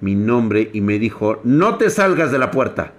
mi 0.02 0.16
nombre 0.16 0.70
y 0.74 0.82
me 0.82 1.00
dijo, 1.00 1.40
no 1.44 1.78
te 1.78 1.90
salgas 1.90 2.32
de 2.32 2.40
la 2.40 2.52
puerta. 2.52 2.94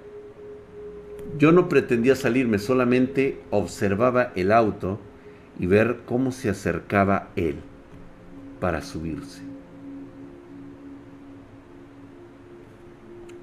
Yo 1.39 1.53
no 1.53 1.69
pretendía 1.69 2.17
salirme, 2.17 2.59
solamente 2.59 3.41
observaba 3.51 4.33
el 4.35 4.51
auto 4.53 4.99
y 5.59 5.67
ver 5.67 6.01
cómo 6.07 6.33
se 6.33 6.51
acercaba 6.51 7.29
él 7.37 7.57
para 8.61 8.83
subirse. 8.83 9.43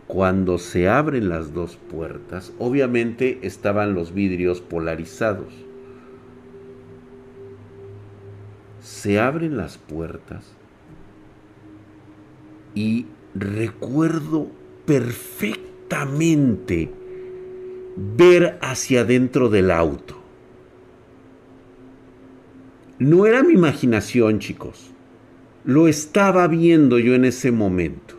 Cuando 0.07 0.57
se 0.57 0.87
abren 0.87 1.29
las 1.29 1.53
dos 1.53 1.75
puertas, 1.75 2.53
obviamente 2.59 3.39
estaban 3.41 3.93
los 3.93 4.13
vidrios 4.13 4.61
polarizados. 4.61 5.53
Se 8.81 9.19
abren 9.19 9.57
las 9.57 9.77
puertas 9.77 10.53
y 12.73 13.05
recuerdo 13.35 14.47
perfectamente 14.85 16.89
ver 17.97 18.59
hacia 18.61 19.01
adentro 19.01 19.49
del 19.49 19.71
auto. 19.71 20.15
No 22.99 23.25
era 23.25 23.43
mi 23.43 23.53
imaginación, 23.53 24.39
chicos. 24.39 24.91
Lo 25.65 25.87
estaba 25.87 26.47
viendo 26.47 26.99
yo 26.99 27.15
en 27.15 27.25
ese 27.25 27.51
momento. 27.51 28.15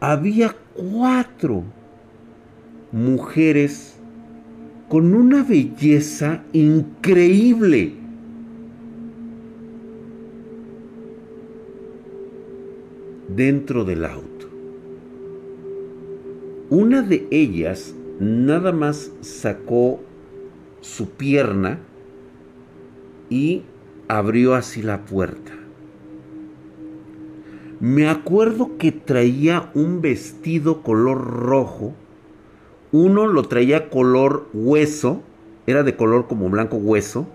Había 0.00 0.54
cuatro 0.74 1.64
mujeres 2.92 3.96
con 4.88 5.14
una 5.14 5.42
belleza 5.42 6.44
increíble. 6.52 8.04
dentro 13.34 13.84
del 13.84 14.04
auto. 14.04 14.33
Una 16.70 17.02
de 17.02 17.26
ellas 17.30 17.94
nada 18.18 18.72
más 18.72 19.12
sacó 19.20 20.00
su 20.80 21.10
pierna 21.10 21.78
y 23.28 23.62
abrió 24.08 24.54
así 24.54 24.82
la 24.82 25.04
puerta. 25.04 25.52
Me 27.80 28.08
acuerdo 28.08 28.78
que 28.78 28.92
traía 28.92 29.70
un 29.74 30.00
vestido 30.00 30.82
color 30.82 31.18
rojo. 31.18 31.92
Uno 32.92 33.26
lo 33.26 33.42
traía 33.42 33.90
color 33.90 34.48
hueso, 34.54 35.20
era 35.66 35.82
de 35.82 35.96
color 35.96 36.26
como 36.26 36.48
blanco 36.48 36.76
hueso, 36.76 37.26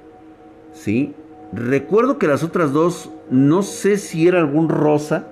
¿sí? 0.73 1.13
Recuerdo 1.53 2.17
que 2.17 2.27
las 2.27 2.43
otras 2.43 2.73
dos, 2.73 3.11
no 3.29 3.61
sé 3.61 3.97
si 3.97 4.27
era 4.27 4.39
algún 4.39 4.69
rosa, 4.69 5.27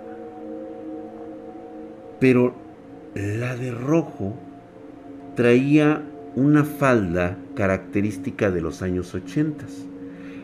pero 2.19 2.66
la 3.17 3.55
de 3.55 3.71
rojo 3.71 4.35
traía 5.35 6.03
una 6.35 6.63
falda 6.63 7.37
característica 7.55 8.51
de 8.51 8.61
los 8.61 8.83
años 8.83 9.15
80. 9.15 9.65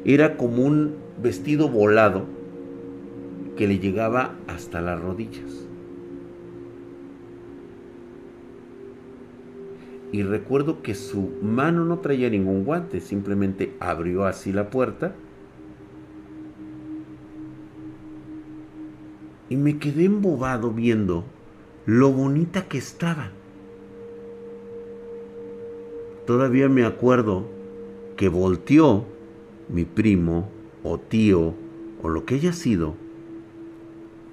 Era 0.06 0.38
como 0.38 0.64
un 0.64 0.96
vestido 1.22 1.70
volado 1.70 2.26
que 3.56 3.68
le 3.68 3.78
llegaba 3.78 4.34
hasta 4.48 4.82
las 4.82 5.00
rodillas. 5.00 5.68
Y 10.12 10.24
recuerdo 10.24 10.82
que 10.82 10.96
su 10.96 11.32
mano 11.44 11.86
no 11.86 12.00
traía 12.00 12.30
ningún 12.30 12.66
guante, 12.66 13.02
simplemente 13.02 13.74
abrió 13.80 14.26
así 14.26 14.52
la 14.52 14.72
puerta. 14.72 15.14
Y 19.50 19.58
me 19.58 19.78
quedé 19.78 20.06
embobado 20.06 20.72
viendo 20.72 21.24
lo 21.86 22.12
bonita 22.12 22.68
que 22.68 22.78
estaba. 22.78 23.32
Todavía 26.26 26.70
me 26.70 26.86
acuerdo 26.86 27.46
que 28.16 28.30
volteó 28.30 29.06
mi 29.70 29.86
primo 29.86 30.50
o 30.84 30.98
tío 30.98 31.54
o 32.02 32.10
lo 32.10 32.26
que 32.26 32.36
haya 32.36 32.54
sido 32.54 32.96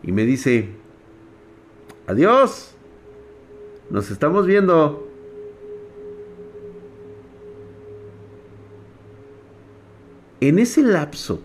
y 0.03 0.13
me 0.13 0.25
dice, 0.25 0.69
adiós, 2.07 2.75
nos 3.91 4.11
estamos 4.11 4.47
viendo. 4.47 5.07
En 10.41 10.59
ese 10.59 10.83
lapso 10.83 11.43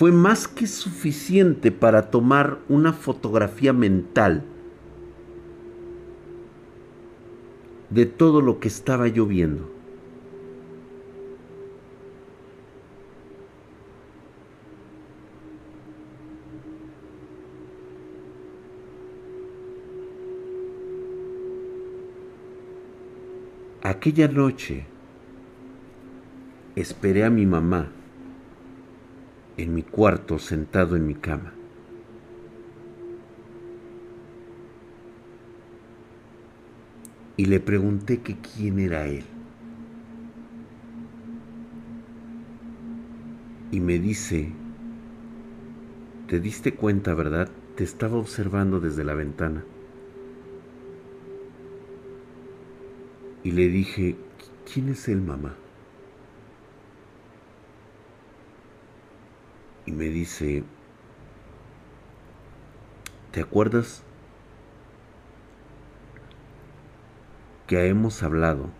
fue 0.00 0.12
más 0.12 0.48
que 0.48 0.66
suficiente 0.66 1.70
para 1.70 2.10
tomar 2.10 2.60
una 2.70 2.94
fotografía 2.94 3.74
mental 3.74 4.42
de 7.90 8.06
todo 8.06 8.40
lo 8.40 8.60
que 8.60 8.68
estaba 8.68 9.08
yo 9.08 9.26
viendo. 9.26 9.70
Aquella 23.82 24.28
noche 24.28 24.86
esperé 26.74 27.22
a 27.22 27.28
mi 27.28 27.44
mamá 27.44 27.99
en 29.62 29.74
mi 29.74 29.82
cuarto 29.82 30.38
sentado 30.38 30.96
en 30.96 31.06
mi 31.06 31.14
cama. 31.14 31.52
Y 37.36 37.46
le 37.46 37.60
pregunté 37.60 38.20
que 38.20 38.36
quién 38.36 38.78
era 38.78 39.06
él. 39.06 39.24
Y 43.72 43.80
me 43.80 43.98
dice, 43.98 44.52
te 46.26 46.40
diste 46.40 46.74
cuenta, 46.74 47.14
¿verdad? 47.14 47.48
Te 47.76 47.84
estaba 47.84 48.16
observando 48.16 48.80
desde 48.80 49.04
la 49.04 49.14
ventana. 49.14 49.64
Y 53.42 53.52
le 53.52 53.68
dije, 53.68 54.16
¿quién 54.70 54.90
es 54.90 55.08
él, 55.08 55.22
mamá? 55.22 55.54
Y 59.90 59.92
me 59.92 60.04
dice, 60.04 60.62
¿te 63.32 63.40
acuerdas 63.40 64.04
que 67.66 67.88
hemos 67.88 68.22
hablado 68.22 68.70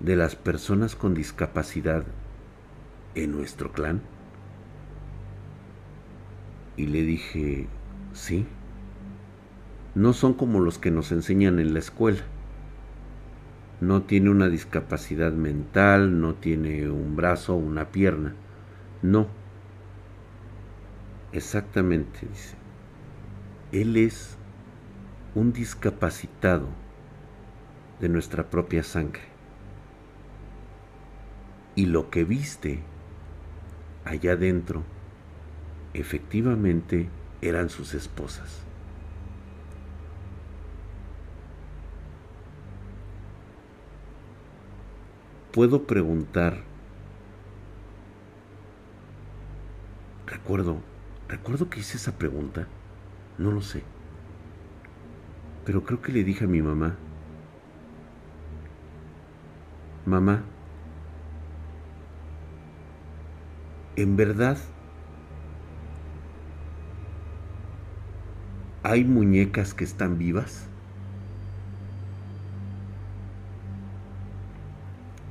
de 0.00 0.14
las 0.14 0.36
personas 0.36 0.94
con 0.94 1.14
discapacidad 1.14 2.04
en 3.14 3.32
nuestro 3.32 3.72
clan? 3.72 4.02
Y 6.76 6.88
le 6.88 7.00
dije, 7.00 7.68
sí, 8.12 8.44
no 9.94 10.12
son 10.12 10.34
como 10.34 10.60
los 10.60 10.78
que 10.78 10.90
nos 10.90 11.12
enseñan 11.12 11.60
en 11.60 11.72
la 11.72 11.78
escuela 11.78 12.24
no 13.80 14.02
tiene 14.02 14.30
una 14.30 14.48
discapacidad 14.48 15.32
mental, 15.32 16.20
no 16.20 16.34
tiene 16.34 16.88
un 16.88 17.16
brazo 17.16 17.56
una 17.56 17.86
pierna. 17.86 18.32
No. 19.02 19.26
Exactamente, 21.32 22.20
dice. 22.26 22.56
Él 23.72 23.96
es 23.96 24.36
un 25.34 25.52
discapacitado 25.52 26.68
de 28.00 28.08
nuestra 28.08 28.48
propia 28.48 28.82
sangre. 28.82 29.22
Y 31.74 31.86
lo 31.86 32.10
que 32.10 32.24
viste 32.24 32.82
allá 34.04 34.32
adentro, 34.32 34.82
efectivamente, 35.94 37.08
eran 37.40 37.70
sus 37.70 37.94
esposas. 37.94 38.62
puedo 45.52 45.86
preguntar. 45.86 46.71
Recuerdo, 50.42 50.78
recuerdo 51.28 51.70
que 51.70 51.80
hice 51.80 51.96
esa 51.96 52.18
pregunta. 52.18 52.66
No 53.38 53.52
lo 53.52 53.62
sé. 53.62 53.84
Pero 55.64 55.84
creo 55.84 56.02
que 56.02 56.10
le 56.10 56.24
dije 56.24 56.44
a 56.44 56.48
mi 56.48 56.60
mamá, 56.60 56.96
mamá, 60.04 60.42
en 63.94 64.16
verdad 64.16 64.58
hay 68.82 69.04
muñecas 69.04 69.74
que 69.74 69.84
están 69.84 70.18
vivas. 70.18 70.68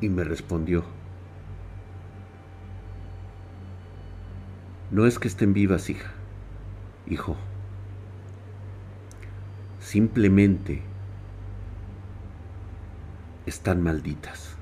y 0.01 0.09
me 0.09 0.23
respondió, 0.23 0.83
no 4.91 5.05
es 5.05 5.19
que 5.19 5.29
estén 5.29 5.53
vivas, 5.53 5.89
hija, 5.89 6.11
hijo, 7.07 7.37
simplemente 9.79 10.81
están 13.45 13.81
malditas. 13.81 14.57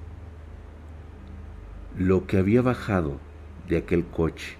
Lo 1.98 2.28
que 2.28 2.38
había 2.38 2.62
bajado 2.62 3.20
de 3.68 3.78
aquel 3.78 4.06
coche 4.06 4.58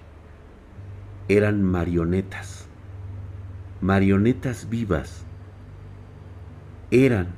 eran 1.28 1.62
marionetas, 1.62 2.66
marionetas 3.80 4.68
vivas, 4.68 5.22
eran 6.90 7.28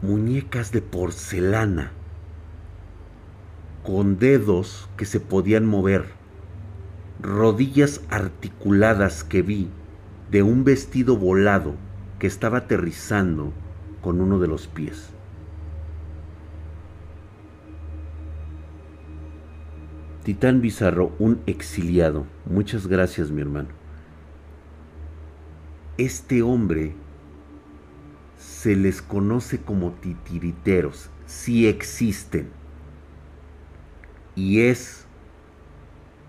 muñecas 0.00 0.70
de 0.70 0.80
porcelana 0.80 1.90
con 3.82 4.18
dedos 4.18 4.88
que 4.96 5.04
se 5.04 5.20
podían 5.20 5.66
mover, 5.66 6.04
rodillas 7.20 8.00
articuladas 8.10 9.24
que 9.24 9.42
vi 9.42 9.68
de 10.30 10.42
un 10.42 10.64
vestido 10.64 11.16
volado 11.16 11.74
que 12.18 12.26
estaba 12.26 12.58
aterrizando 12.58 13.52
con 14.00 14.20
uno 14.20 14.38
de 14.38 14.48
los 14.48 14.66
pies. 14.68 15.10
Titán 20.22 20.60
Bizarro, 20.60 21.12
un 21.18 21.40
exiliado. 21.46 22.26
Muchas 22.46 22.86
gracias, 22.86 23.32
mi 23.32 23.40
hermano. 23.40 23.70
Este 25.98 26.42
hombre 26.42 26.94
se 28.38 28.76
les 28.76 29.02
conoce 29.02 29.58
como 29.60 29.90
titiriteros, 29.94 31.10
si 31.26 31.66
existen. 31.66 32.61
Y 34.34 34.60
es 34.60 35.02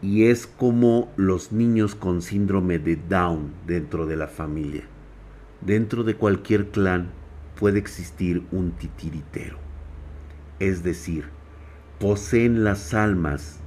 y 0.03 0.25
es 0.25 0.47
como 0.47 1.09
los 1.15 1.53
niños 1.53 1.95
con 1.95 2.21
síndrome 2.21 2.77
de 2.77 2.97
Down 2.97 3.53
dentro 3.65 4.05
de 4.05 4.17
la 4.17 4.27
familia. 4.27 4.83
Dentro 5.61 6.03
de 6.03 6.15
cualquier 6.15 6.71
clan 6.71 7.09
puede 7.57 7.79
existir 7.79 8.43
un 8.51 8.71
titiritero, 8.71 9.57
es 10.59 10.83
decir, 10.83 11.29
poseen 12.01 12.65
las 12.65 12.93
almas 12.93 13.59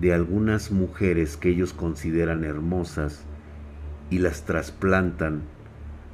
de 0.00 0.14
algunas 0.14 0.70
mujeres 0.70 1.36
que 1.36 1.50
ellos 1.50 1.74
consideran 1.74 2.42
hermosas 2.42 3.24
y 4.08 4.20
las 4.20 4.46
trasplantan 4.46 5.42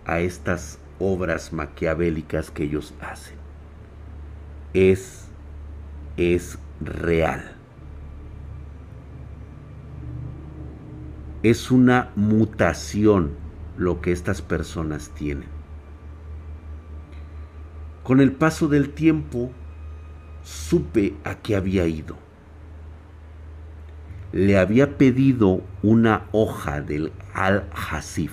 a 0.07 0.19
estas 0.19 0.81
obras 0.99 1.53
maquiavélicas 1.53 2.51
que 2.51 2.65
ellos 2.65 2.95
hacen. 3.01 3.37
Es, 4.73 5.27
es 6.17 6.59
real. 6.85 7.53
Es 11.43 11.71
una 11.71 12.11
mutación 12.17 13.33
lo 13.77 14.01
que 14.01 14.13
estas 14.13 14.41
personas 14.43 15.11
tienen. 15.11 15.49
Con 18.03 18.21
el 18.21 18.33
paso 18.33 18.69
del 18.69 18.91
tiempo, 18.91 19.51
supe 20.43 21.17
a 21.25 21.37
qué 21.37 21.57
había 21.57 21.87
ido. 21.87 22.17
Le 24.33 24.59
había 24.59 24.99
pedido 24.99 25.63
una 25.83 26.27
hoja 26.33 26.81
del 26.81 27.13
Al-Hasif 27.35 28.33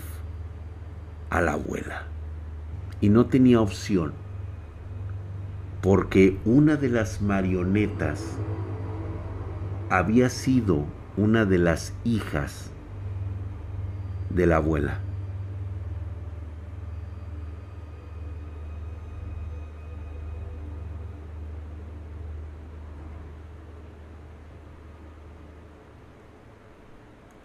a 1.29 1.41
la 1.41 1.53
abuela 1.53 2.07
y 2.99 3.09
no 3.09 3.27
tenía 3.27 3.61
opción 3.61 4.13
porque 5.81 6.37
una 6.45 6.75
de 6.75 6.89
las 6.89 7.21
marionetas 7.21 8.23
había 9.89 10.29
sido 10.29 10.85
una 11.17 11.45
de 11.45 11.57
las 11.57 11.93
hijas 12.03 12.69
de 14.29 14.45
la 14.45 14.57
abuela. 14.57 14.99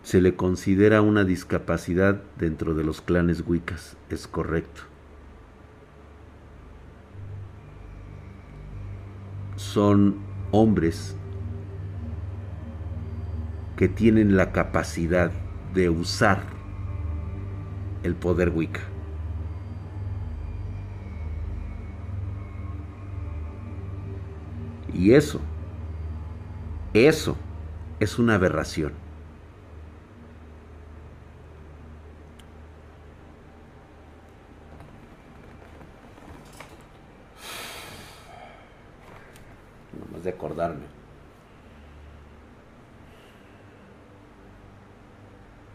se 0.02 0.20
le 0.20 0.36
considera 0.36 1.02
una 1.02 1.24
discapacidad 1.24 2.22
dentro 2.38 2.74
de 2.74 2.84
los 2.84 3.00
clanes 3.00 3.42
Wiccas, 3.44 3.96
es 4.08 4.28
correcto. 4.28 4.95
Son 9.56 10.16
hombres 10.52 11.16
que 13.76 13.88
tienen 13.88 14.36
la 14.36 14.52
capacidad 14.52 15.30
de 15.74 15.90
usar 15.90 16.42
el 18.02 18.14
poder 18.14 18.50
Wicca. 18.50 18.80
Y 24.94 25.12
eso, 25.12 25.40
eso 26.94 27.36
es 28.00 28.18
una 28.18 28.36
aberración. 28.36 28.92
de 40.26 40.32
acordarme. 40.56 40.86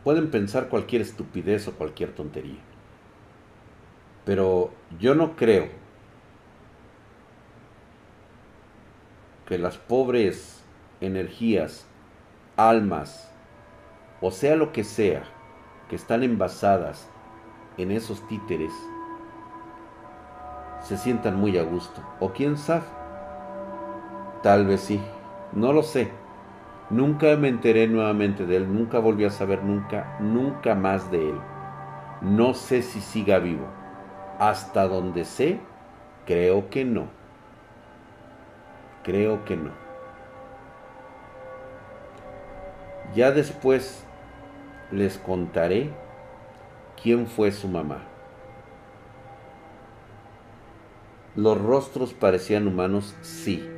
Pueden 0.03 0.32
pensar 0.32 0.67
cualquier 0.67 1.03
estupidez 1.03 1.67
o 1.67 1.73
cualquier 1.73 2.13
tontería. 2.13 2.59
Pero 4.25 4.71
yo 4.99 5.13
no 5.13 5.36
creo 5.36 5.69
que 9.45 9.57
las 9.57 9.77
pobres 9.77 10.63
energías, 11.01 11.86
almas, 12.57 13.32
o 14.21 14.32
sea 14.32 14.55
lo 14.55 14.71
que 14.71 14.84
sea, 14.84 15.23
que 15.89 15.95
están 15.95 16.23
envasadas 16.23 17.07
en 17.77 17.91
esos 17.91 18.27
títeres, 18.27 18.71
se 20.82 20.97
sientan 20.97 21.36
muy 21.36 21.57
a 21.57 21.63
gusto. 21.63 22.01
O 22.19 22.32
quién 22.32 22.57
sabe, 22.57 22.86
Tal 24.43 24.65
vez 24.65 24.81
sí, 24.81 24.99
no 25.53 25.71
lo 25.71 25.83
sé. 25.83 26.09
Nunca 26.89 27.35
me 27.37 27.47
enteré 27.47 27.87
nuevamente 27.87 28.45
de 28.45 28.57
él, 28.57 28.73
nunca 28.73 28.97
volví 28.97 29.23
a 29.23 29.29
saber 29.29 29.63
nunca, 29.63 30.17
nunca 30.19 30.73
más 30.73 31.11
de 31.11 31.29
él. 31.29 31.39
No 32.21 32.53
sé 32.53 32.81
si 32.81 33.01
siga 33.01 33.37
vivo. 33.39 33.67
Hasta 34.39 34.87
donde 34.87 35.25
sé, 35.25 35.59
creo 36.25 36.69
que 36.69 36.83
no. 36.83 37.05
Creo 39.03 39.45
que 39.45 39.55
no. 39.55 39.71
Ya 43.13 43.31
después 43.31 44.03
les 44.91 45.19
contaré 45.19 45.91
quién 47.01 47.27
fue 47.27 47.51
su 47.51 47.67
mamá. 47.67 47.99
Los 51.35 51.61
rostros 51.61 52.13
parecían 52.13 52.67
humanos, 52.67 53.15
sí 53.21 53.69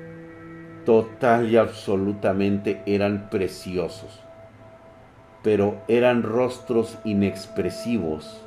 total 0.85 1.49
y 1.49 1.57
absolutamente 1.57 2.81
eran 2.85 3.29
preciosos, 3.29 4.21
pero 5.41 5.81
eran 5.87 6.23
rostros 6.23 6.97
inexpresivos, 7.03 8.41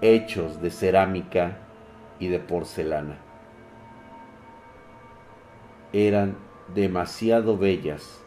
hechos 0.00 0.60
de 0.60 0.70
cerámica 0.70 1.58
y 2.18 2.28
de 2.28 2.38
porcelana. 2.38 3.18
Eran 5.92 6.36
demasiado 6.74 7.58
bellas 7.58 8.20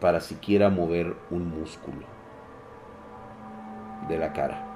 para 0.00 0.20
siquiera 0.20 0.70
mover 0.70 1.14
un 1.30 1.48
músculo 1.48 2.06
de 4.08 4.18
la 4.18 4.32
cara. 4.32 4.69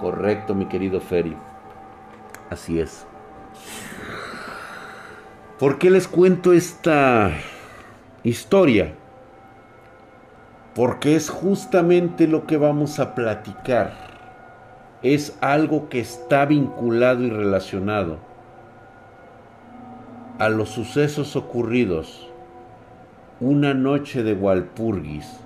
Correcto, 0.00 0.54
mi 0.54 0.66
querido 0.66 1.00
Ferry. 1.00 1.36
Así 2.50 2.80
es. 2.80 3.06
¿Por 5.58 5.78
qué 5.78 5.90
les 5.90 6.06
cuento 6.06 6.52
esta 6.52 7.32
historia? 8.22 8.94
Porque 10.74 11.16
es 11.16 11.28
justamente 11.28 12.28
lo 12.28 12.46
que 12.46 12.56
vamos 12.56 13.00
a 13.00 13.14
platicar. 13.14 13.92
Es 15.02 15.36
algo 15.40 15.88
que 15.88 16.00
está 16.00 16.44
vinculado 16.46 17.24
y 17.24 17.30
relacionado 17.30 18.18
a 20.38 20.48
los 20.48 20.68
sucesos 20.68 21.34
ocurridos 21.34 22.28
una 23.40 23.74
noche 23.74 24.22
de 24.22 24.34
Walpurgis 24.34 25.40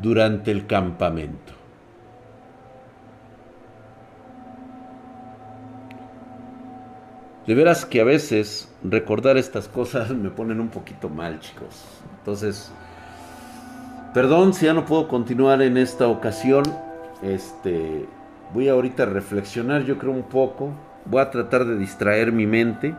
durante 0.00 0.50
el 0.50 0.66
campamento. 0.66 1.57
De 7.48 7.54
veras 7.54 7.86
que 7.86 8.02
a 8.02 8.04
veces 8.04 8.68
recordar 8.84 9.38
estas 9.38 9.68
cosas 9.68 10.10
me 10.10 10.28
ponen 10.28 10.60
un 10.60 10.68
poquito 10.68 11.08
mal, 11.08 11.40
chicos. 11.40 11.82
Entonces, 12.18 12.70
perdón 14.12 14.52
si 14.52 14.66
ya 14.66 14.74
no 14.74 14.84
puedo 14.84 15.08
continuar 15.08 15.62
en 15.62 15.78
esta 15.78 16.08
ocasión. 16.08 16.64
Este, 17.22 18.06
voy 18.52 18.68
ahorita 18.68 19.04
a 19.04 19.06
reflexionar, 19.06 19.84
yo 19.84 19.96
creo 19.96 20.12
un 20.12 20.24
poco. 20.24 20.74
Voy 21.06 21.22
a 21.22 21.30
tratar 21.30 21.64
de 21.64 21.78
distraer 21.78 22.32
mi 22.32 22.46
mente. 22.46 22.94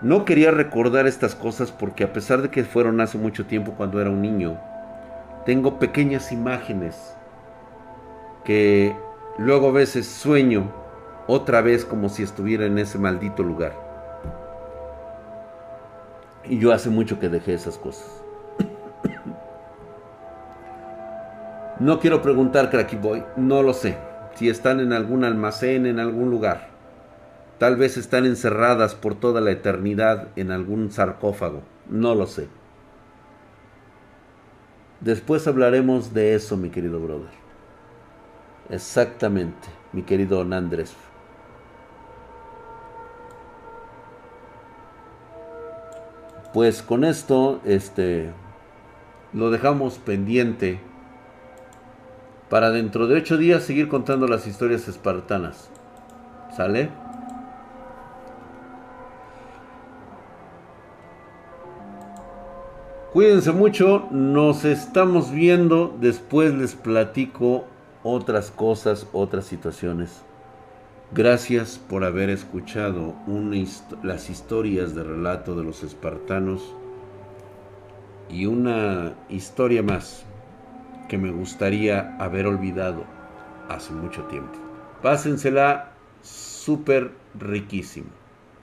No 0.00 0.24
quería 0.24 0.52
recordar 0.52 1.08
estas 1.08 1.34
cosas 1.34 1.72
porque 1.72 2.04
a 2.04 2.12
pesar 2.12 2.40
de 2.40 2.50
que 2.50 2.62
fueron 2.62 3.00
hace 3.00 3.18
mucho 3.18 3.46
tiempo 3.46 3.72
cuando 3.76 4.00
era 4.00 4.10
un 4.10 4.22
niño, 4.22 4.60
tengo 5.44 5.80
pequeñas 5.80 6.30
imágenes 6.30 7.16
que 8.44 8.94
luego 9.38 9.70
a 9.70 9.72
veces 9.72 10.06
sueño 10.06 10.83
otra 11.26 11.62
vez 11.62 11.84
como 11.84 12.08
si 12.08 12.22
estuviera 12.22 12.66
en 12.66 12.78
ese 12.78 12.98
maldito 12.98 13.42
lugar. 13.42 13.72
Y 16.44 16.58
yo 16.58 16.72
hace 16.72 16.90
mucho 16.90 17.18
que 17.18 17.28
dejé 17.28 17.54
esas 17.54 17.78
cosas. 17.78 18.22
no 21.80 21.98
quiero 22.00 22.20
preguntar, 22.20 22.70
Cracky 22.70 22.96
Boy, 22.96 23.24
no 23.36 23.62
lo 23.62 23.72
sé. 23.72 23.96
Si 24.34 24.48
están 24.48 24.80
en 24.80 24.92
algún 24.92 25.24
almacén, 25.24 25.86
en 25.86 25.98
algún 25.98 26.30
lugar. 26.30 26.68
Tal 27.58 27.76
vez 27.76 27.96
están 27.96 28.26
encerradas 28.26 28.94
por 28.94 29.14
toda 29.14 29.40
la 29.40 29.52
eternidad 29.52 30.28
en 30.36 30.50
algún 30.50 30.90
sarcófago. 30.90 31.62
No 31.88 32.14
lo 32.14 32.26
sé. 32.26 32.48
Después 35.00 35.46
hablaremos 35.46 36.12
de 36.12 36.34
eso, 36.34 36.56
mi 36.56 36.70
querido 36.70 36.98
brother. 36.98 37.44
Exactamente, 38.70 39.68
mi 39.92 40.02
querido 40.02 40.40
Andrés. 40.40 40.96
Pues 46.54 46.82
con 46.82 47.02
esto, 47.02 47.60
este, 47.64 48.30
lo 49.32 49.50
dejamos 49.50 49.98
pendiente 49.98 50.80
para 52.48 52.70
dentro 52.70 53.08
de 53.08 53.16
ocho 53.16 53.36
días 53.36 53.64
seguir 53.64 53.88
contando 53.88 54.28
las 54.28 54.46
historias 54.46 54.86
espartanas. 54.86 55.68
¿Sale? 56.56 56.90
Cuídense 63.12 63.50
mucho, 63.50 64.06
nos 64.12 64.64
estamos 64.64 65.32
viendo, 65.32 65.96
después 66.00 66.54
les 66.54 66.76
platico 66.76 67.64
otras 68.04 68.52
cosas, 68.52 69.08
otras 69.12 69.44
situaciones. 69.44 70.23
Gracias 71.16 71.78
por 71.78 72.02
haber 72.02 72.28
escuchado 72.28 73.14
las 74.02 74.30
historias 74.30 74.96
de 74.96 75.04
relato 75.04 75.54
de 75.54 75.62
los 75.62 75.84
espartanos 75.84 76.74
y 78.28 78.46
una 78.46 79.14
historia 79.28 79.84
más 79.84 80.24
que 81.08 81.16
me 81.16 81.30
gustaría 81.30 82.16
haber 82.18 82.48
olvidado 82.48 83.04
hace 83.68 83.92
mucho 83.92 84.24
tiempo. 84.24 84.58
Pásensela 85.02 85.92
súper 86.20 87.12
riquísimo. 87.38 88.23